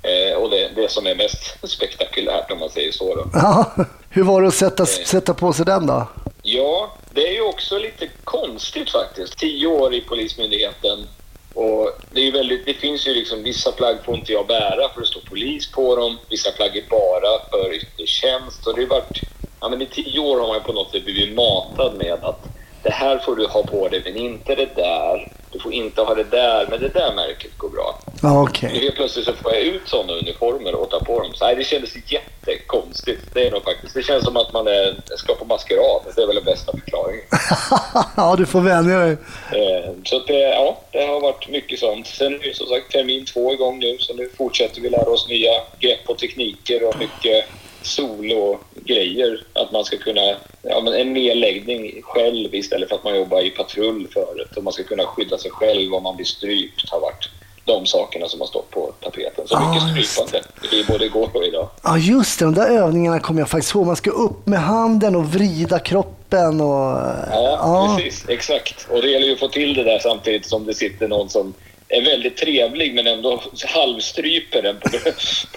Eh, 0.03 0.37
och 0.37 0.51
det, 0.51 0.69
det 0.77 0.91
som 0.91 1.07
är 1.07 1.15
mest 1.15 1.69
spektakulärt 1.69 2.51
om 2.51 2.59
man 2.59 2.71
säger 2.71 2.93
så 2.93 3.15
då. 3.15 3.31
Ja, 3.33 3.75
hur 4.11 4.23
var 4.23 4.43
det 4.43 4.49
att 4.49 4.55
sätta, 4.55 4.87
sätta 4.87 5.35
på 5.35 5.53
sig 5.53 5.65
den 5.67 5.87
då? 5.87 6.07
Ja, 6.43 6.97
det 7.15 7.29
är 7.29 7.33
ju 7.33 7.43
också 7.43 7.79
lite 7.79 8.09
konstigt 8.25 8.91
faktiskt. 8.91 9.39
Tio 9.39 9.67
år 9.67 9.95
i 9.95 10.01
Polismyndigheten 10.01 11.07
och 11.55 11.91
det, 12.13 12.27
är 12.29 12.33
väldigt, 12.33 12.67
det 12.67 12.75
finns 12.75 13.07
ju 13.07 13.15
liksom 13.15 13.43
vissa 13.43 13.73
plagg 13.73 13.97
får 14.05 14.15
inte 14.15 14.33
jag 14.33 14.47
bära 14.47 14.89
för 14.95 15.01
det 15.01 15.07
står 15.07 15.21
polis 15.21 15.71
på 15.73 15.97
dem. 15.97 16.19
Vissa 16.29 16.51
plagg 16.51 16.77
är 16.77 16.85
bara 16.91 17.51
för 17.51 17.73
yttre 17.75 18.07
tjänst 18.07 18.67
och 18.67 18.75
det 18.75 18.81
har 18.83 18.89
varit, 18.89 19.21
ja 19.61 19.69
men 19.69 19.83
i 19.83 19.87
tio 19.87 20.21
år 20.21 20.41
har 20.41 20.47
man 20.47 20.63
på 20.63 20.73
något 20.73 20.91
sätt 20.91 21.05
blivit 21.05 21.37
matad 21.37 21.95
med 21.95 22.13
att 22.25 22.45
det 22.83 22.93
här 22.93 23.19
får 23.19 23.37
du 23.37 23.47
ha 23.47 23.63
på 23.63 23.89
dig 23.89 24.03
men 24.05 24.17
inte 24.17 24.55
det 24.55 24.75
där. 24.77 25.33
Du 25.53 25.59
får 25.59 25.73
inte 25.73 26.01
ha 26.03 26.15
det 26.15 26.25
där 26.25 26.67
men 26.71 26.81
det 26.81 26.89
där 26.89 27.15
märket 27.15 27.59
går 27.59 27.69
bra. 27.69 27.99
Nu 28.23 28.29
okej. 28.29 28.81
helt 28.81 28.95
plötsligt 28.95 29.25
så 29.25 29.33
får 29.33 29.53
jag 29.53 29.63
ut 29.63 29.83
sådana 29.85 30.13
uniformer 30.13 30.75
och 30.75 30.91
ta 30.91 31.01
på 31.01 31.21
dem. 31.23 31.33
Så, 31.35 31.45
nej, 31.45 31.57
det 31.57 31.65
kändes 31.65 31.91
jättekonstigt. 32.13 33.23
Det 33.35 33.47
är 33.47 33.51
nog 33.51 33.65
faktiskt. 33.65 33.95
Det 33.95 34.03
känns 34.03 34.25
som 34.25 34.37
att 34.37 34.53
man 34.53 34.67
är, 34.67 34.97
ska 35.17 35.35
på 35.35 35.45
maskerad. 35.45 36.03
Det 36.17 36.23
är 36.23 36.27
väl 36.27 36.37
den 36.37 36.45
bästa 36.45 36.73
förklaringen. 36.73 37.25
ja, 38.17 38.37
du 38.39 38.47
får 38.47 38.61
vänja 38.61 38.99
dig. 38.99 39.13
Eh, 39.53 39.91
Så 40.05 40.19
det, 40.19 40.39
ja, 40.39 40.79
det 40.93 41.07
har 41.07 41.21
varit 41.21 41.49
mycket 41.49 41.79
sånt. 41.79 42.07
Sen 42.07 42.35
är 42.35 42.45
ju 42.47 42.55
som 42.55 42.67
sagt 42.67 42.93
termin 42.93 43.25
två 43.25 43.53
igång 43.53 43.79
nu, 43.79 43.99
så 43.99 44.15
nu 44.15 44.31
fortsätter 44.39 44.81
vi 44.81 44.89
lära 44.91 45.11
oss 45.11 45.29
nya 45.29 45.53
grepp 45.81 46.09
och 46.09 46.19
tekniker 46.19 46.89
och 46.89 46.99
mycket 46.99 47.45
solo-grejer. 47.87 49.45
Att 49.53 49.73
man 49.73 49.85
ska 49.85 49.97
kunna, 49.97 50.37
ja 50.63 50.81
men 50.81 50.93
en 50.95 51.13
nedläggning 51.13 52.01
själv 52.03 52.55
istället 52.55 52.89
för 52.89 52.97
att 52.97 53.05
man 53.05 53.17
jobbar 53.17 53.41
i 53.41 53.51
patrull 53.51 54.09
förut. 54.13 54.57
Och 54.57 54.65
man 54.65 54.73
ska 54.73 54.83
kunna 54.83 55.05
skydda 55.05 55.39
sig 55.39 55.51
själv 55.51 55.95
om 55.95 56.03
man 56.03 56.17
blir 56.17 56.27
strypt 56.27 56.91
har 56.91 57.01
varit 57.01 57.29
de 57.65 57.87
sakerna 57.87 58.29
som 58.29 58.41
har 58.41 58.47
stått 58.47 58.71
på 58.71 58.93
tapeten. 59.01 59.49
Så 59.49 59.57
Ah, 59.57 59.75
mycket 59.95 60.09
strypande 60.09 60.43
i 60.73 60.85
både 60.85 61.05
igår 61.05 61.31
och 61.35 61.45
idag. 61.45 61.69
Ja, 61.83 61.99
just 61.99 62.39
det. 62.39 62.45
De 62.45 62.55
där 62.55 62.71
övningarna 62.71 63.21
kommer 63.21 63.41
jag 63.41 63.49
faktiskt 63.51 63.75
ihåg. 63.75 63.87
Man 63.87 63.97
ska 63.97 64.11
upp 64.11 64.47
med 64.47 64.61
handen 64.61 65.17
och 65.17 65.25
vrida 65.25 65.79
kroppen 65.79 66.61
och... 66.61 66.99
Ja, 67.31 67.95
precis. 67.99 68.29
Exakt. 68.29 68.87
Och 68.91 69.03
det 69.03 69.09
gäller 69.09 69.27
ju 69.27 69.33
att 69.33 69.39
få 69.41 69.49
till 69.49 69.75
det 69.75 69.83
där 69.83 69.99
samtidigt 69.99 70.47
som 70.47 70.67
det 70.67 70.75
sitter 70.75 71.09
någon 71.09 71.29
som 71.29 71.55
är 71.89 72.03
väldigt 72.03 72.37
trevlig 72.37 72.95
men 72.95 73.07
ändå 73.07 73.43
halvstryper 73.67 74.63
den 74.63 74.77
på, 74.81 74.89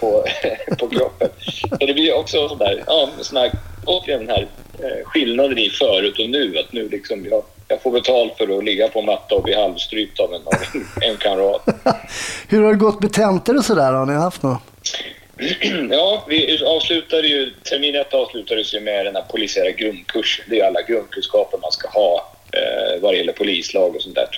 på, 0.00 0.24
på 0.78 0.88
kroppen. 0.88 1.28
Så 1.70 1.86
det 1.86 1.94
blir 1.94 2.14
också 2.14 2.48
sådär, 2.48 2.84
ja, 2.86 3.08
sån 3.20 3.36
här, 3.36 3.50
återigen 3.84 4.26
den 4.26 4.36
här 4.36 4.46
eh, 4.78 5.04
skillnaden 5.04 5.58
i 5.58 5.70
förut 5.70 6.18
och 6.18 6.30
nu. 6.30 6.58
Att 6.58 6.72
nu 6.72 6.88
liksom, 6.88 7.26
jag, 7.30 7.42
jag 7.68 7.82
får 7.82 7.92
betalt 7.92 8.36
för 8.38 8.58
att 8.58 8.64
ligga 8.64 8.88
på 8.88 9.02
matta 9.02 9.34
och 9.34 9.42
bli 9.42 9.54
halvstrypt 9.54 10.20
av 10.20 10.34
en, 10.34 10.42
av 10.44 10.54
en, 10.74 11.10
en 11.10 11.16
kamrat. 11.16 11.62
Hur 12.48 12.62
har 12.62 12.72
det 12.72 12.78
gått 12.78 13.02
med 13.02 13.12
tentor 13.12 13.56
och 13.56 13.64
sådär? 13.64 13.92
Har 13.92 14.06
ni 14.06 14.14
haft 14.14 14.42
något? 14.42 14.62
Ja, 15.90 16.24
vi 16.28 16.64
avslutade 16.64 17.28
ju, 17.28 17.50
termin 17.50 17.94
ett 17.94 18.14
avslutades 18.14 18.74
ju 18.74 18.80
med 18.80 19.06
den 19.06 19.16
här 19.16 19.22
polisiära 19.22 19.70
grundkursen. 19.70 20.44
Det 20.48 20.60
är 20.60 20.66
alla 20.66 20.82
grundkunskaper 20.82 21.58
man 21.58 21.72
ska 21.72 21.88
ha 21.88 22.32
eh, 22.52 23.00
vad 23.00 23.12
det 23.12 23.18
gäller 23.18 23.32
polislag 23.32 23.96
och 23.96 24.02
sånt 24.02 24.14
där. 24.14 24.28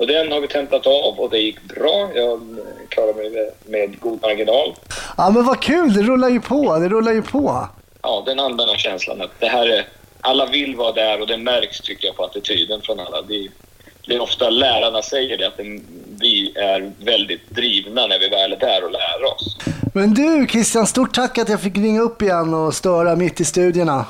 Och 0.00 0.06
den 0.06 0.32
har 0.32 0.40
vi 0.40 0.48
tentat 0.48 0.86
av 0.86 1.20
och 1.20 1.30
det 1.30 1.38
gick 1.38 1.62
bra. 1.62 2.10
Jag 2.14 2.40
klarade 2.88 3.14
mig 3.14 3.30
med, 3.30 3.50
med 3.66 4.00
god 4.00 4.22
marginal. 4.22 4.74
Ja, 5.16 5.30
men 5.30 5.44
vad 5.44 5.60
kul. 5.60 5.94
Det 5.94 6.02
rullar 6.02 6.28
ju 6.28 6.40
på. 6.40 6.78
Det 6.78 6.88
rullar 6.88 7.12
ju 7.12 7.22
på. 7.22 7.68
Ja, 8.02 8.22
den 8.26 8.40
allmänna 8.40 8.76
känslan 8.76 9.20
att 9.20 9.30
det 9.40 9.46
här 9.46 9.66
är, 9.66 9.88
alla 10.20 10.46
vill 10.46 10.76
vara 10.76 10.92
där 10.92 11.20
och 11.20 11.26
det 11.26 11.36
märks 11.36 11.80
tycker 11.80 12.06
jag 12.06 12.16
på 12.16 12.24
attityden 12.24 12.82
från 12.82 13.00
alla. 13.00 13.22
Det, 13.22 13.48
det 14.06 14.14
är 14.14 14.20
ofta 14.20 14.50
lärarna 14.50 15.02
säger 15.02 15.38
det, 15.38 15.46
att 15.46 15.56
den, 15.56 15.86
vi 16.20 16.52
är 16.56 16.92
väldigt 16.98 17.50
drivna 17.50 18.06
när 18.06 18.18
vi 18.18 18.28
väl 18.28 18.52
är 18.52 18.56
där 18.56 18.84
och 18.84 18.90
lär 18.90 19.24
oss. 19.34 19.56
Men 19.94 20.14
du 20.14 20.46
Christian, 20.50 20.86
stort 20.86 21.14
tack 21.14 21.38
att 21.38 21.48
jag 21.48 21.60
fick 21.60 21.76
ringa 21.76 22.00
upp 22.00 22.22
igen 22.22 22.54
och 22.54 22.74
störa 22.74 23.16
mitt 23.16 23.40
i 23.40 23.44
studierna. 23.44 24.04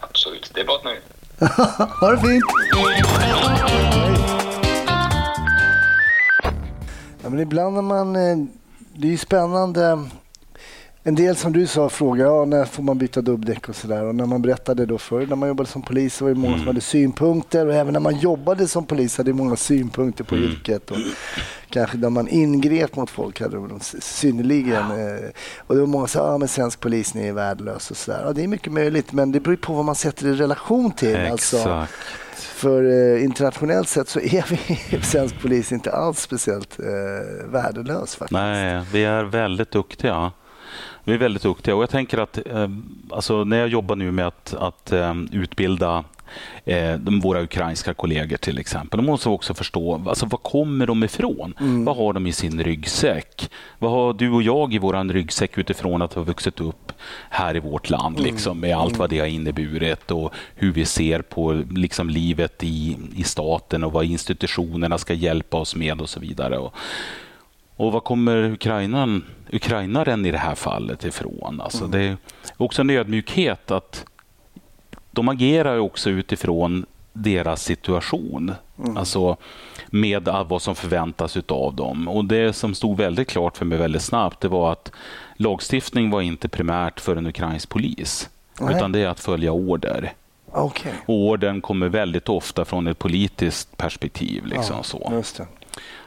Absolut, 0.00 0.50
det 0.54 0.64
bara 0.64 0.78
ett 0.78 0.84
nöje. 0.84 1.00
ha 2.00 2.10
det 2.10 2.18
fint. 2.18 2.44
Ja, 7.32 7.36
men 7.36 7.42
ibland 7.42 7.74
när 7.74 7.82
man... 7.82 8.16
eh, 8.16 8.36
Det 8.96 9.06
är 9.06 9.10
ju 9.10 9.16
spännande. 9.18 10.04
En 11.02 11.14
del 11.14 11.36
som 11.36 11.52
du 11.52 11.66
sa 11.66 11.88
frågar 11.88 12.26
ja, 12.26 12.44
när 12.44 12.64
får 12.64 12.82
man 12.82 12.98
byta 12.98 13.20
dubbdäck 13.20 13.68
och 13.68 13.76
sådär. 13.76 14.04
Och 14.04 14.14
när 14.14 14.26
man 14.26 14.42
berättade 14.42 14.86
då 14.86 14.98
förr 14.98 15.26
när 15.26 15.36
man 15.36 15.48
jobbade 15.48 15.68
som 15.68 15.82
polis 15.82 16.14
så 16.14 16.24
var 16.24 16.30
det 16.32 16.38
många 16.40 16.58
som 16.58 16.66
hade 16.66 16.80
synpunkter. 16.80 17.66
Och 17.66 17.74
även 17.74 17.92
när 17.92 18.00
man 18.00 18.16
jobbade 18.18 18.68
som 18.68 18.86
polis 18.86 19.18
hade 19.18 19.32
många 19.32 19.56
synpunkter 19.56 20.24
på 20.24 20.36
yrket. 20.36 20.90
Och 20.90 20.96
kanske 21.70 21.96
när 21.96 22.10
man 22.10 22.28
ingrep 22.28 22.96
mot 22.96 23.10
folk 23.10 23.40
hade 23.40 23.56
de 23.56 23.80
synnerligen... 24.00 24.90
Eh, 24.90 25.28
och 25.58 25.74
det 25.74 25.80
var 25.80 25.86
många 25.86 26.06
som 26.06 26.20
sa 26.20 26.32
ja, 26.32 26.38
men 26.38 26.48
svensk 26.48 26.80
polis 26.80 27.14
ni 27.14 27.26
är 27.28 27.32
värdelös 27.32 27.90
och 27.90 27.96
sådär. 27.96 28.22
Ja, 28.26 28.32
det 28.32 28.42
är 28.44 28.48
mycket 28.48 28.72
möjligt 28.72 29.12
men 29.12 29.32
det 29.32 29.40
beror 29.40 29.56
på 29.56 29.72
vad 29.72 29.84
man 29.84 29.94
sätter 29.94 30.26
i 30.26 30.32
relation 30.32 30.90
till. 30.90 31.16
Alltså, 31.16 31.56
Exakt 31.56 31.92
för 32.62 33.14
eh, 33.14 33.24
internationellt 33.24 33.88
sett 33.88 34.08
så 34.08 34.20
är 34.20 34.44
vi 34.50 35.02
svensk 35.02 35.42
polis 35.42 35.72
inte 35.72 35.92
alls 35.92 36.20
speciellt 36.20 36.78
eh, 36.78 37.50
värdelös 37.52 38.16
faktiskt. 38.16 38.32
Nej, 38.32 38.82
vi 38.92 39.04
är 39.04 39.24
väldigt 39.24 39.70
duktiga. 39.70 40.32
Vi 41.04 41.14
är 41.14 41.18
väldigt 41.18 41.42
duktiga 41.42 41.74
och 41.74 41.82
jag 41.82 41.90
tänker 41.90 42.18
att 42.18 42.38
eh, 42.46 42.68
alltså, 43.10 43.44
när 43.44 43.58
jag 43.58 43.68
jobbar 43.68 43.96
nu 43.96 44.10
med 44.10 44.26
att, 44.26 44.54
att 44.54 44.92
eh, 44.92 45.14
utbilda 45.32 46.04
eh, 46.64 46.94
de, 46.94 47.20
våra 47.20 47.42
ukrainska 47.42 47.94
kollegor 47.94 48.36
till 48.36 48.58
exempel. 48.58 48.96
De 48.96 49.06
måste 49.06 49.28
också 49.28 49.54
förstå 49.54 50.08
alltså, 50.08 50.26
var 50.26 50.38
kommer 50.38 50.86
de 50.86 51.04
ifrån? 51.04 51.54
Vad 51.58 51.96
har 51.96 52.12
de 52.12 52.26
i 52.26 52.32
sin 52.32 52.64
ryggsäck? 52.64 53.50
Vad 53.78 53.90
har 53.90 54.12
du 54.12 54.30
och 54.30 54.42
jag 54.42 54.74
i 54.74 54.78
vår 54.78 55.12
ryggsäck 55.12 55.58
utifrån 55.58 56.02
att 56.02 56.14
ha 56.14 56.22
vuxit 56.22 56.60
upp 56.60 56.92
här 57.30 57.56
i 57.56 57.60
vårt 57.60 57.90
land 57.90 58.20
liksom, 58.20 58.60
med 58.60 58.76
allt 58.76 58.96
vad 58.96 59.10
det 59.10 59.18
har 59.18 59.26
inneburit 59.26 60.10
och 60.10 60.34
hur 60.54 60.72
vi 60.72 60.84
ser 60.84 61.22
på 61.22 61.62
liksom, 61.70 62.10
livet 62.10 62.64
i, 62.64 62.98
i 63.16 63.24
staten 63.24 63.84
och 63.84 63.92
vad 63.92 64.04
institutionerna 64.04 64.98
ska 64.98 65.14
hjälpa 65.14 65.56
oss 65.56 65.76
med 65.76 66.00
och 66.00 66.08
så 66.08 66.20
vidare. 66.20 66.58
Och, 66.58 66.74
och 67.76 67.92
vad 67.92 68.04
kommer 68.04 68.50
Ukrainan, 68.50 69.24
ukrainaren 69.52 70.26
i 70.26 70.30
det 70.30 70.38
här 70.38 70.54
fallet 70.54 71.04
ifrån? 71.04 71.60
Alltså 71.60 71.86
Det 71.86 72.00
är 72.00 72.16
också 72.56 72.82
en 72.82 72.90
ödmjukhet 72.90 73.70
att 73.70 74.04
de 75.12 75.28
agerar 75.28 75.78
också 75.78 76.10
utifrån 76.10 76.86
deras 77.12 77.62
situation. 77.62 78.52
Alltså, 78.96 79.36
med 79.86 80.28
vad 80.46 80.62
som 80.62 80.74
förväntas 80.74 81.36
av 81.48 81.74
dem. 81.74 82.08
Och 82.08 82.24
Det 82.24 82.52
som 82.52 82.74
stod 82.74 82.96
väldigt 82.96 83.28
klart 83.28 83.56
för 83.56 83.64
mig 83.64 83.78
väldigt 83.78 84.02
snabbt 84.02 84.40
det 84.40 84.48
var 84.48 84.72
att 84.72 84.92
lagstiftning 85.36 86.10
var 86.10 86.20
inte 86.20 86.48
primärt 86.48 87.00
för 87.00 87.16
en 87.16 87.26
ukrainsk 87.26 87.68
polis. 87.68 88.30
Nej. 88.60 88.76
Utan 88.76 88.92
det 88.92 88.98
är 88.98 89.08
att 89.08 89.20
följa 89.20 89.52
order. 89.52 90.12
Okej. 90.52 90.92
Och 91.06 91.14
ordern 91.14 91.60
kommer 91.60 91.88
väldigt 91.88 92.28
ofta 92.28 92.64
från 92.64 92.86
ett 92.86 92.98
politiskt 92.98 93.76
perspektiv. 93.76 94.46
Liksom, 94.46 94.76
Ja, 94.76 94.82
så. 94.82 95.22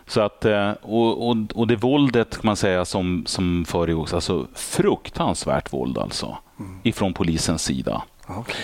Så 0.08 0.22
att, 0.22 0.46
eh, 0.46 0.72
och, 0.72 1.30
och, 1.30 1.38
och 1.56 1.68
det 1.68 1.76
våldet 1.76 2.32
kan 2.32 2.42
man 2.44 2.56
säga 2.56 2.86
som, 2.86 3.24
som 3.26 3.66
föregås, 3.66 4.14
alltså 4.14 4.48
fruktansvärt 4.54 5.74
våld 5.74 5.98
alltså. 5.98 6.38
Ifrån 6.84 7.14
polisens 7.14 7.64
sida. 7.64 8.04
Okej. 8.28 8.56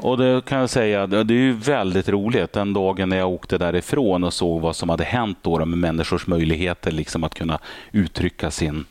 Och 0.00 0.18
det 0.18 0.44
kan 0.44 0.58
jag 0.58 0.70
säga, 0.70 1.06
det 1.06 1.34
är 1.34 1.38
ju 1.38 1.52
väldigt 1.52 2.08
roligt 2.08 2.52
den 2.52 2.72
dagen 2.72 3.08
när 3.08 3.16
jag 3.16 3.30
åkte 3.30 3.58
därifrån 3.58 4.24
och 4.24 4.32
såg 4.32 4.60
vad 4.60 4.76
som 4.76 4.88
hade 4.88 5.04
hänt 5.04 5.38
då 5.42 5.64
med 5.64 5.78
människors 5.78 6.26
möjligheter 6.26 6.90
liksom 6.90 7.24
att 7.24 7.34
kunna 7.34 7.58
uttrycka 7.92 8.50
sin, 8.50 8.84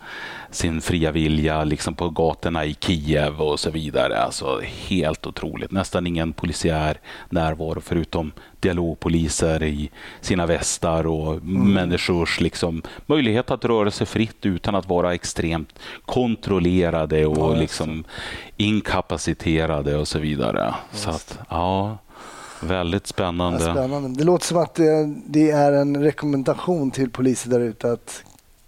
sin 0.55 0.81
fria 0.81 1.11
vilja 1.11 1.63
liksom 1.63 1.93
på 1.95 2.09
gatorna 2.09 2.65
i 2.65 2.73
Kiev 2.79 3.41
och 3.41 3.59
så 3.59 3.69
vidare. 3.69 4.19
Alltså 4.19 4.61
helt 4.87 5.27
otroligt. 5.27 5.71
Nästan 5.71 6.07
ingen 6.07 6.33
polisiär 6.33 6.97
närvaro 7.29 7.81
förutom 7.81 8.31
dialogpoliser 8.59 9.63
i 9.63 9.89
sina 10.21 10.45
västar 10.45 11.07
och 11.07 11.43
människors 11.43 12.41
liksom 12.41 12.81
möjlighet 13.05 13.51
att 13.51 13.65
röra 13.65 13.91
sig 13.91 14.07
fritt 14.07 14.45
utan 14.45 14.75
att 14.75 14.89
vara 14.89 15.13
extremt 15.13 15.79
kontrollerade 16.05 17.25
och 17.25 17.37
Ja, 17.37 17.49
just 17.49 17.61
liksom 17.61 18.03
inkapaciterade 18.57 19.97
och 19.97 20.07
så 20.07 20.19
vidare. 20.19 20.73
Så 20.91 21.09
att, 21.09 21.39
ja, 21.49 21.97
väldigt 22.61 23.03
Ja, 23.05 23.07
spännande. 23.09 23.59
spännande. 23.59 24.09
Det 24.19 24.23
låter 24.23 24.45
som 24.45 24.57
att 24.57 24.75
det, 24.75 25.13
det 25.27 25.51
är 25.51 25.71
en 25.71 26.03
rekommendation 26.03 26.91
till 26.91 27.09
poliser 27.09 27.49
där 27.49 27.59
ute 27.59 27.91
att 27.91 28.23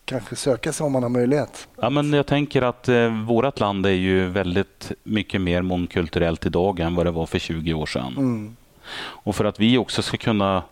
kanske 0.08 0.36
söka 0.36 0.74
sig 0.74 0.86
om 0.86 0.92
man 0.92 1.04
har 1.04 1.10
möjlighet. 1.10 1.68
Ja, 1.82 1.90
men 1.90 2.14
jag 2.14 2.26
tänker 2.26 2.62
att 2.62 2.90
eh, 2.90 3.24
vårt 3.26 3.60
land 3.60 3.86
är 3.86 3.92
ju 3.92 4.28
väldigt 4.28 4.92
mycket 5.04 5.42
mer 5.42 5.62
mångkulturellt 5.62 6.46
idag 6.46 6.80
än 6.80 6.96
vad 6.96 7.06
det 7.06 7.12
var 7.12 7.26
för 7.26 7.40
20 7.40 7.74
år 7.74 7.86
sedan. 7.86 8.14
Mm. 8.18 8.56
Och 9.00 9.36
för 9.36 9.46
att 9.46 9.60
vi 9.60 9.78
också 9.78 10.02
ska 10.02 10.18
kunna 10.18 10.64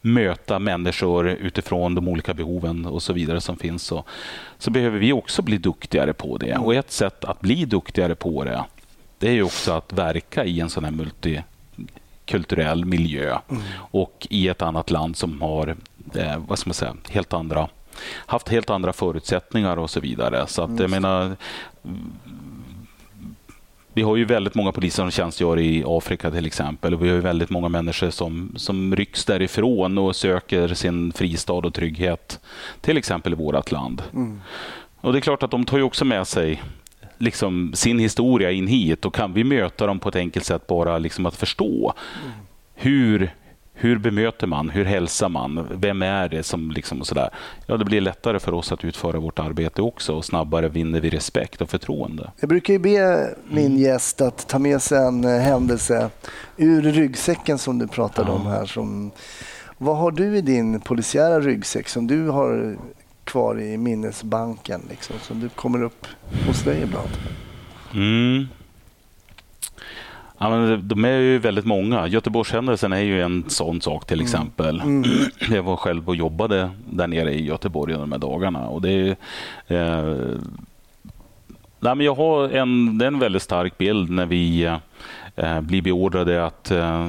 möta 0.00 0.58
människor 0.58 1.28
utifrån 1.28 1.94
de 1.94 2.08
olika 2.08 2.34
behoven 2.34 2.86
och 2.86 3.02
så 3.02 3.12
vidare 3.12 3.40
som 3.40 3.56
finns 3.56 3.82
så, 3.82 4.04
så 4.58 4.70
behöver 4.70 4.98
vi 4.98 5.12
också 5.12 5.42
bli 5.42 5.58
duktigare 5.58 6.12
på 6.12 6.38
det. 6.38 6.56
Och 6.56 6.74
ett 6.74 6.92
sätt 6.92 7.24
att 7.24 7.40
bli 7.40 7.64
duktigare 7.64 8.14
på 8.14 8.44
det, 8.44 8.64
det 9.18 9.28
är 9.28 9.32
ju 9.32 9.42
också 9.42 9.72
att 9.72 9.92
verka 9.92 10.44
i 10.44 10.60
en 10.60 10.70
sån 10.70 10.84
här 10.84 10.90
multikulturell 10.90 12.84
miljö 12.84 13.38
och 13.76 14.26
i 14.30 14.48
ett 14.48 14.62
annat 14.62 14.90
land 14.90 15.16
som 15.16 15.42
har 15.42 15.76
eh, 16.14 16.38
vad 16.38 16.58
ska 16.58 16.68
man 16.68 16.74
säga, 16.74 16.96
helt 17.08 17.32
andra 17.32 17.68
haft 18.26 18.48
helt 18.48 18.70
andra 18.70 18.92
förutsättningar 18.92 19.76
och 19.76 19.90
så 19.90 20.00
vidare. 20.00 20.46
Så 20.46 20.62
att 20.62 20.80
jag 20.80 20.90
menar, 20.90 21.36
vi 23.92 24.02
har 24.02 24.16
ju 24.16 24.24
väldigt 24.24 24.54
många 24.54 24.72
poliser 24.72 25.02
som 25.02 25.10
tjänstgör 25.10 25.58
i 25.58 25.84
Afrika 25.86 26.30
till 26.30 26.46
exempel. 26.46 26.94
Och 26.94 27.04
vi 27.04 27.08
har 27.08 27.14
ju 27.14 27.20
väldigt 27.20 27.50
många 27.50 27.68
människor 27.68 28.10
som, 28.10 28.52
som 28.56 28.96
rycks 28.96 29.24
därifrån 29.24 29.98
och 29.98 30.16
söker 30.16 30.74
sin 30.74 31.12
fristad 31.12 31.52
och 31.52 31.74
trygghet. 31.74 32.40
Till 32.80 32.96
exempel 32.96 33.32
i 33.32 33.36
vårt 33.36 33.70
land. 33.72 34.02
Och 35.00 35.12
det 35.12 35.18
är 35.18 35.20
klart 35.20 35.42
att 35.42 35.50
de 35.50 35.64
tar 35.64 35.76
ju 35.76 35.82
också 35.82 36.04
med 36.04 36.26
sig 36.26 36.62
liksom 37.18 37.72
sin 37.74 37.98
historia 37.98 38.50
in 38.50 38.66
hit 38.66 39.04
och 39.04 39.14
kan 39.14 39.32
vi 39.32 39.44
möta 39.44 39.86
dem 39.86 39.98
på 39.98 40.08
ett 40.08 40.16
enkelt 40.16 40.46
sätt 40.46 40.66
bara 40.66 40.98
liksom 40.98 41.26
att 41.26 41.36
förstå 41.36 41.94
hur, 42.74 43.34
hur 43.76 43.98
bemöter 43.98 44.46
man, 44.46 44.70
hur 44.70 44.84
hälsar 44.84 45.28
man, 45.28 45.66
vem 45.70 46.02
är 46.02 46.28
det 46.28 46.42
som 46.42 46.70
liksom 46.70 47.04
sådär. 47.04 47.30
Ja, 47.66 47.76
det 47.76 47.84
blir 47.84 48.00
lättare 48.00 48.40
för 48.40 48.54
oss 48.54 48.72
att 48.72 48.84
utföra 48.84 49.20
vårt 49.20 49.38
arbete 49.38 49.82
också 49.82 50.12
och 50.14 50.24
snabbare 50.24 50.68
vinner 50.68 51.00
vi 51.00 51.10
respekt 51.10 51.60
och 51.60 51.70
förtroende. 51.70 52.30
Jag 52.40 52.48
brukar 52.48 52.72
ju 52.72 52.78
be 52.78 53.34
min 53.48 53.78
gäst 53.78 54.20
att 54.20 54.48
ta 54.48 54.58
med 54.58 54.82
sig 54.82 54.98
en 54.98 55.24
eh, 55.24 55.40
händelse 55.40 56.10
ur 56.56 56.82
ryggsäcken 56.82 57.58
som 57.58 57.78
du 57.78 57.86
pratade 57.86 58.30
om 58.30 58.46
här. 58.46 58.66
Som, 58.66 59.10
vad 59.78 59.96
har 59.96 60.10
du 60.10 60.36
i 60.36 60.40
din 60.40 60.80
polisiära 60.80 61.40
ryggsäck 61.40 61.88
som 61.88 62.06
du 62.06 62.28
har 62.28 62.76
kvar 63.24 63.60
i 63.60 63.76
minnesbanken? 63.76 64.80
Liksom, 64.90 65.16
som 65.22 65.40
du 65.40 65.48
kommer 65.48 65.82
upp 65.82 66.06
hos 66.46 66.62
dig 66.62 66.82
ibland? 66.82 67.10
Mm. 67.94 68.46
Ja, 70.38 70.50
men 70.50 70.88
de 70.88 71.04
är 71.04 71.18
ju 71.18 71.38
väldigt 71.38 71.64
många. 71.64 72.06
Göteborgshändelsen 72.06 72.92
är 72.92 73.00
ju 73.00 73.22
en 73.22 73.44
sån 73.48 73.80
sak 73.80 74.06
till 74.06 74.20
exempel. 74.20 74.82
Jag 75.50 75.62
var 75.62 75.76
själv 75.76 76.08
och 76.08 76.16
jobbade 76.16 76.70
där 76.90 77.06
nere 77.06 77.34
i 77.34 77.44
Göteborg 77.44 77.94
de 77.94 78.12
här 78.12 78.18
dagarna. 78.18 78.68
Och 78.68 78.82
det 78.82 78.90
är, 78.90 79.16
eh, 79.66 80.38
nej, 81.80 81.94
men 81.94 82.00
jag 82.00 82.14
har 82.14 82.48
en, 82.48 82.98
det 82.98 83.04
är 83.04 83.06
en 83.06 83.18
väldigt 83.18 83.42
stark 83.42 83.78
bild 83.78 84.10
när 84.10 84.26
vi 84.26 84.64
eh, 85.36 85.60
blir 85.60 85.82
beordrade 85.82 86.46
att 86.46 86.70
eh, 86.70 87.08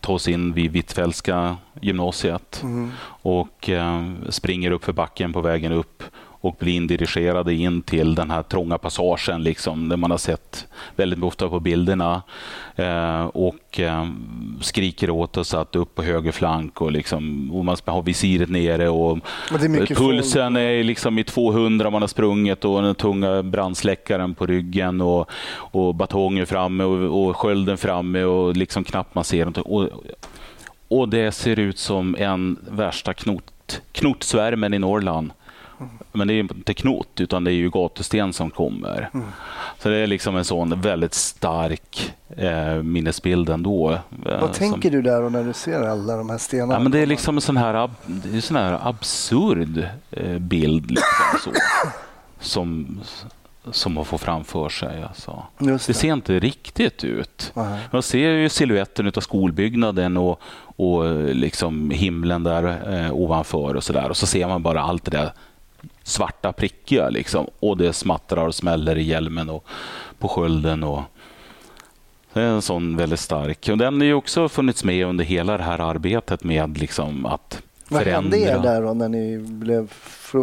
ta 0.00 0.12
oss 0.12 0.28
in 0.28 0.52
vid 0.52 0.70
Hvitfeldtska 0.70 1.56
gymnasiet 1.80 2.62
och 3.22 3.68
eh, 3.70 4.02
springer 4.28 4.70
upp 4.70 4.84
för 4.84 4.92
backen 4.92 5.32
på 5.32 5.40
vägen 5.40 5.72
upp 5.72 6.02
och 6.40 6.56
blir 6.58 6.76
indirigerade 6.76 7.54
in 7.54 7.82
till 7.82 8.14
den 8.14 8.30
här 8.30 8.42
trånga 8.42 8.78
passagen 8.78 9.42
liksom, 9.42 9.88
där 9.88 9.96
man 9.96 10.10
har 10.10 10.18
sett 10.18 10.66
väldigt 10.96 11.22
ofta 11.22 11.48
på 11.48 11.60
bilderna. 11.60 12.22
Eh, 12.76 13.24
och 13.24 13.80
eh, 13.80 14.06
skriker 14.60 15.10
åt 15.10 15.36
oss 15.36 15.54
att 15.54 15.76
upp 15.76 15.94
på 15.94 16.02
höger 16.02 16.32
flank 16.32 16.80
och, 16.80 16.92
liksom, 16.92 17.50
och 17.52 17.64
man 17.64 17.76
ska 17.76 17.90
ha 17.90 18.00
visiret 18.00 18.48
nere. 18.48 18.88
Och 18.88 19.18
är 19.50 19.94
pulsen 19.94 20.56
är 20.56 20.84
liksom 20.84 21.18
i 21.18 21.24
200 21.24 21.90
man 21.90 22.02
har 22.02 22.08
sprungit 22.08 22.64
och 22.64 22.82
den 22.82 22.94
tunga 22.94 23.42
brandsläckaren 23.42 24.34
på 24.34 24.46
ryggen 24.46 25.00
och, 25.00 25.30
och 25.52 25.94
batongen 25.94 26.46
framme 26.46 26.84
och, 26.84 27.28
och 27.28 27.36
skölden 27.36 27.78
framme 27.78 28.22
och 28.22 28.56
liksom 28.56 28.84
knappt 28.84 29.14
man 29.14 29.24
ser 29.24 29.38
någonting. 29.38 29.62
Och, 29.62 29.88
och 30.88 31.08
det 31.08 31.32
ser 31.32 31.58
ut 31.58 31.78
som 31.78 32.16
en 32.18 32.58
värsta 32.70 33.14
knot, 33.14 33.82
knotsvärmen 33.92 34.74
i 34.74 34.78
Norrland. 34.78 35.32
Men 36.12 36.28
det 36.28 36.34
är 36.34 36.40
inte 36.40 36.74
knot, 36.74 37.20
utan 37.20 37.44
det 37.44 37.50
är 37.52 37.54
ju 37.54 37.70
gatusten 37.70 38.32
som 38.32 38.50
kommer. 38.50 39.10
Så 39.78 39.88
det 39.88 39.96
är 39.96 40.06
liksom 40.06 40.36
en 40.36 40.44
sån 40.44 40.80
väldigt 40.80 41.14
stark 41.14 42.14
eh, 42.36 42.74
minnesbild 42.74 43.48
ändå. 43.50 43.90
eh, 43.92 43.98
Vad 44.40 44.40
som- 44.40 44.70
tänker 44.72 44.90
du 44.90 45.02
där 45.02 45.30
när 45.30 45.44
du 45.44 45.52
ser 45.52 45.82
alla 45.82 46.16
de 46.16 46.30
här 46.30 46.38
stenarna? 46.38 46.72
Ja, 46.74 46.78
men 46.78 46.92
det 46.92 46.98
är 46.98 47.06
liksom 47.06 47.34
en 47.36 47.40
sån 47.40 47.56
här, 47.56 47.90
det 48.06 48.36
är 48.36 48.40
sån 48.40 48.56
här 48.56 48.78
absurd 48.88 49.88
eh, 50.10 50.38
bild 50.38 50.90
liksom, 50.90 51.38
så, 51.44 51.50
som, 52.40 53.00
som 53.72 53.92
man 53.94 54.04
får 54.04 54.18
framför 54.18 54.68
sig. 54.68 55.02
Alltså. 55.02 55.42
Det 55.58 55.72
det. 55.72 55.78
ser 55.78 56.12
inte 56.12 56.38
riktigt 56.38 57.04
ut. 57.04 57.52
Nej. 57.54 57.78
Man 57.92 58.02
ser 58.02 58.28
ju 58.30 58.48
siluetten 58.48 59.12
av 59.16 59.20
skolbyggnaden 59.20 60.16
och, 60.16 60.40
och 60.76 61.04
liksom 61.34 61.90
himlen 61.90 62.42
där 62.42 62.94
eh, 63.04 63.12
ovanför 63.14 63.74
och 63.76 63.84
så 63.84 63.92
där. 63.92 64.08
Och 64.10 64.16
så 64.16 64.26
ser 64.26 64.48
man 64.48 64.62
bara 64.62 64.80
allt 64.82 65.04
det 65.04 65.10
där 65.10 65.32
svarta 66.02 66.52
prickiga 66.52 67.08
liksom. 67.10 67.46
Och 67.60 67.76
det 67.76 67.92
smattrar 67.92 68.46
och 68.46 68.54
smäller 68.54 68.98
i 68.98 69.02
hjälmen 69.02 69.50
och 69.50 69.64
på 70.18 70.28
skölden. 70.28 70.84
Och, 70.84 71.02
det 72.32 72.40
är 72.40 72.44
en 72.46 72.62
sån 72.62 72.96
väldigt 72.96 73.20
stark. 73.20 73.68
Och 73.70 73.78
den 73.78 74.00
har 74.00 74.06
ju 74.06 74.14
också 74.14 74.48
funnits 74.48 74.84
med 74.84 75.06
under 75.06 75.24
hela 75.24 75.56
det 75.58 75.64
här 75.64 75.78
arbetet 75.78 76.44
med 76.44 76.78
liksom 76.78 77.26
att 77.26 77.62
Vad 77.88 78.02
förändra. 78.02 78.36
hände 78.38 78.38
er 78.52 78.58
där 78.58 78.82
då 78.82 78.94
när 78.94 79.08
ni 79.08 79.38
blev 79.38 79.88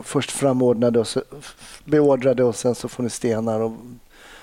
först 0.04 0.32
framordnade 0.32 1.00
och 1.00 1.08
så, 1.08 1.22
beordrade 1.86 2.44
och 2.44 2.56
sen 2.56 2.76
så 2.76 2.88
får 2.90 3.04
ni 3.04 3.10
stenar? 3.10 3.60
Och, 3.60 3.72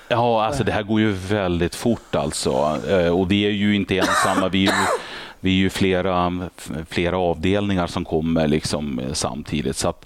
Ja, 0.07 0.45
alltså 0.45 0.63
det 0.63 0.71
här 0.71 0.83
går 0.83 0.99
ju 0.99 1.11
väldigt 1.11 1.75
fort 1.75 2.15
alltså. 2.15 2.79
Eh, 2.89 3.07
Och 3.19 3.31
vi 3.31 3.45
är 3.45 3.49
ju 3.49 3.75
inte 3.75 3.97
ensamma. 3.97 4.47
Vi 4.49 4.67
är 4.67 4.71
ju, 4.71 4.77
vi 5.39 5.49
är 5.49 5.55
ju 5.55 5.69
flera, 5.69 6.49
flera 6.89 7.17
avdelningar 7.17 7.87
som 7.87 8.05
kommer 8.05 8.47
liksom 8.47 9.01
samtidigt. 9.13 9.77
Så 9.77 9.89
att, 9.89 10.05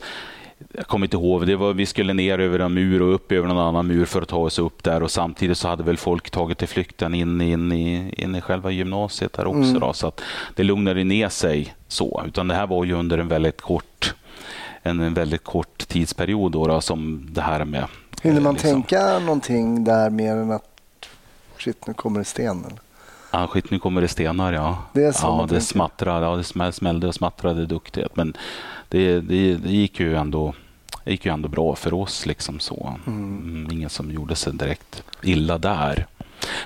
jag 0.74 0.88
kommer 0.88 1.06
inte 1.06 1.18
ihåg, 1.18 1.48
det 1.48 1.56
var, 1.56 1.74
vi 1.74 1.86
skulle 1.86 2.14
ner 2.14 2.40
över 2.40 2.60
en 2.60 2.74
mur 2.74 3.02
och 3.02 3.14
upp 3.14 3.32
över 3.32 3.48
någon 3.48 3.58
annan 3.68 3.88
mur 3.88 4.06
för 4.06 4.22
att 4.22 4.28
ta 4.28 4.38
oss 4.38 4.60
upp 4.60 4.84
där 4.84 5.04
och 5.04 5.12
samtidigt 5.12 5.58
så 5.58 5.68
hade 5.68 5.84
väl 5.84 5.98
folk 5.98 6.30
tagit 6.30 6.58
till 6.58 6.68
flykten 6.68 7.14
in, 7.14 7.42
in, 7.42 7.72
i, 7.72 8.14
in 8.18 8.36
i 8.36 8.42
själva 8.42 8.72
gymnasiet 8.72 9.34
där 9.34 9.48
också. 9.48 9.74
Då, 9.80 9.94
så 9.94 10.08
att 10.08 10.22
det 10.56 10.64
lugnade 10.64 11.04
ner 11.04 11.30
sig 11.30 11.76
så. 11.88 12.24
Utan 12.28 12.48
det 12.48 12.54
här 12.56 12.68
var 12.68 12.86
ju 12.86 12.94
under 12.94 13.18
en 13.18 13.28
väldigt 13.28 13.62
kort, 13.62 14.14
en, 14.84 15.00
en 15.00 15.14
väldigt 15.14 15.44
kort 15.44 15.88
tidsperiod 15.88 16.52
då, 16.52 16.68
då 16.68 16.82
som 16.82 17.28
det 17.32 17.42
här 17.42 17.66
med 17.66 17.86
hinner 18.22 18.42
man 18.42 18.54
liksom- 18.54 18.70
tänka 18.84 19.20
någonting 19.20 19.84
där 19.84 20.10
mer 20.10 20.32
än 20.36 20.52
att 20.52 20.66
shit, 21.58 21.88
nu 21.88 21.94
kommer 21.94 22.20
det 22.20 22.26
sten? 22.26 22.66
Eller? 22.66 22.80
Ja, 23.32 23.48
skit, 23.48 23.72
nu 23.72 23.80
kommer 23.80 24.02
det 24.02 24.08
stenar, 24.08 24.54
ja. 24.54 24.78
Det 24.94 25.04
är 25.04 25.12
så 25.12 25.28
ja, 25.28 25.48
det 25.50 25.60
tänker. 25.62 26.08
ja, 26.08 26.36
det 26.36 26.42
smäll- 26.44 26.72
smällde 26.72 27.08
och 27.08 27.16
smattrade 27.16 27.66
duktigt. 27.66 28.16
Men 28.16 28.38
det, 28.90 29.20
det, 29.22 29.54
det 29.58 29.72
gick 29.72 30.00
ju 30.00 30.16
ändå 30.16 30.54
det 31.04 31.12
gick 31.12 31.26
ju 31.26 31.34
ändå 31.34 31.48
bra 31.50 31.76
för 31.76 31.94
oss. 31.94 32.26
liksom 32.26 32.60
så. 32.60 32.94
Mm, 33.08 33.68
ingen 33.72 33.90
som 33.90 34.12
gjorde 34.12 34.36
sig 34.36 34.54
direkt 34.54 35.04
illa 35.24 35.58
där. 35.58 36.06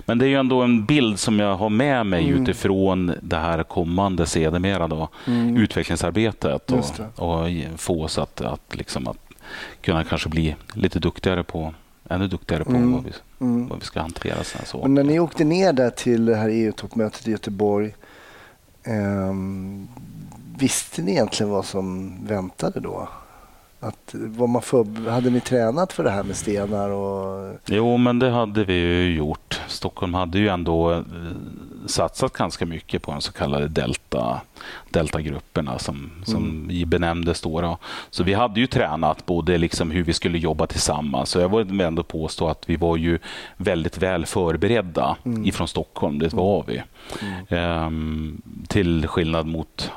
Men 0.06 0.18
det 0.18 0.26
är 0.26 0.30
ju 0.30 0.36
ändå 0.36 0.62
en 0.62 0.86
bild 0.86 1.20
som 1.20 1.40
jag 1.40 1.56
har 1.56 1.70
med 1.70 2.06
mig 2.06 2.30
Mm. 2.30 2.42
utifrån 2.44 3.14
det 3.22 3.38
här 3.38 3.64
kommande 3.64 4.26
sedermera 4.26 4.88
då, 4.88 5.10
utvecklingsarbetet 5.58 6.72
Mm. 6.72 6.84
Det. 6.98 7.22
och, 7.22 7.42
och 7.44 7.50
få 7.80 8.04
oss 8.04 8.18
att, 8.18 8.42
att, 8.42 8.76
liksom 8.76 9.08
att 9.08 9.18
kunna 9.82 10.04
kanske 10.04 10.30
bli 10.30 10.56
lite 10.74 11.00
duktigare 11.00 11.44
på 11.44 11.74
ännu 12.10 12.28
duktigare 12.28 12.64
på 12.64 12.70
Mm. 12.72 12.92
vad, 12.92 13.04
vi, 13.04 13.12
Mm. 13.42 13.68
vad 13.68 13.80
vi 13.80 13.86
ska 13.86 14.02
hantera 14.02 14.44
sådana 14.44 14.66
saker. 14.66 14.84
Men 14.88 14.94
när 14.94 15.14
ni 15.14 15.20
åkte 15.20 15.44
ner 15.44 15.74
där 15.74 15.90
till 15.90 16.26
det 16.26 16.36
här 16.36 16.50
EU-toppmötet 16.50 17.28
i 17.28 17.32
Göteborg, 17.32 17.96
ehm, 18.84 19.88
visste 20.64 21.02
ni 21.02 21.12
egentligen 21.12 21.52
vad 21.52 21.66
som 21.66 22.18
väntade 22.28 22.80
då? 22.80 23.10
Att, 23.80 24.14
var 24.14 24.48
man 24.48 24.62
för, 24.62 25.10
hade 25.10 25.30
ni 25.30 25.40
tränat 25.40 25.94
för 25.94 26.04
det 26.04 26.10
här 26.10 26.24
med 26.24 26.36
stenar? 26.36 26.90
Och, 26.90 27.56
Jo, 27.66 27.98
men 27.98 28.20
det 28.20 28.30
hade 28.30 28.64
vi 28.64 28.74
ju 28.74 29.16
gjort. 29.16 29.62
Stockholm 29.68 30.14
hade 30.14 30.40
ju 30.40 30.48
ändå 30.48 30.92
eh, 30.92 31.02
satsat 31.86 32.34
ganska 32.34 32.66
mycket 32.66 33.02
på 33.02 33.12
de 33.12 33.22
så 33.22 33.32
kallade 33.32 33.68
delta, 33.68 34.42
deltagrupperna 34.90 35.80
som, 35.80 36.12
som 36.26 36.72
i 36.72 36.86
benämndes 36.86 37.42
då, 37.42 37.62
då. 37.62 37.78
Så 38.10 38.24
vi 38.24 38.34
hade 38.34 38.60
ju 38.60 38.68
tränat 38.68 39.26
både 39.26 39.58
liksom 39.58 39.92
hur 39.92 40.04
vi 40.04 40.14
skulle 40.14 40.38
jobba 40.38 40.68
tillsammans. 40.68 41.30
Så 41.30 41.40
jag 41.40 41.58
vill 41.58 41.82
ändå 41.82 42.04
påstå 42.04 42.48
att 42.48 42.70
vi 42.70 42.76
var 42.76 42.98
ju 42.98 43.20
väldigt 43.58 43.98
väl 43.98 44.26
förberedda 44.26 45.18
ifrån 45.46 45.68
Stockholm. 45.68 46.20
Det 46.20 46.34
var 46.34 46.64
vi. 46.68 46.84
Ehm, 47.50 48.42
till 48.68 49.08
skillnad 49.08 49.48
mot 49.48 49.92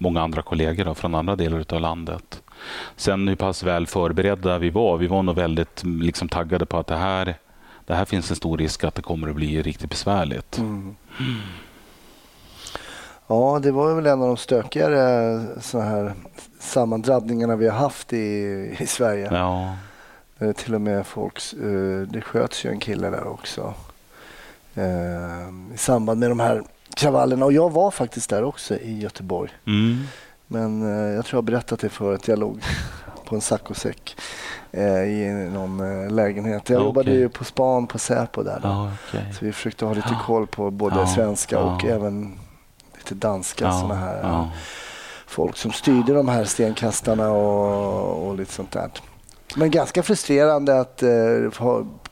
många 0.00 0.22
andra 0.22 0.42
kollegor 0.42 0.84
då, 0.84 0.94
från 0.94 1.14
andra 1.14 1.36
delar 1.36 1.64
av 1.68 1.80
landet. 1.80 2.42
Sen 2.96 3.28
hur 3.28 3.36
pass 3.36 3.62
väl 3.62 3.86
förberedda 3.86 4.58
vi 4.58 4.70
var, 4.70 4.96
vi 4.96 5.06
var 5.06 5.22
nog 5.22 5.36
väldigt 5.36 5.82
mm, 5.84 6.02
liksom, 6.02 6.28
taggade 6.28 6.66
på 6.66 6.78
att 6.78 6.86
det 6.86 6.96
här, 6.96 7.34
det 7.86 7.94
här 7.94 8.04
finns 8.04 8.30
en 8.30 8.36
stor 8.36 8.58
risk 8.58 8.84
att 8.84 8.94
det 8.94 9.02
kommer 9.02 9.28
att 9.28 9.36
bli 9.36 9.62
riktigt 9.62 9.90
besvärligt. 9.90 10.58
Mm. 10.58 10.96
Ja, 13.26 13.60
det 13.62 13.70
var 13.70 13.94
väl 13.94 14.06
en 14.06 14.22
av 14.22 14.28
de 14.28 14.36
stökigare 14.36 15.40
så 15.60 15.80
här 15.80 16.12
sammandrabbningarna 16.60 17.56
vi 17.56 17.68
har 17.68 17.78
haft 17.78 18.12
i, 18.12 18.76
i 18.78 18.86
Sverige. 18.86 19.28
Ja, 19.32 19.74
Eh, 20.38 20.52
till 20.52 20.74
och 20.74 20.80
med 20.80 21.06
folks, 21.06 21.52
eh, 21.52 22.00
det 22.00 22.20
sköts 22.20 22.64
ju 22.64 22.70
en 22.70 22.80
kille 22.80 23.10
där 23.10 23.26
också 23.26 23.74
eh, 24.74 25.48
i 25.74 25.76
samband 25.76 26.20
med 26.20 26.30
de 26.30 26.40
här 26.40 26.62
kravallerna. 26.98 27.44
Och 27.44 27.52
jag 27.52 27.70
var 27.72 27.90
faktiskt 27.90 28.30
där 28.30 28.44
också 28.44 28.76
i 28.76 28.98
Göteborg. 28.98 29.50
mm. 29.66 30.04
Men 30.50 30.82
eh, 30.82 31.14
jag 31.14 31.24
tror 31.24 31.36
jag 31.38 31.42
har 31.42 31.46
berättat 31.46 31.80
det 31.80 31.88
förut. 31.88 32.28
Jag 32.28 32.38
låg 32.38 32.60
på 33.24 33.34
en 33.34 33.40
saccosäck 33.40 34.16
eh, 34.72 35.02
i 35.02 35.50
någon 35.54 35.80
eh, 36.04 36.10
lägenhet. 36.10 36.68
Jag 36.68 36.76
Okej. 36.76 36.86
jobbade 36.86 37.10
ju 37.10 37.28
på 37.28 37.44
span 37.44 37.86
på 37.86 37.98
Säpo 37.98 38.42
där. 38.42 38.60
Ja 38.62 38.90
okej. 39.08 39.34
Så 39.38 39.44
vi 39.44 39.52
försökte 39.52 39.84
ha 39.84 39.94
lite 39.94 40.16
koll 40.26 40.46
på 40.46 40.70
både 40.70 40.96
Ja, 40.96 41.06
svenska 41.06 41.58
och 41.62 41.84
även 41.84 42.38
lite 42.96 43.14
danska 43.14 43.64
Ja, 43.64 43.72
såna 43.80 43.94
här 43.94 44.20
ja. 44.22 44.50
folk 45.26 45.56
som 45.56 45.72
styrde 45.72 46.12
de 46.14 46.28
här 46.28 46.44
stenkastarna 46.44 47.30
och, 47.30 48.28
och 48.28 48.36
lite 48.36 48.52
sånt 48.52 48.72
där. 48.72 48.90
Men 49.56 49.70
ganska 49.70 50.02
frustrerande 50.02 50.80
att 50.80 51.02
eh, 51.02 51.08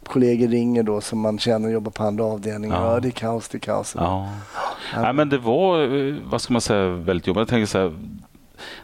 kollegor 0.06 0.48
ringer 0.48 0.82
då 0.82 1.00
som 1.00 1.20
man 1.20 1.38
känner 1.38 1.68
jobbar 1.68 1.90
på 1.90 2.02
andra 2.02 2.24
avdelningar. 2.24 2.82
Ja. 2.84 2.92
Ja. 2.94 3.00
det 3.00 3.08
är 3.08 3.10
kaos, 3.10 3.48
det 3.48 3.58
är 3.58 3.60
kaos. 3.60 3.94
Ja. 3.98 4.28
Nej, 4.96 5.12
men 5.12 5.28
det 5.28 5.38
var, 5.38 5.96
eh, 5.96 6.14
vad 6.24 6.40
ska 6.40 6.52
man 6.52 6.60
säga, 6.60 6.88
väldigt 6.88 7.26
jobbigt. 7.26 7.40
Jag 7.40 7.48
tänker 7.48 7.66
så 7.66 7.78
här, 7.78 7.92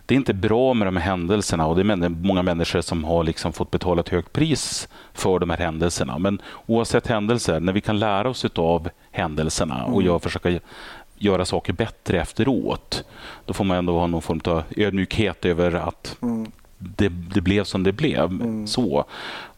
det 0.07 0.15
är 0.15 0.17
inte 0.17 0.35
bra 0.35 0.75
med 0.75 0.87
de 0.87 0.97
här 0.97 1.05
händelserna 1.05 1.67
och 1.67 1.77
det 1.77 1.93
är 1.93 2.09
många 2.09 2.43
människor 2.43 2.81
som 2.81 3.05
har 3.05 3.25
liksom 3.25 3.53
fått 3.53 3.71
betala 3.71 4.01
ett 4.01 4.09
högt 4.09 4.33
pris 4.33 4.89
för 5.13 5.39
de 5.39 5.51
här 5.51 5.57
händelserna. 5.57 6.19
Men 6.19 6.43
oavsett 6.67 7.07
händelser, 7.07 7.61
när 7.61 7.73
vi 7.73 7.81
kan 7.81 7.99
lära 7.99 8.29
oss 8.29 8.45
av 8.55 8.89
händelserna 9.11 9.85
och 9.85 10.03
jag 10.03 10.23
försöka 10.23 10.59
göra 11.17 11.45
saker 11.45 11.73
bättre 11.73 12.21
efteråt, 12.21 13.05
då 13.47 13.55
får 13.55 13.65
man 13.65 13.77
ändå 13.77 13.99
ha 13.99 14.07
någon 14.07 14.23
form 14.23 14.41
av 14.45 14.63
ödmjukhet 14.77 15.45
över 15.45 15.75
att 15.75 16.17
det, 16.79 17.09
det 17.09 17.41
blev 17.41 17.65
som 17.65 17.83
det 17.83 17.93
blev. 17.93 18.29
så 18.67 19.05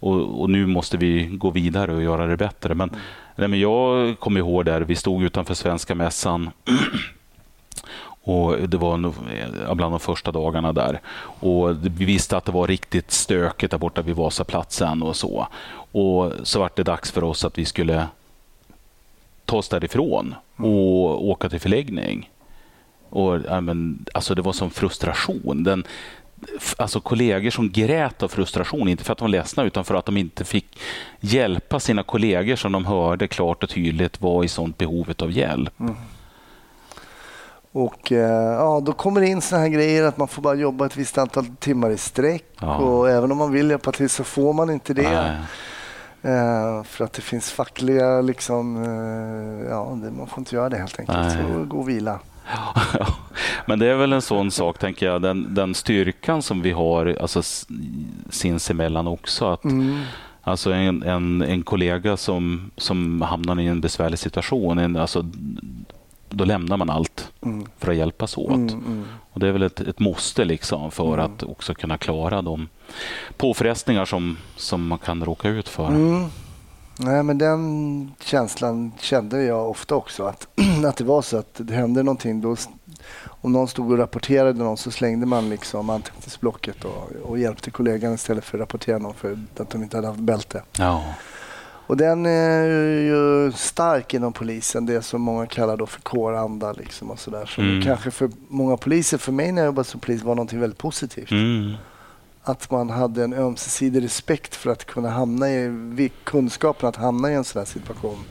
och, 0.01 0.41
och 0.41 0.51
nu 0.51 0.67
måste 0.67 0.97
vi 0.97 1.27
gå 1.27 1.51
vidare 1.51 1.95
och 1.95 2.03
göra 2.03 2.27
det 2.27 2.37
bättre. 2.37 2.75
Men, 2.75 2.91
nej, 3.37 3.49
men 3.49 3.61
jag 3.61 4.19
kommer 4.19 4.41
ihåg 4.41 4.65
där, 4.65 4.81
vi 4.81 4.97
stod 4.97 5.23
utanför 5.23 5.55
Svenska 5.55 5.95
mässan 5.95 6.51
och 8.25 8.69
Det 8.69 8.77
var 8.77 8.95
eh, 8.95 9.75
bland 9.75 9.93
de 9.93 10.01
första 10.01 10.33
dagarna 10.33 10.73
där. 10.73 11.01
Och 11.41 11.87
Vi 11.87 12.05
visste 12.05 12.37
att 12.37 12.45
det 12.45 12.53
var 12.53 12.67
riktigt 12.67 13.11
stökigt 13.11 13.71
där 13.71 13.79
borta 13.79 14.03
vid 14.03 14.17
Vasaplatsen 14.17 15.03
och 15.03 15.17
så. 15.17 15.49
Och 15.93 16.33
så 16.43 16.59
var 16.59 16.71
det 16.75 16.83
dags 16.83 17.11
för 17.13 17.25
oss 17.25 17.45
att 17.45 17.59
vi 17.59 17.65
skulle 17.65 18.07
ta 19.45 19.57
oss 19.57 19.69
därifrån 19.69 20.35
och 20.57 21.29
åka 21.29 21.49
till 21.49 21.61
förläggning. 21.61 22.31
Och, 23.09 23.39
ja, 23.49 23.61
men, 23.61 24.05
alltså 24.15 24.35
det 24.35 24.43
var 24.43 24.53
som 24.53 24.71
frustration. 24.71 25.65
Den, 25.65 25.85
alltså 26.77 27.01
kollegor 27.01 27.51
som 27.51 27.71
grät 27.71 28.23
av 28.23 28.29
frustration, 28.29 28.89
inte 28.89 29.05
för 29.05 29.13
att 29.13 29.19
de 29.19 29.23
var 29.23 29.29
ledsna 29.29 29.65
utan 29.65 29.85
för 29.85 29.95
att 29.95 30.07
de 30.07 30.17
inte 30.17 30.45
fick 30.45 30.81
hjälpa 31.21 31.81
sina 31.81 32.03
kollegor 32.03 32.57
som 32.57 32.73
de 32.73 32.87
hörde 32.87 33.29
klart 33.29 33.63
och 33.63 33.69
tydligt 33.71 34.21
var 34.21 34.45
i 34.45 34.49
sånt 34.49 34.79
behovet 34.79 35.23
av 35.23 35.33
hjälp. 35.33 35.75
Och 37.73 38.13
eh, 38.13 38.55
ja, 38.55 38.81
då 38.85 38.93
kommer 38.93 39.21
det 39.21 39.27
in 39.27 39.41
såna 39.41 39.61
här 39.61 39.69
grejer 39.69 40.05
att 40.05 40.17
man 40.17 40.29
får 40.29 40.43
bara 40.43 40.55
jobba 40.55 40.87
ett 40.87 40.97
visst 40.97 41.19
antal 41.19 41.47
timmar 41.47 41.91
i 41.91 41.97
sträck. 41.97 42.45
Ja. 42.61 42.77
Och 42.77 43.11
även 43.11 43.33
om 43.33 43.39
man 43.39 43.53
vill 43.53 43.71
hjälpa 43.71 43.93
till 43.93 44.11
så 44.11 44.25
får 44.25 44.53
man 44.53 44.71
inte 44.71 44.95
det. 44.95 45.11
Nej. 45.11 45.37
Eh, 46.23 46.83
för 46.83 47.05
att 47.05 47.13
det 47.13 47.23
finns 47.23 47.51
fackliga 47.51 48.21
liksom, 48.21 48.85
eh, 48.85 49.71
ja, 49.71 49.95
man 49.95 50.27
får 50.27 50.39
inte 50.39 50.55
göra 50.55 50.69
det 50.69 50.77
helt 50.77 51.01
enkelt. 51.01 51.19
Nej. 51.19 51.37
Så 51.37 51.65
gå 51.65 51.79
och 51.79 51.89
vila. 51.89 52.19
Men 53.67 53.79
det 53.79 53.87
är 53.87 53.95
väl 53.95 54.13
en 54.13 54.23
sån 54.23 54.51
sak, 54.51 54.79
tänker 54.79 55.07
jag, 55.07 55.23
den, 55.23 55.55
den 55.55 55.75
styrkan 55.75 56.43
som 56.43 56.63
vi 56.63 56.71
har 56.71 57.17
alltså, 57.21 57.43
sinsemellan 58.31 59.07
också. 59.07 59.47
Att, 59.47 59.65
Mm. 59.65 60.01
Alltså 60.47 60.73
en, 60.73 61.03
en, 61.03 61.43
en 61.43 61.63
kollega 61.63 62.17
som, 62.17 62.71
som 62.77 63.23
hamnar 63.23 63.61
i 63.61 63.67
en 63.67 63.81
besvärlig 63.81 64.19
situation, 64.19 64.79
en, 64.79 64.97
alltså, 64.97 65.31
då 66.31 66.45
lämnar 66.45 66.77
man 66.77 66.91
allt 66.91 67.31
Mm. 67.43 67.67
för 67.79 67.91
att 67.91 67.97
hjälpas 67.97 68.39
åt. 68.39 68.51
Mm, 68.51 68.69
mm. 68.69 69.05
Och 69.33 69.41
Det 69.41 69.49
är 69.49 69.53
väl 69.53 69.63
ett, 69.63 69.81
ett 69.81 69.99
måste 69.99 70.45
liksom 70.45 70.91
för 70.91 71.19
att 71.19 71.43
också 71.43 71.75
kunna 71.75 71.99
klara 71.99 72.43
de 72.43 72.69
påfrestningar 73.37 74.05
som, 74.05 74.37
som 74.57 74.87
man 74.87 74.99
kan 74.99 75.25
råka 75.25 75.49
ut 75.49 75.69
för. 75.69 75.89
Nej, 76.99 77.23
men 77.23 77.39
den 77.39 78.13
känslan 78.21 78.93
kände 78.99 79.43
jag 79.43 79.71
ofta 79.71 79.95
också. 79.95 80.25
Att, 80.25 80.47
att 80.87 80.97
det 80.97 81.05
var 81.05 81.23
så 81.23 81.37
att 81.37 81.55
det 81.55 81.75
hände 81.75 82.03
någonting. 82.03 82.41
Då, 82.41 82.57
om 83.27 83.53
någon 83.53 83.69
stod 83.69 83.93
och 83.93 83.99
rapporterade 83.99 84.59
någon 84.59 84.77
så 84.77 84.91
slängde 84.91 85.27
man 85.27 85.49
liksom 85.49 85.91
anteckningsblocket 85.91 86.85
och, 86.85 87.13
och 87.23 87.39
hjälpte 87.39 87.71
kollegan 87.71 88.15
istället 88.15 88.45
för 88.45 88.59
att 88.59 88.61
rapportera 88.63 88.99
någon 88.99 89.15
för 89.15 89.39
att 89.57 89.71
de 89.71 89.83
inte 89.83 89.97
hade 89.97 90.09
haft 90.09 90.21
bälte. 90.21 90.63
Ja. 90.79 91.05
Och 91.87 91.97
den 91.97 92.27
är 92.27 92.65
ju 93.01 93.53
stark 93.53 94.15
inom 94.15 94.33
polisen. 94.33 94.87
Det 94.87 95.03
som 95.03 95.23
många 95.23 95.47
kallar 95.47 95.77
då 95.77 95.87
för 95.87 96.01
kåranda. 96.01 96.73
Liksom 96.73 97.11
och 97.11 97.19
så 97.19 97.31
där. 97.31 97.47
Så 97.47 97.61
Mm. 97.61 97.83
kanske 97.83 98.11
för 98.11 98.31
många 98.49 98.77
poliser, 98.77 99.19
för 99.19 99.33
mig 99.33 99.53
när 99.53 99.63
jag 99.63 99.67
jobbade 99.67 99.89
som 99.89 100.01
polis, 100.01 100.23
var 100.23 100.35
någonting 100.35 100.61
väldigt 100.61 100.79
positivt. 100.79 101.31
Mm. 101.31 101.73
Att 102.47 102.71
man 102.71 102.91
hade 102.91 103.25
en 103.25 103.33
ömsesidig 103.33 104.05
respekt 104.05 104.55
för 104.55 104.71
att 104.71 104.85
kunna 104.85 105.11
hamna 105.11 105.51
i 105.51 106.13
kunskapen 106.25 106.89
att 106.89 106.97
hamna 106.97 107.31
i 107.31 107.35
en 107.35 107.45
sån 107.45 107.61
här 107.61 107.67
situation. 107.67 108.25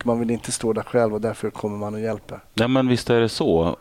Och 0.00 0.06
man 0.06 0.18
vill 0.18 0.30
inte 0.30 0.52
stå 0.52 0.72
där 0.72 0.82
själv 0.82 1.14
och 1.14 1.20
därför 1.20 1.50
kommer 1.50 1.78
man 1.78 1.94
och 1.94 2.00
hjälper. 2.00 2.40
Ja, 2.54 2.68
men 2.68 2.88
visst 2.88 3.10
är 3.10 3.20
det 3.20 3.28
så. 3.28 3.76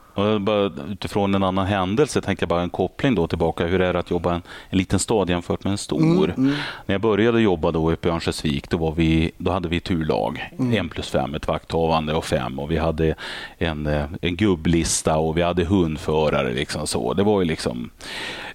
Utifrån 0.89 1.36
en 1.36 1.43
annan 1.43 1.65
händelse 1.65 2.22
tänker 2.22 2.43
jag 2.43 2.49
bara 2.49 2.61
en 2.61 2.70
koppling 2.70 3.15
då 3.15 3.28
tillbaka. 3.28 3.65
Hur 3.65 3.82
är 3.82 3.93
det 3.93 3.99
att 3.99 4.11
jobba 4.11 4.32
i 4.32 4.36
en, 4.36 4.41
en 4.70 4.78
liten 4.78 4.99
stad 4.99 5.30
jämfört 5.30 5.63
med 5.63 5.72
en 5.72 5.78
stor? 5.78 6.34
När 6.86 6.93
jag 6.93 7.01
började 7.01 7.41
jobba 7.41 7.72
då 7.72 7.91
uppe 7.91 8.07
i 8.07 8.11
Örnsköldsvik 8.11 8.70
då, 8.70 8.78
var 8.78 8.91
vi, 8.91 9.32
då 9.38 9.51
hade 9.51 9.70
vi 9.70 9.80
turlag. 9.80 10.49
En 10.74 10.89
plus 10.89 11.09
fem, 11.09 11.36
ett 11.36 11.47
vakthavande 11.47 12.13
och 12.13 12.26
fem. 12.26 12.59
Och 12.59 12.72
vi 12.72 12.78
hade 12.78 13.15
en, 13.57 13.88
eh, 13.88 14.05
en 14.22 14.36
gubblista 14.36 15.18
och 15.18 15.38
vi 15.38 15.41
hade 15.41 15.63
hundförare. 15.63 16.53
Liksom 16.53 16.88
så. 16.88 17.13
Det 17.13 17.24
var 17.24 17.41
ju 17.41 17.47
liksom, 17.47 17.89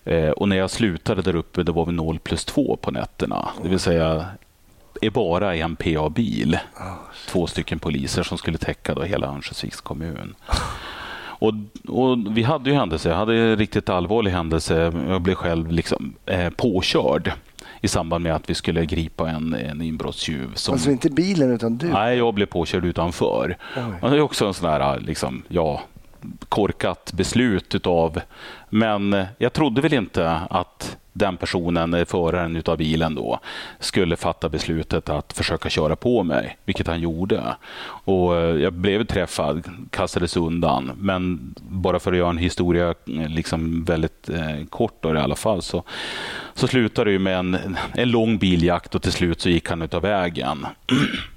eh, 0.05 0.31
och 0.31 0.49
när 0.49 0.57
jag 0.57 0.71
slutade 0.71 1.23
där 1.23 1.37
uppe 1.37 1.63
då 1.63 1.73
var 1.73 1.87
vi 1.87 1.93
noll 1.93 2.19
plus 2.19 2.45
två 2.45 2.77
på 2.77 2.91
nätterna. 2.91 3.49
Det 3.63 3.69
vill 3.69 3.79
säga 3.79 4.27
är 5.03 5.11
bara 5.11 5.57
en 5.57 5.77
PA-bil. 5.77 6.59
Två 7.29 7.47
stycken 7.47 7.79
poliser 7.79 8.23
som 8.23 8.39
skulle 8.39 8.59
täcka 8.59 8.95
då 8.95 9.03
hela 9.03 9.27
Örnsköldsviks 9.27 9.81
kommun. 9.81 10.35
Och, 11.43 11.53
och 11.89 12.19
vi 12.37 12.43
hade 12.43 12.71
ju 12.71 12.77
händelser. 12.77 13.11
Jag 13.11 13.17
hade 13.17 13.37
en 13.37 13.57
riktigt 13.57 13.89
allvarlig 13.89 14.31
händelse. 14.31 14.93
Jag 15.09 15.23
blev 15.23 15.35
själv 15.35 15.73
liksom, 15.73 16.15
eh, 16.27 16.51
påkörd 16.51 17.33
i 17.81 17.89
samband 17.89 18.25
med 18.25 18.35
att 18.35 18.51
vi 18.51 18.55
skulle 18.55 18.87
gripa 18.87 19.31
en, 19.31 19.55
en 19.55 19.83
inbrottstjuv. 19.83 20.55
Som, 20.55 20.73
Alltså 20.73 20.91
inte 20.91 21.11
bilen 21.11 21.51
utan 21.51 21.77
du. 21.77 21.87
Nej, 21.89 22.19
jag 22.19 22.35
blev 22.35 22.47
påkörd 22.47 22.85
utanför. 22.85 23.57
Oj. 23.77 23.83
Och 24.03 24.11
det 24.11 24.17
är 24.17 24.21
också 24.21 24.47
en 24.47 24.55
sån 24.55 24.71
här, 24.71 25.01
liksom, 25.01 25.43
ja, 25.49 25.83
korkat 26.49 27.13
beslut 27.13 27.75
utav... 27.75 28.21
Men 28.69 29.27
jag 29.39 29.53
trodde 29.53 29.81
väl 29.81 29.93
inte 29.93 30.31
att 30.31 30.97
den 31.13 31.37
personen, 31.37 31.95
eh, 31.95 32.05
föraren 32.05 32.57
utav 32.57 32.79
bilen 32.79 33.15
då, 33.15 33.41
skulle 33.79 34.17
fatta 34.17 34.49
beslutet 34.49 35.09
att 35.09 35.33
försöka 35.33 35.71
köra 35.71 35.97
på 35.97 36.23
mig, 36.23 36.59
vilket 36.65 36.87
han 36.87 37.01
gjorde. 37.01 37.43
Och 38.05 38.37
eh, 38.37 38.57
jag 38.57 38.73
blev 38.73 39.05
träffad, 39.05 39.65
kastades 39.91 40.37
undan, 40.37 40.93
men 40.97 41.55
bara 41.61 42.01
för 42.01 42.13
att 42.13 42.19
göra 42.19 42.31
en 42.31 42.39
historia 42.39 42.89
eh, 42.89 43.29
liksom 43.29 43.85
väldigt 43.85 44.29
eh, 44.29 44.65
kort 44.71 44.97
då, 45.01 45.15
i 45.15 45.19
alla 45.19 45.37
fall 45.37 45.63
så, 45.63 45.83
så 46.55 46.67
slutade 46.69 47.13
det 47.13 47.19
med 47.19 47.39
en, 47.39 47.77
en 47.95 48.11
lång 48.11 48.39
biljakt 48.39 48.95
och 48.95 49.03
till 49.03 49.13
slut 49.13 49.41
så 49.41 49.49
gick 49.49 49.71
han 49.71 49.83
utav 49.83 50.03
vägen. 50.03 50.67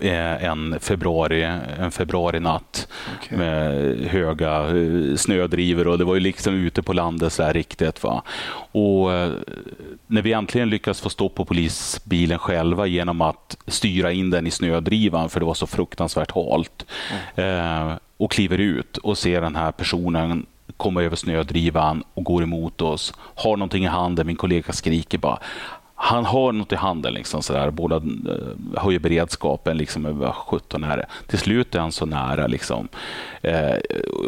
Eh, 0.00 0.44
en 0.44 0.80
februari, 0.80 1.42
en 1.78 1.90
februari 1.90 2.40
natt 2.40 2.88
Okej. 3.16 3.38
med 3.38 3.96
höga 4.10 4.76
eh, 4.76 5.16
snödrivor 5.16 5.88
och 5.88 5.98
det 5.98 6.04
var 6.04 6.14
ju 6.14 6.20
liksom 6.20 6.54
ute 6.54 6.82
på 6.82 6.92
landet 6.92 7.32
så 7.32 7.42
här 7.42 7.52
riktigt. 7.52 8.02
Va? 8.02 8.22
Och 8.72 9.12
eh, 9.12 9.32
när 10.06 10.22
vi 10.22 10.32
äntligen 10.32 10.70
lyckades 10.70 11.00
få 11.00 11.08
stopp 11.08 11.34
på 11.34 11.44
polisbilen 11.44 12.38
själva 12.38 12.86
genom 12.86 13.20
att 13.20 13.56
styra 13.66 14.12
in 14.12 14.30
den 14.30 14.46
i 14.46 14.50
snödrivan 14.50 15.28
för 15.28 15.40
det 15.40 15.46
var 15.46 15.54
så 15.54 15.66
fruktansvärt 15.66 16.30
halt 16.34 16.86
eh, 17.34 17.92
och 18.16 18.32
kliver 18.32 18.58
ut 18.58 18.96
och 18.96 19.18
ser 19.18 19.40
den 19.40 19.56
här 19.56 19.72
personen 19.72 20.46
komma 20.76 21.02
över 21.02 21.16
snödrivan 21.16 22.04
och 22.14 22.24
går 22.24 22.42
emot 22.42 22.80
oss, 22.80 23.14
har 23.18 23.56
någonting 23.56 23.84
i 23.84 23.86
handen, 23.86 24.26
min 24.26 24.36
kollega 24.36 24.72
skriker 24.72 25.18
bara 25.18 25.38
han 25.98 26.24
har 26.24 26.52
något 26.52 26.72
i 26.72 26.76
handen, 26.76 27.14
liksom 27.14 27.42
sådär. 27.42 27.70
båda 27.70 27.96
eh, 27.96 28.82
höjer 28.82 28.98
beredskapen. 28.98 29.76
Liksom, 29.76 30.06
över 30.06 30.32
17 30.32 30.84
är 30.84 30.96
det. 30.96 31.06
Till 31.26 31.38
slut 31.38 31.74
är 31.74 31.78
han 31.78 31.92
så 31.92 32.06
nära. 32.06 32.46
Liksom. 32.46 32.88
Eh, 33.42 33.76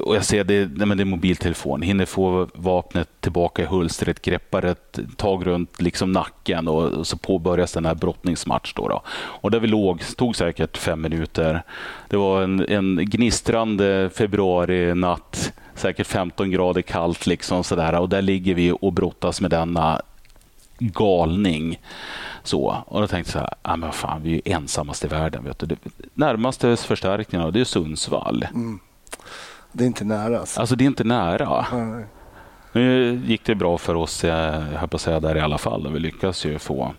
och 0.05 0.17
jag 0.17 0.25
ser 0.25 0.45
det, 0.45 0.71
nej, 0.77 0.87
men 0.87 0.97
det 0.97 1.03
är 1.03 1.05
mobiltelefon. 1.05 1.83
Hinner 1.83 2.07
få 2.07 2.49
vapnet 2.55 3.09
tillbaka 3.21 3.63
i 3.63 3.67
hulstret, 3.67 4.23
greppar 4.23 4.65
ett 4.65 4.99
tag 5.17 5.47
runt 5.47 5.81
liksom, 5.81 6.13
nacken 6.13 6.69
och, 6.69 6.85
och 6.85 7.07
så 7.07 7.17
påbörjas 7.17 7.73
den 7.73 7.87
här 7.87 7.95
brottningsmatch. 7.95 8.73
Då, 8.75 8.89
då. 8.89 9.03
Och 9.17 9.51
där 9.51 9.61
vi 9.61 9.69
låg 9.69 10.17
tog 10.17 10.37
säkert 10.37 10.77
fem 10.77 11.01
minuter. 11.01 11.63
Det 12.09 12.17
var 12.17 12.43
en, 12.43 12.67
en 12.69 12.97
gnistrande 12.97 14.11
februarinatt 14.15 15.53
säkert 15.75 16.07
15 16.07 16.51
grader 16.51 16.83
kallt. 16.83 17.27
Liksom, 17.27 17.65
sådär. 17.65 18.01
Och 18.01 18.09
där 18.09 18.23
ligger 18.23 18.55
vi 18.55 18.73
och 18.81 18.93
brottas 18.93 19.41
med 19.41 19.51
denna 19.51 20.03
galning. 20.79 21.81
Så. 22.43 22.77
Och 22.87 23.01
då 23.01 23.07
tänkte 23.07 23.31
jag 23.31 23.33
så 23.33 23.39
här, 23.39 23.55
ah, 23.63 23.77
men 23.77 23.93
fan, 23.93 24.23
vi 24.23 24.31
är 24.31 24.35
ju 24.35 24.55
ensammast 24.55 25.05
i 25.05 25.09
världen. 25.09 25.45
Vet 25.45 25.59
du. 25.59 25.67
Det, 25.67 25.79
närmaste 26.15 26.77
förstärkningen 26.77 27.53
det 27.53 27.61
är 27.61 27.65
Sundsvall. 27.65 28.47
Det 29.73 29.85
är 29.85 29.87
inte 29.87 30.05
nära. 30.05 30.39
Alltså. 30.39 30.61
Alltså 30.61 30.77
det 30.77 30.85
är 30.85 30.87
inte 30.87 31.05
nära. 31.05 31.67
Nej. 31.73 32.05
Nu 32.73 33.15
gick 33.27 33.45
det 33.45 33.55
bra 33.55 33.79
för 33.79 33.95
oss, 33.95 34.25
jag 34.25 34.53
höll 34.53 34.89
på 34.89 34.97
att 34.97 35.01
säga, 35.01 35.21
där 35.21 35.37
i 35.37 35.41
alla 35.41 35.59
fall. 35.59 35.93
Vi 35.93 35.99
lyckas 35.99 36.45
ju 36.45 36.59
få 36.59 36.93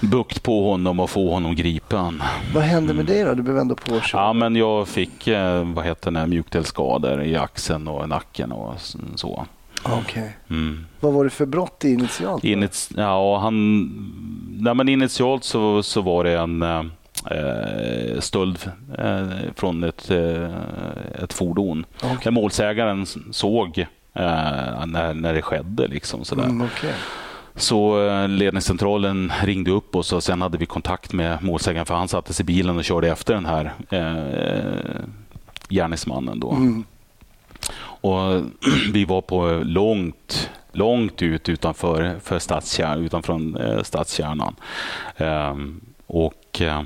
bukt 0.00 0.42
på 0.42 0.70
honom 0.70 1.00
och 1.00 1.10
få 1.10 1.34
honom 1.34 1.54
gripen. 1.54 2.22
Vad 2.54 2.62
hände 2.62 2.94
med 2.94 3.06
dig 3.06 3.24
då? 3.24 3.34
Du 3.34 3.42
blev 3.42 3.58
ändå 3.58 3.74
påkörd. 3.74 4.10
Ja, 4.12 4.32
men 4.32 4.56
jag 4.56 4.88
fick 4.88 5.26
eh, 5.26 5.64
vad 5.64 5.84
heter 5.84 6.10
det, 6.10 6.26
mjukdelsskador 6.26 7.22
i 7.22 7.36
axeln 7.36 7.88
och 7.88 8.08
nacken 8.08 8.52
och 8.52 8.74
så. 9.14 9.46
Okej. 9.82 10.36
Mm. 10.50 10.86
Vad 11.00 11.12
var 11.12 11.24
det 11.24 11.30
för 11.30 11.46
brott 11.46 11.84
initialt? 11.84 12.44
Init, 12.44 12.90
ja, 12.96 13.38
han, 13.38 13.84
nej, 14.60 14.74
men 14.74 14.88
initialt 14.88 15.44
så, 15.44 15.82
så 15.82 16.00
var 16.00 16.24
det 16.24 16.38
en 16.38 16.62
eh, 16.62 18.20
stöld 18.20 18.58
eh, 18.98 19.26
från 19.56 19.84
ett, 19.84 20.10
eh, 20.10 20.54
ett 21.22 21.32
fordon. 21.32 21.84
Där 22.24 22.30
målsägaren 22.30 23.06
såg 23.30 23.78
eh, 23.78 24.86
när, 24.86 25.14
när 25.14 25.34
det 25.34 25.42
skedde. 25.42 25.86
Liksom, 25.86 26.24
sådär. 26.24 26.44
Mm, 26.44 26.68
okej. 26.76 26.94
Så 27.54 28.08
eh, 28.08 28.28
ledningscentralen 28.28 29.32
ringde 29.42 29.70
upp 29.70 29.96
oss 29.96 30.12
och 30.12 30.22
sen 30.22 30.42
hade 30.42 30.58
vi 30.58 30.66
kontakt 30.66 31.12
med 31.12 31.42
målsägaren 31.42 31.86
för 31.86 31.94
han 31.94 32.08
satte 32.08 32.32
sig 32.34 32.42
i 32.42 32.46
bilen 32.46 32.76
och 32.76 32.84
körde 32.84 33.08
efter 33.10 33.34
den 33.34 33.46
här 33.46 33.72
eh, 33.90 35.00
gärningsmannen. 35.68 36.40
Då. 36.40 36.50
Mm. 36.50 36.84
Och 38.00 38.42
vi 38.92 39.04
var 39.04 39.20
på 39.20 39.62
långt, 39.64 40.50
långt 40.72 41.22
ut 41.22 41.48
utanför 41.48 42.16
för 42.22 42.38
stadskärn, 42.38 43.04
utanför 43.04 43.32
eh, 43.60 43.82
stadskärnan. 43.82 44.54
Ehm, 45.16 45.80
och 46.06 46.60
eh, 46.60 46.82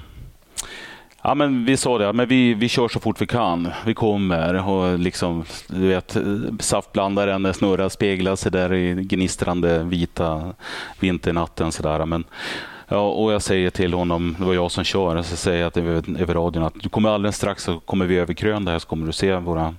Ja, 1.24 1.34
men 1.34 1.64
vi 1.64 1.76
sa 1.76 1.98
det, 1.98 2.12
men 2.12 2.28
vi, 2.28 2.54
vi 2.54 2.68
kör 2.68 2.88
så 2.88 3.00
fort 3.00 3.20
vi 3.20 3.26
kan. 3.26 3.68
Vi 3.86 3.94
kommer 3.94 4.68
och 4.68 4.98
liksom, 4.98 5.44
du 5.66 5.88
vet, 5.88 6.16
saftblandaren 6.60 7.54
snurrar, 7.54 7.88
speglar 7.88 8.36
sig 8.36 8.52
där 8.52 8.72
i 8.72 8.94
gnistrande 8.94 9.84
vita 9.84 10.54
vinternatten. 11.00 11.72
Sådär. 11.72 12.06
Men, 12.06 12.24
ja, 12.88 13.08
och 13.08 13.32
jag 13.32 13.42
säger 13.42 13.70
till 13.70 13.94
honom, 13.94 14.36
det 14.38 14.44
var 14.44 14.54
jag 14.54 14.70
som 14.70 14.84
kör, 14.84 15.22
så 15.22 15.36
säger 15.36 15.62
jag 15.62 15.76
över, 15.76 16.20
över 16.20 16.34
radion 16.34 16.62
att 16.62 16.74
du 16.74 16.88
kommer 16.88 17.08
alldeles 17.08 17.36
strax 17.36 17.64
så 17.64 17.80
kommer 17.80 18.06
vi 18.06 18.18
över 18.18 18.34
krön 18.34 18.64
där 18.64 18.78
så 18.78 18.88
kommer 18.88 19.06
du 19.06 19.12
se 19.12 19.36
våra 19.36 19.74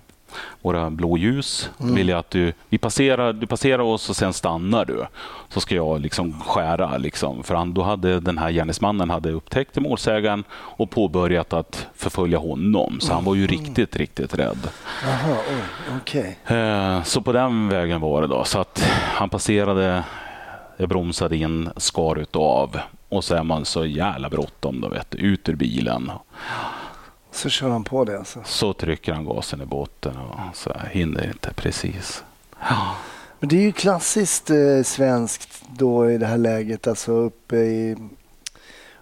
våra 0.61 0.89
blå 0.89 1.17
ljus. 1.17 1.69
Då 1.77 1.93
vill 1.93 2.09
jag 2.09 2.19
att 2.19 2.29
du, 2.31 2.53
vi 2.69 2.77
passerar, 2.77 3.33
du 3.33 3.47
passerar 3.47 3.79
oss 3.83 4.09
och 4.09 4.15
sen 4.15 4.33
stannar 4.33 4.85
du. 4.85 5.05
Så 5.49 5.59
ska 5.59 5.75
jag 5.75 6.01
liksom 6.01 6.41
skära. 6.41 6.97
Liksom. 6.97 7.43
För 7.43 7.55
han, 7.55 7.73
då 7.73 7.81
hade 7.83 8.19
den 8.19 8.37
här 8.37 8.51
gärningsmannen 8.51 9.09
hade 9.09 9.31
upptäckt 9.31 9.75
målsägaren 9.75 10.43
och 10.53 10.89
påbörjat 10.89 11.53
att 11.53 11.87
förfölja 11.95 12.37
honom. 12.37 12.99
Så 12.99 13.13
han 13.13 13.23
var 13.23 13.35
ju 13.35 13.47
riktigt, 13.47 13.95
riktigt 13.95 14.33
rädd. 14.39 14.69
Jaha, 15.03 15.37
oj, 15.49 15.97
okej. 16.01 16.37
Eh, 16.45 17.03
Så 17.03 17.21
på 17.21 17.31
den 17.31 17.69
vägen 17.69 18.01
var 18.01 18.21
det. 18.21 18.27
då. 18.27 18.43
Så 18.43 18.59
att 18.59 18.79
han 19.15 19.29
passerade, 19.29 20.03
jag 20.77 20.89
bromsade 20.89 21.37
in, 21.37 21.69
skar 21.77 22.15
utav 22.19 22.79
och 23.09 23.23
så 23.23 23.35
är 23.35 23.43
man 23.43 23.65
så 23.65 23.85
jävla 23.85 24.29
bråttom. 24.29 24.81
Då, 24.81 24.89
vet 24.89 25.11
du, 25.11 25.17
ut 25.17 25.49
ur 25.49 25.55
bilen. 25.55 26.11
Så 27.33 27.49
kör 27.49 27.69
han 27.69 27.83
på 27.83 28.05
det 28.05 28.17
alltså. 28.17 28.39
Så 28.45 28.73
trycker 28.73 29.13
han 29.13 29.25
gasen 29.25 29.61
i 29.61 29.65
botten 29.65 30.17
och 30.17 30.55
så 30.55 30.73
hinner 30.91 31.27
inte 31.27 31.53
precis. 31.53 32.23
Ja. 32.69 32.95
Men 33.39 33.49
det 33.49 33.55
är 33.55 33.61
ju 33.61 33.71
klassiskt 33.71 34.49
eh, 34.49 34.83
svenskt 34.83 35.63
då 35.69 36.11
i 36.11 36.17
det 36.17 36.25
här 36.25 36.37
läget. 36.37 36.87
Alltså 36.87 37.11
uppe 37.11 37.55
i, 37.55 37.97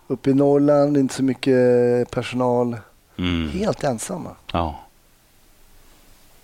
uppe 0.07 0.29
i 0.29 0.33
Norrland, 0.33 0.97
inte 0.97 1.13
så 1.13 1.23
mycket 1.23 2.11
personal. 2.11 2.77
Mm. 3.17 3.49
Helt 3.49 3.83
ensamma. 3.83 4.35
Ja. 4.51 4.79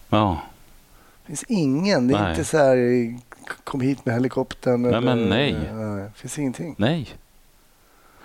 Ja. 0.09 0.41
Det 1.21 1.27
finns 1.27 1.43
ingen. 1.47 2.07
Det 2.07 2.13
är 2.13 2.21
Nej. 2.21 2.31
inte 2.31 2.45
så 2.45 2.57
här 2.57 2.77
kom 3.63 3.81
hit 3.81 4.05
med 4.05 4.15
helikoptern. 4.15 4.81
Nej, 4.81 5.01
men 5.01 5.29
nej. 5.29 5.53
nej. 5.73 6.03
Det 6.03 6.11
finns 6.15 6.39
ingenting. 6.39 6.75
Nej. 6.77 7.09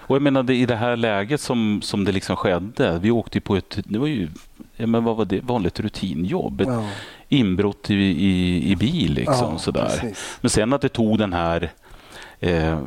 Och 0.06 0.16
jag 0.16 0.22
menar, 0.22 0.50
i 0.50 0.66
det 0.66 0.76
här 0.76 0.96
läget 0.96 1.40
som, 1.40 1.82
som 1.82 2.04
det 2.04 2.12
liksom 2.12 2.36
skedde. 2.36 2.98
Vi 3.02 3.10
åkte 3.10 3.40
på 3.40 3.56
ett, 3.56 3.78
det 3.84 3.98
var 3.98 4.06
ju, 4.06 4.28
ja, 4.76 4.86
men 4.86 5.04
vad 5.04 5.16
var 5.16 5.24
det, 5.24 5.40
vanligt 5.40 5.80
rutinjobb. 5.80 6.60
Ett 6.60 6.68
Ja, 6.68 6.84
inbrott 7.28 7.90
i, 7.90 7.94
i, 7.94 8.70
i 8.70 8.76
bil 8.76 9.12
liksom 9.14 9.52
ja, 9.52 9.58
sådär. 9.58 9.84
precis. 10.00 10.38
Men 10.40 10.50
sen 10.50 10.72
att 10.72 10.80
det 10.80 10.88
tog 10.88 11.18
den 11.18 11.32
här 11.32 11.70
eh, 12.42 12.78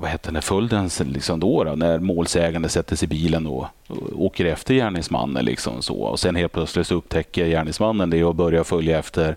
vad 0.00 0.10
heter 0.10 0.32
den, 0.32 0.42
följden 0.42 0.90
liksom 0.98 1.40
då, 1.40 1.64
då, 1.64 1.70
när 1.74 1.98
målsägande 1.98 2.68
sätter 2.68 2.96
sig 2.96 3.06
i 3.06 3.08
bilen 3.08 3.46
och, 3.46 3.66
och 3.88 3.98
åker 4.24 4.44
efter 4.44 4.74
gärningsmannen. 4.74 5.44
Liksom 5.44 5.82
så. 5.82 5.94
Och 6.02 6.20
sen 6.20 6.36
helt 6.36 6.52
plötsligt 6.52 6.90
upptäcker 6.92 7.46
gärningsmannen 7.46 8.10
det 8.10 8.24
och 8.24 8.34
börjar 8.34 8.64
följa 8.64 8.98
efter, 8.98 9.36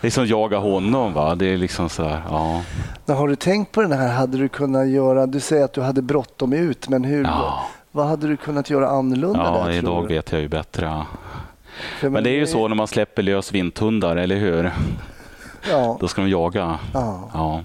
liksom 0.00 0.26
jaga 0.26 0.58
honom. 0.58 1.12
Va? 1.12 1.34
Det 1.34 1.46
är 1.46 1.56
liksom 1.56 1.88
så 1.88 2.04
här, 2.04 2.22
ja. 2.28 2.62
Men 3.06 3.16
har 3.16 3.28
du 3.28 3.36
tänkt 3.36 3.72
på 3.72 3.82
den 3.82 3.92
här? 3.92 4.08
Hade 4.12 4.38
du 4.38 4.48
kunnat 4.48 4.88
göra, 4.88 5.26
du 5.26 5.40
säger 5.40 5.64
att 5.64 5.72
du 5.72 5.80
hade 5.80 6.02
bråttom 6.02 6.52
ut, 6.52 6.88
men 6.88 7.04
hur, 7.04 7.24
Ja. 7.24 7.62
vad 7.92 8.06
hade 8.06 8.26
du 8.26 8.36
kunnat 8.36 8.70
göra 8.70 8.88
annorlunda 8.88 9.40
Ja, 9.44 9.64
där, 9.64 9.70
idag 9.70 10.08
vet 10.08 10.32
jag 10.32 10.40
ju 10.40 10.48
bättre. 10.48 11.02
Men 12.00 12.24
det 12.24 12.30
är 12.30 12.34
ju 12.34 12.46
så 12.46 12.68
när 12.68 12.74
man 12.76 12.88
släpper 12.88 13.22
lös 13.22 13.52
vinthundar, 13.52 14.16
eller 14.16 14.36
hur? 14.36 14.72
Ja, 15.70 15.96
Då 16.00 16.08
ska 16.08 16.22
de 16.22 16.30
jaga. 16.30 16.78
ja. 16.94 17.30
Ja. 17.34 17.60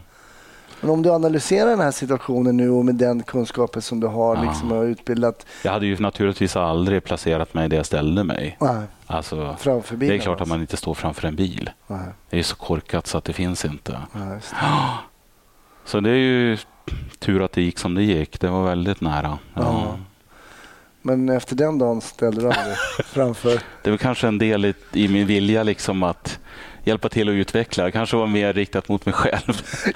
Men 0.88 0.94
om 0.94 1.02
du 1.02 1.10
analyserar 1.12 1.70
den 1.70 1.80
här 1.80 1.92
situationen 1.92 2.58
nu 2.58 2.70
och 2.70 2.86
med 2.86 2.96
den 2.96 3.24
kunskapen 3.24 3.82
som 3.82 4.00
du 4.00 4.08
har 4.08 4.46
liksom, 4.46 4.72
och 4.72 4.84
utbildat 4.84 5.46
Jag 5.64 5.72
hade 5.72 5.86
ju 5.86 5.98
naturligtvis 6.00 6.56
aldrig 6.56 7.04
placerat 7.04 7.54
mig 7.54 7.70
där 7.70 7.78
jag 7.78 7.86
ställde 7.86 8.24
mig. 8.24 8.58
nej, 8.62 8.82
Alltså, 9.08 9.56
framför 9.60 9.94
det 9.94 9.98
bilen. 9.98 10.16
är 10.16 10.20
klart 10.20 10.36
att 10.36 10.42
alltså. 10.42 10.54
man 10.54 10.62
inte 10.62 10.78
står 10.78 10.94
framför 10.94 11.28
en 11.28 11.36
bil. 11.36 11.70
Nej, 11.88 12.00
Det 12.30 12.40
är 12.40 12.44
så 12.44 12.56
korkat 12.56 13.08
så 13.08 13.18
att 13.18 13.24
det 13.24 13.34
finns 13.34 13.66
inte. 13.66 14.02
nej, 14.14 14.28
det. 14.30 14.42
Så 15.86 16.00
det 16.00 16.10
är 16.10 16.14
ju 16.16 16.58
tur 17.20 17.42
att 17.46 17.52
det 17.52 17.62
gick 17.62 17.80
som 17.80 17.96
det 17.96 18.04
gick. 18.04 18.40
Det 18.40 18.48
var 18.48 18.64
väldigt 18.66 19.02
nära. 19.02 19.38
Ja. 19.54 19.96
Men 21.02 21.30
efter 21.30 21.56
den 21.56 21.78
dagen 21.78 22.02
ställde 22.02 22.42
du 22.42 22.48
aldrig 22.48 22.76
framför? 23.06 23.62
Det 23.84 23.90
var 23.90 23.98
kanske 23.98 24.28
en 24.28 24.38
del 24.38 24.66
i, 24.66 24.74
i 24.94 25.08
min 25.08 25.28
vilja 25.28 25.64
liksom 25.64 26.04
att 26.04 26.40
hjälpa 26.88 27.10
till 27.10 27.30
att 27.30 27.34
utveckla. 27.34 27.92
Kanske 27.92 28.18
var 28.18 28.28
mer 28.28 28.54
riktat 28.54 28.90
mot 28.90 29.06
mig 29.06 29.14
själv. 29.14 29.62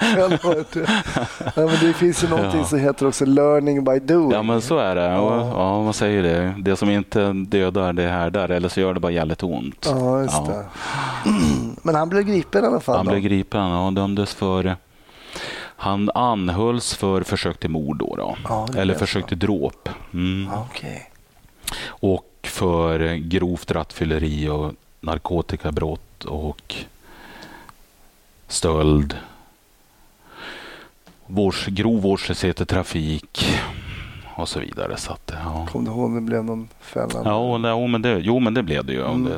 Nej, 1.56 1.66
men 1.66 1.68
det 1.82 1.92
finns 1.94 2.24
ju 2.24 2.28
någonting 2.28 2.60
Ja. 2.60 2.66
som 2.66 2.78
heter 2.78 3.06
också 3.08 3.24
learning 3.24 3.84
by 3.84 3.98
doing. 3.98 4.30
Ja, 4.30 4.42
men 4.42 4.60
så 4.62 4.78
är 4.78 4.94
det. 4.94 5.16
Och, 5.18 5.32
Ja. 5.32 5.48
ja, 5.48 5.82
man 5.82 5.92
säger 5.92 6.22
det. 6.22 6.54
Det 6.58 6.76
som 6.76 6.90
inte 6.90 7.32
dödar, 7.32 7.92
det 7.92 8.08
härdar. 8.08 8.48
Eller 8.48 8.68
så 8.68 8.80
gör 8.80 8.94
det 8.94 9.00
bara 9.00 9.12
jävligt 9.12 9.42
ont. 9.42 9.86
Ja, 9.90 10.22
just 10.22 10.34
Ja. 10.34 10.64
Men 11.82 11.94
han 11.94 12.08
blev 12.08 12.22
gripen 12.22 12.64
i 12.64 12.66
alla 12.66 12.80
fall. 12.80 12.96
Han 12.96 13.06
då. 13.06 13.10
blev 13.12 13.22
gripen 13.22 13.60
och 13.72 13.92
dömdes 13.92 14.34
för 14.34 14.76
Han 15.76 16.10
anhölls 16.14 16.94
för 16.94 17.22
försök 17.22 17.58
till 17.60 17.70
mord 17.70 17.98
då. 17.98 18.14
då. 18.16 18.36
Ja, 18.48 18.68
Eller 18.76 18.94
försök 18.94 19.26
till 19.28 19.38
dråp. 19.38 19.88
Mm. 20.14 20.48
Okej. 20.54 21.10
Och 21.86 22.28
för 22.42 23.14
grovt 23.14 23.70
rattfylleri 23.70 24.48
och 24.48 24.72
narkotikabrott 25.00 26.11
och 26.24 26.74
stöld. 28.48 29.16
Vårds, 31.26 31.66
grov 31.66 32.02
vårdslöshet 32.02 32.60
i 32.60 32.66
trafik 32.66 33.44
och 34.34 34.48
så 34.48 34.60
vidare. 34.60 34.96
Så 34.96 35.12
att, 35.12 35.32
ja. 35.44 35.66
Kom 35.72 35.84
du 35.84 35.90
ihåg 35.90 36.04
om 36.04 36.14
det 36.14 36.20
blev 36.20 36.44
någon 36.44 36.68
fällande? 36.80 37.30
Ja, 37.30 37.58
nej, 37.58 37.88
men 37.88 38.02
det, 38.02 38.18
jo, 38.18 38.38
men 38.38 38.54
det 38.54 38.62
blev 38.62 38.84
det 38.84 38.92
ju. 38.92 39.04
Mm. 39.06 39.24
Det, 39.24 39.36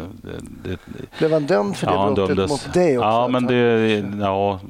det, 0.68 0.78
det, 0.84 1.18
Blev 1.18 1.32
han 1.32 1.46
dömd 1.46 1.76
för 1.76 1.86
det 1.86 1.92
ja, 1.92 2.06
brottet 2.06 2.36
dömdes. 2.36 2.50
mot 2.50 2.74
dig 2.74 2.98
också? 2.98 3.08
Ja, 3.08 3.28
men 3.28 3.46
det, 3.46 4.04
ja, 4.20 4.60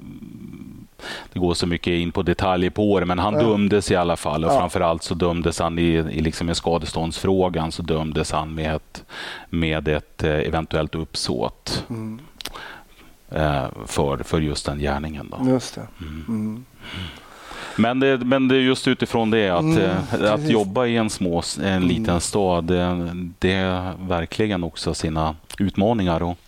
det 1.34 1.40
går 1.40 1.54
så 1.54 1.66
mycket 1.66 1.90
in 1.92 2.12
på 2.12 2.22
detaljer 2.22 2.70
på 2.70 3.00
det, 3.00 3.06
men 3.06 3.18
han 3.18 3.34
Ja. 3.34 3.40
dömdes 3.40 3.90
i 3.90 3.96
alla 3.96 4.16
fall. 4.16 4.44
Och 4.44 4.52
Ja. 4.52 4.58
framförallt 4.58 5.02
så 5.02 5.14
dömdes 5.14 5.58
han 5.58 5.78
i, 5.78 5.82
i 5.82 6.20
liksom 6.20 6.50
i 6.50 6.54
skadeståndsfrågan 6.54 7.72
så 7.72 7.82
dömdes 7.82 8.32
han 8.32 8.54
med 8.54 8.74
ett, 8.76 9.04
med 9.50 9.88
ett 9.88 10.24
eh, 10.24 10.30
eventuellt 10.30 10.94
uppsåt 10.94 11.84
Mm, 11.90 12.20
eh, 13.30 13.64
för, 13.86 14.16
för 14.22 14.40
just 14.40 14.66
den 14.66 14.78
gärningen. 14.78 15.34
Då. 15.38 15.50
just 15.50 15.74
det. 15.74 15.86
Mm. 16.28 16.64
Men, 17.76 18.00
det, 18.00 18.18
men 18.18 18.48
det 18.48 18.54
är 18.56 18.60
just 18.60 18.88
utifrån 18.88 19.30
det 19.30 19.48
att, 19.50 19.60
Mm, 19.60 19.80
eh, 19.80 20.32
att 20.32 20.48
jobba 20.50 20.86
i 20.86 20.96
en, 20.96 21.10
små, 21.10 21.42
en 21.62 21.64
Mm. 21.76 21.88
liten 21.88 22.20
stad, 22.20 22.64
det, 22.64 23.10
det 23.38 23.52
är 23.52 23.92
verkligen 24.08 24.64
också 24.64 24.94
sina 24.94 25.36
utmaningar. 25.58 26.22
Och, 26.22 26.38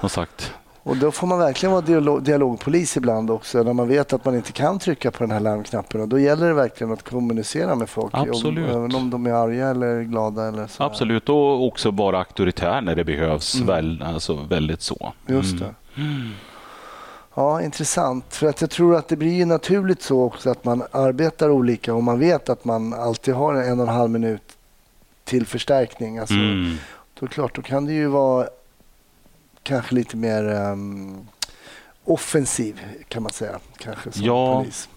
som 0.00 0.08
sagt, 0.08 0.52
Och 0.86 0.96
då 0.96 1.10
får 1.12 1.26
man 1.26 1.38
verkligen 1.38 1.70
vara 1.72 1.82
dialog, 1.82 2.22
dialogpolis 2.22 2.96
ibland 2.96 3.30
också 3.30 3.62
när 3.62 3.72
man 3.72 3.88
vet 3.88 4.12
att 4.12 4.24
man 4.24 4.34
inte 4.34 4.52
kan 4.52 4.78
trycka 4.78 5.10
på 5.10 5.18
den 5.22 5.30
här 5.30 5.40
larmknappen. 5.40 6.00
Och 6.00 6.08
då 6.08 6.18
gäller 6.18 6.46
det 6.48 6.54
verkligen 6.54 6.92
att 6.92 7.02
kommunicera 7.02 7.74
med 7.74 7.88
folk. 7.88 8.10
Absolut. 8.14 8.70
Om, 8.70 8.76
även 8.76 8.94
om 8.94 9.10
de 9.10 9.26
är 9.26 9.32
arga 9.32 9.68
eller 9.68 10.02
glada. 10.02 10.48
Eller 10.48 10.66
så. 10.66 10.82
Absolut, 10.82 11.28
och 11.28 11.66
också 11.66 11.90
vara 11.90 12.18
auktoritär 12.18 12.80
när 12.80 12.94
det 12.94 13.04
behövs. 13.04 13.54
Mm. 13.54 13.66
Väl, 13.66 14.02
alltså 14.02 14.34
väldigt 14.34 14.82
så. 14.82 15.12
Just 15.26 15.60
Mm. 15.60 15.64
det. 15.94 16.30
Ja, 17.34 17.62
intressant. 17.62 18.24
För 18.34 18.46
att 18.46 18.60
jag 18.60 18.70
tror 18.70 18.96
att 18.96 19.08
det 19.08 19.16
blir 19.16 19.32
ju 19.34 19.44
naturligt 19.44 20.02
så 20.02 20.22
också 20.22 20.50
att 20.50 20.64
man 20.64 20.82
arbetar 20.90 21.50
olika 21.50 21.94
och 21.94 22.02
man 22.02 22.18
vet 22.18 22.48
att 22.48 22.64
man 22.64 22.92
alltid 22.94 23.34
har 23.34 23.54
en 23.54 23.80
och 23.80 23.88
en 23.88 23.94
halv 23.94 24.10
minut 24.10 24.42
till 25.24 25.46
förstärkning. 25.46 26.18
Alltså, 26.18 26.34
Mm. 26.34 26.74
Då, 27.20 27.26
det 27.26 27.32
klart, 27.32 27.54
då 27.56 27.62
kan 27.62 27.84
det 27.86 27.92
ju 27.92 28.06
vara 28.06 28.46
kanske 29.64 29.94
lite 29.94 30.16
mer 30.16 30.44
ehm, 30.44 31.26
offensiv 32.04 32.80
kan 33.08 33.22
man 33.22 33.32
säga. 33.32 33.58
Kanske 33.78 34.12
som 34.12 34.24
Ja. 34.26 34.58
polis. 34.60 34.88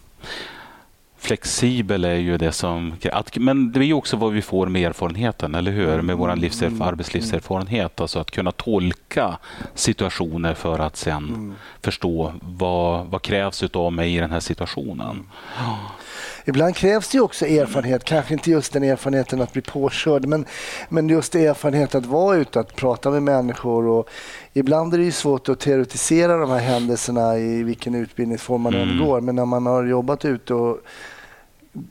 Flexibel 1.20 2.06
är 2.06 2.14
ju 2.16 2.38
det 2.38 2.52
som... 2.52 2.94
Att, 3.12 3.36
men 3.38 3.72
det 3.72 3.80
är 3.80 3.84
ju 3.84 3.94
också 3.94 4.18
vad 4.18 4.34
vi 4.34 4.42
får 4.42 4.68
med 4.68 4.82
erfarenheten, 4.90 5.56
eller 5.56 5.72
hur? 5.72 6.02
Med 6.02 6.18
vår 6.18 6.36
livserf, 6.36 6.72
Mm. 6.72 6.82
arbetslivserfarenhet. 6.82 8.02
Alltså 8.02 8.20
att 8.20 8.32
kunna 8.32 8.52
tolka 8.52 9.38
situationer 9.76 10.54
för 10.54 10.80
att 10.80 10.98
sen 10.98 11.18
Mm. 11.28 11.56
förstå 11.82 12.34
vad, 12.42 13.06
vad 13.08 13.22
krävs 13.22 13.64
av 13.64 13.94
mig 13.94 14.16
i 14.16 14.20
den 14.20 14.32
här 14.32 14.40
situationen. 14.40 15.30
Ibland 16.48 16.76
krävs 16.76 17.10
det 17.10 17.20
också 17.20 17.46
erfarenhet, 17.46 18.04
kanske 18.04 18.34
inte 18.34 18.52
just 18.52 18.74
den 18.74 18.84
erfarenheten 18.84 19.42
att 19.42 19.54
bli 19.54 19.62
påkörd, 19.62 20.26
men, 20.26 20.46
men 20.90 21.10
just 21.10 21.36
erfarenhet 21.36 21.96
att 21.96 22.06
vara 22.06 22.36
ute, 22.38 22.60
att 22.60 22.76
prata 22.76 23.10
med 23.12 23.24
människor. 23.24 23.86
Och 23.88 24.10
ibland 24.54 24.94
är 24.94 24.98
det 24.98 25.04
ju 25.04 25.12
svårt 25.12 25.50
att 25.50 25.60
teoretisera 25.60 26.38
de 26.38 26.50
här 26.50 26.60
händelserna 26.60 27.38
i 27.38 27.64
vilken 27.64 27.96
utbildningsform 27.96 28.62
man 28.62 28.74
än 28.74 28.90
Mm. 28.90 29.06
går, 29.06 29.22
men 29.22 29.36
när 29.36 29.46
man 29.46 29.66
har 29.66 29.84
jobbat 29.86 30.26
ute 30.26 30.54
och 30.54 30.80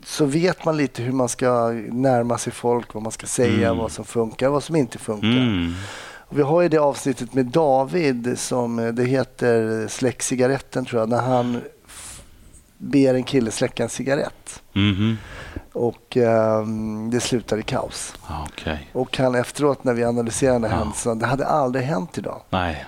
så 0.05 0.25
vet 0.25 0.65
man 0.65 0.77
lite 0.77 1.01
hur 1.03 1.11
man 1.11 1.29
ska 1.29 1.67
närma 1.91 2.37
sig 2.37 2.53
folk, 2.53 2.93
vad 2.93 3.03
man 3.03 3.11
ska 3.11 3.27
säga, 3.27 3.67
Mm. 3.67 3.77
vad 3.77 3.91
som 3.91 4.05
funkar, 4.05 4.49
vad 4.49 4.63
som 4.63 4.75
inte 4.75 4.97
funkar. 4.97 5.27
Mm. 5.27 5.73
Och 6.29 6.37
vi 6.39 6.41
har 6.41 6.61
ju 6.61 6.69
det 6.69 6.77
avsnittet 6.77 7.33
med 7.33 7.45
David 7.45 8.39
som 8.39 8.91
det 8.95 9.03
heter 9.03 9.87
Släck 9.87 10.21
cigaretten 10.23 10.85
tror 10.85 11.01
jag, 11.01 11.09
när 11.09 11.21
han 11.21 11.61
ber 12.77 13.13
en 13.13 13.23
kille 13.23 13.51
släcka 13.51 13.83
en 13.83 13.89
cigarett. 13.89 14.63
Mhm. 14.73 15.17
Och 15.73 16.17
ehm, 16.17 17.09
det 17.09 17.19
slutar 17.19 17.57
i 17.57 17.63
kaos. 17.63 18.13
Ja, 18.29 18.47
Okej. 18.53 18.89
Och 18.93 19.17
han 19.17 19.35
efteråt 19.35 19.83
när 19.83 19.93
vi 19.93 20.03
här 20.67 20.75
Ja. 20.75 20.77
händelsen, 20.77 21.19
det 21.19 21.25
hade 21.25 21.45
aldrig 21.47 21.85
hänt 21.85 22.17
idag. 22.17 22.41
Nej. 22.49 22.85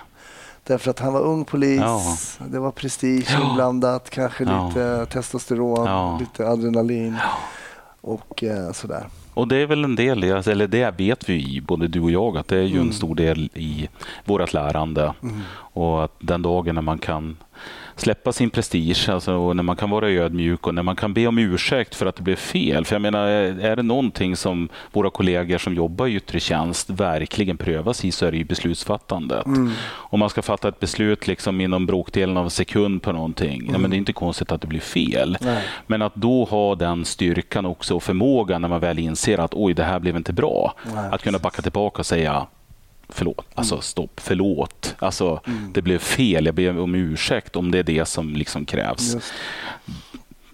Därför 0.64 0.90
att 0.90 0.98
han 1.00 1.12
var 1.12 1.20
ung 1.20 1.44
polis, 1.44 1.80
Ja. 1.80 2.00
det 2.46 2.58
var 2.58 2.70
prestige 2.70 3.26
Ja. 3.32 3.48
inblandat, 3.50 4.10
kanske 4.10 4.44
lite 4.44 5.06
testosteron, 5.06 6.18
lite 6.18 6.48
adrenalin 6.48 7.16
och 8.00 8.44
eh, 8.44 8.72
sådär. 8.72 9.06
Och 9.34 9.48
det 9.48 9.56
är 9.56 9.66
väl 9.66 9.84
en 9.84 9.96
del, 9.96 10.24
i- 10.24 10.28
eller 10.30 10.66
det 10.66 10.90
vet 11.00 11.28
vi 11.28 11.60
både 11.60 11.88
du 11.88 12.00
och 12.00 12.10
jag, 12.10 12.36
att 12.38 12.48
det 12.48 12.56
är 12.56 12.62
ju 12.62 12.74
Mm. 12.76 12.86
en 12.86 12.92
stor 12.92 13.14
del 13.14 13.50
i 13.54 13.88
vårt 14.24 14.52
lärande. 14.52 15.14
Och 15.52 16.04
att 16.04 16.12
den 16.20 16.42
dagen 16.42 16.74
när 16.74 16.82
man 16.82 16.98
kan 16.98 17.36
släppa 18.00 18.32
sin 18.32 18.50
prestige, 18.50 19.08
alltså, 19.08 19.32
och 19.32 19.56
när 19.56 19.62
man 19.62 19.76
kan 19.76 19.90
vara 19.90 20.10
ödmjuk 20.10 20.66
och 20.66 20.74
när 20.74 20.82
man 20.82 20.96
kan 20.96 21.14
be 21.14 21.26
om 21.26 21.38
ursäkt 21.38 21.94
för 21.94 22.06
att 22.06 22.16
det 22.16 22.22
blev 22.22 22.36
fel. 22.36 22.84
För 22.84 22.94
jag 22.94 23.02
menar, 23.02 23.26
är 23.26 23.76
det 23.76 23.82
någonting 23.82 24.36
som 24.36 24.68
våra 24.92 25.10
kollegor 25.10 25.58
som 25.58 25.74
jobbar 25.74 26.06
i 26.06 26.14
yttre 26.14 26.40
tjänst 26.40 26.90
verkligen 26.90 27.56
prövas 27.56 28.04
i 28.04 28.12
så 28.12 28.26
är 28.26 28.30
det 28.30 28.36
ju 28.36 28.44
beslutsfattandet. 28.44 29.46
Om 29.92 30.20
man 30.20 30.30
ska 30.30 30.42
fatta 30.42 30.68
ett 30.68 30.80
beslut 30.80 31.26
liksom 31.26 31.60
inom 31.60 31.86
bråkdelen 31.86 32.36
av 32.36 32.44
en 32.44 32.50
sekund 32.50 33.02
på 33.02 33.12
någonting, 33.12 33.70
ja, 33.72 33.78
men 33.78 33.90
det 33.90 33.96
är 33.96 33.98
inte 33.98 34.12
konstigt 34.12 34.52
att 34.52 34.60
det 34.60 34.66
blir 34.66 34.80
fel. 34.80 35.38
Nej. 35.40 35.64
Men 35.86 36.02
att 36.02 36.14
då 36.14 36.44
ha 36.44 36.74
den 36.74 37.04
styrkan 37.04 37.66
också 37.66 37.94
och 37.96 38.02
förmågan 38.02 38.62
när 38.62 38.68
man 38.68 38.80
väl 38.80 38.98
inser 38.98 39.38
att 39.38 39.54
oj, 39.54 39.74
det 39.74 39.84
här 39.84 39.98
blev 39.98 40.16
inte 40.16 40.32
bra. 40.32 40.74
Nej, 40.94 41.04
att 41.12 41.22
kunna 41.22 41.38
backa 41.38 41.62
tillbaka 41.62 41.98
och 41.98 42.06
säga 42.06 42.46
förlåt, 43.12 43.46
alltså 43.54 43.74
Mm. 43.74 43.82
stopp, 43.82 44.20
förlåt. 44.22 44.94
Alltså, 44.98 45.40
Det 45.72 45.82
blev 45.82 45.98
fel, 45.98 46.46
jag 46.46 46.54
ber 46.54 46.78
om 46.80 46.94
ursäkt 46.94 47.56
om 47.56 47.70
det 47.70 47.78
är 47.78 47.82
det 47.82 48.04
som 48.04 48.34
liksom 48.34 48.64
krävs. 48.64 49.14
Just. 49.14 49.32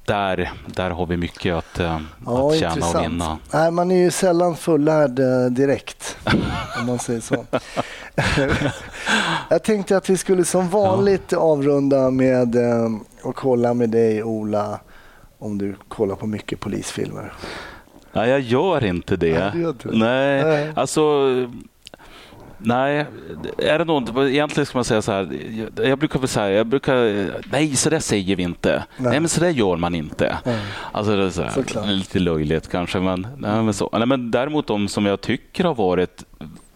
Där, 0.04 0.52
där 0.66 0.90
har 0.90 1.06
vi 1.06 1.16
mycket 1.16 1.54
att, 1.54 1.80
eh, 1.80 2.00
Ja, 2.26 2.52
att 2.52 2.58
tjäna 2.58 2.86
och 2.88 3.02
vinna. 3.04 3.38
Nej, 3.52 3.70
man 3.70 3.90
är 3.90 3.96
ju 3.96 4.10
sällan 4.10 4.56
fullärd 4.56 5.18
eh, 5.18 5.46
direkt, 5.50 6.18
om 6.80 6.86
man 6.86 6.98
säger 6.98 7.20
så. 7.20 7.44
Jag 9.50 9.62
tänkte 9.62 9.96
att 9.96 10.10
vi 10.10 10.16
skulle 10.16 10.44
som 10.44 10.68
vanligt 10.68 11.32
avrunda 11.32 12.10
med 12.10 12.56
eh, 12.56 12.90
att 13.24 13.34
kolla 13.34 13.74
med 13.74 13.90
dig, 13.90 14.22
Ola, 14.22 14.80
om 15.38 15.58
du 15.58 15.74
kollar 15.88 16.14
på 16.16 16.26
mycket 16.26 16.60
polisfilmer. 16.60 17.32
Nej, 18.12 18.30
jag 18.30 18.40
gör 18.40 18.84
inte 18.84 19.16
det. 19.16 19.38
Nej, 19.38 19.50
du 19.52 19.60
gör 19.60 19.74
det. 19.82 19.98
Nej, 19.98 20.44
Nej. 20.44 20.72
alltså... 20.76 21.02
Nej, 22.58 23.06
är 23.58 23.78
det 23.78 23.84
något, 23.84 24.16
egentligen 24.16 24.66
ska 24.66 24.78
man 24.78 24.84
säga 24.84 25.02
så 25.02 25.12
här, 25.12 25.38
jag, 25.84 25.98
brukar 25.98 26.18
väl 26.18 26.28
säga, 26.28 26.50
jag 26.56 26.66
brukar, 26.66 26.94
nej 27.50 27.76
så 27.76 27.90
där 27.90 28.00
säger 28.00 28.36
vi 28.36 28.42
inte. 28.42 28.84
Nej. 28.96 29.10
Nej, 29.10 29.20
men 29.20 29.28
så 29.28 29.40
där 29.40 29.50
gör 29.50 29.76
man 29.76 29.94
inte. 29.94 30.38
Nej. 30.44 30.60
Alltså 30.92 31.16
det 31.16 31.24
är 31.24 31.30
så 31.30 31.42
här, 31.42 31.86
lite 31.86 32.18
löjligt 32.18 32.70
kanske, 32.70 33.00
men, 33.00 33.26
nej, 33.36 33.62
men, 33.62 33.74
så. 33.74 33.90
Nej, 33.92 34.06
men 34.06 34.30
däremot 34.30 34.66
de 34.66 34.88
som 34.88 35.06
jag 35.06 35.20
tycker 35.20 35.64
har 35.64 35.74
varit 35.74 36.24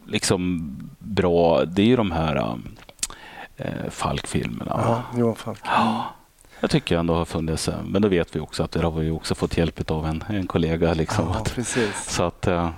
liksom 0.07 0.71
bra, 0.99 1.65
det 1.65 1.83
är 1.83 1.87
ju 1.87 1.97
de 1.97 2.11
här 2.11 2.57
äh, 3.57 3.65
Falk-filmerna. 3.91 4.81
Ja, 4.85 5.03
Johan 5.19 5.37
Falk. 5.37 5.59
Jag 6.61 6.71
tycker 6.71 6.99
ändå 6.99 7.15
har 7.15 7.25
funnits, 7.25 7.69
eh, 7.69 7.75
men 7.85 8.03
då 8.03 8.09
vet 8.09 8.37
vi 8.37 8.41
också 8.41 8.63
att 8.63 8.71
det 8.73 8.83
har 8.83 8.91
vi 8.91 9.11
också 9.11 9.35
fått 9.35 9.57
hjälp 9.57 9.91
av 9.91 10.07
en, 10.07 10.25
en 10.29 10.47
kollega. 10.47 10.95
Liksom, 10.95 11.25
Ja, 11.35 11.45
precis. 11.55 12.05
så 12.09 12.23
att, 12.23 12.47
eh, 12.47 12.71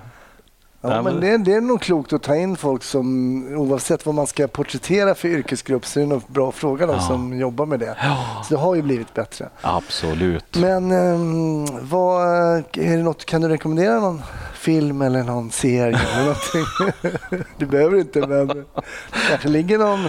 Ja, 0.84 1.02
men 1.02 1.20
det, 1.20 1.36
det 1.36 1.54
är 1.54 1.60
nog 1.60 1.80
klokt 1.80 2.12
att 2.12 2.22
ta 2.22 2.36
in 2.36 2.56
folk 2.56 2.82
som, 2.82 3.42
oavsett 3.56 4.06
vad 4.06 4.14
man 4.14 4.26
ska 4.26 4.46
porträttera 4.48 5.14
för 5.14 5.28
yrkesgrupp, 5.28 5.86
så 5.86 6.00
är 6.00 6.04
det 6.04 6.08
nog 6.08 6.22
bra 6.26 6.52
fråga 6.52 6.86
de 6.86 6.92
Ja. 6.96 7.00
som 7.00 7.38
jobbar 7.38 7.66
med 7.66 7.80
det. 7.80 7.96
Så 8.48 8.54
det 8.54 8.60
har 8.60 8.74
ju 8.74 8.82
blivit 8.82 9.14
bättre. 9.14 9.48
absolut. 9.60 10.56
Men 10.56 10.90
ehm, 10.92 11.66
vad, 11.88 12.26
är 12.72 12.96
det 12.96 13.02
något, 13.02 13.24
kan 13.24 13.40
du 13.40 13.48
rekommendera 13.48 14.00
någon 14.00 14.22
film 14.54 15.02
eller 15.02 15.22
någon 15.22 15.50
serie 15.50 15.98
eller 16.14 16.20
någonting? 16.24 17.44
du 17.58 17.66
behöver 17.66 17.98
inte, 17.98 18.26
men 18.26 18.46
det 18.46 18.64
kanske 19.28 19.48
ligger 19.48 19.78
någon, 19.78 20.08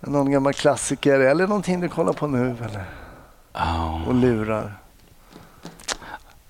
någon 0.00 0.30
gammal 0.30 0.52
klassiker 0.52 1.20
eller 1.20 1.46
någonting 1.46 1.80
du 1.80 1.88
kollar 1.88 2.12
på 2.12 2.26
nu 2.26 2.56
eller, 2.60 2.84
Ja. 3.52 4.00
och 4.06 4.14
lurar. 4.14 4.78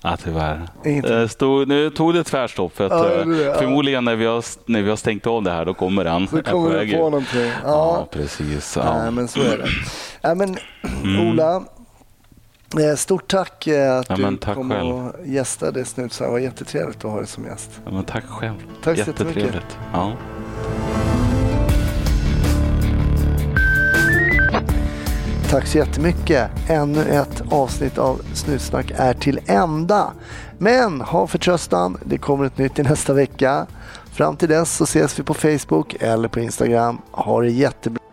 Ja, 0.07 0.17
tyvärr. 0.25 0.61
Eh, 0.85 1.29
Stod, 1.29 1.69
nu 1.69 1.91
tog 1.91 2.15
det 2.15 2.25
tvärstopp. 2.25 2.77
För 2.77 2.85
att, 2.87 2.93
Ja, 2.93 3.21
eh, 3.21 3.27
det-. 3.27 3.55
Förmodligen 3.59 4.05
när 4.05 4.17
vi, 4.17 4.27
har, 4.27 4.45
när 4.71 4.83
vi 4.83 4.89
har 4.91 4.97
stängt 4.97 5.27
av 5.27 5.43
det 5.43 5.51
här, 5.51 5.65
då 5.65 5.75
kommer 5.75 6.05
den. 6.05 6.23
Är 6.23 6.43
kommer 6.43 6.85
du 6.85 6.93
på 6.93 6.99
någonting. 6.99 7.41
Ja, 7.47 7.53
Ja, 7.65 8.09
precis. 8.11 8.77
Nej, 8.77 8.87
Ja. 8.87 9.11
men 9.11 9.29
så 9.29 9.41
är 9.41 9.59
det. 9.59 9.67
Ja, 10.21 10.35
men, 10.35 10.57
Mm. 11.05 11.29
Ola, 11.29 11.57
eh, 12.91 12.97
stort 12.97 13.29
tack 13.31 13.69
att 13.69 14.09
Ja, 14.09 14.17
du 14.31 14.37
tack 14.37 14.55
kom 14.55 14.71
själv. 14.71 14.95
och 14.95 15.13
gästade 15.27 15.85
Snutsar. 15.85 16.25
Det 16.25 16.31
var 16.33 16.39
jättetrevligt 16.39 17.05
att 17.05 17.11
ha 17.11 17.19
dig 17.19 17.27
som 17.27 17.45
gäst. 17.45 17.71
Ja, 17.85 17.91
men 17.93 18.05
tack 18.05 18.25
själv. 18.29 18.55
Tack 18.83 18.99
så 18.99 19.05
jättemycket. 19.11 19.79
Ja. 19.93 20.13
Tack 25.55 25.67
så 25.67 25.79
jättemycket. 25.79 26.51
Ännu 26.69 27.01
ett 27.01 27.43
avsnitt 27.51 27.99
av 27.99 28.21
Snutsnack 28.33 28.93
är 28.97 29.15
till 29.15 29.41
ända. 29.47 30.13
Men 30.59 31.01
ha 31.01 31.27
förtröstan, 31.27 31.99
det 32.05 32.19
kommer 32.19 32.45
ett 32.45 32.59
nytt 32.59 32.79
i 32.79 32.83
nästa 32.83 33.13
vecka. 33.13 33.67
Fram 34.13 34.37
till 34.37 34.49
dess 34.49 34.77
så 34.77 34.85
ses 34.85 35.19
vi 35.19 35.23
på 35.23 35.35
Facebook 35.35 35.97
eller 36.01 36.29
på 36.29 36.41
Instagram. 36.41 36.99
Ha 37.11 37.41
det 37.41 37.51
jättebra. 37.51 38.04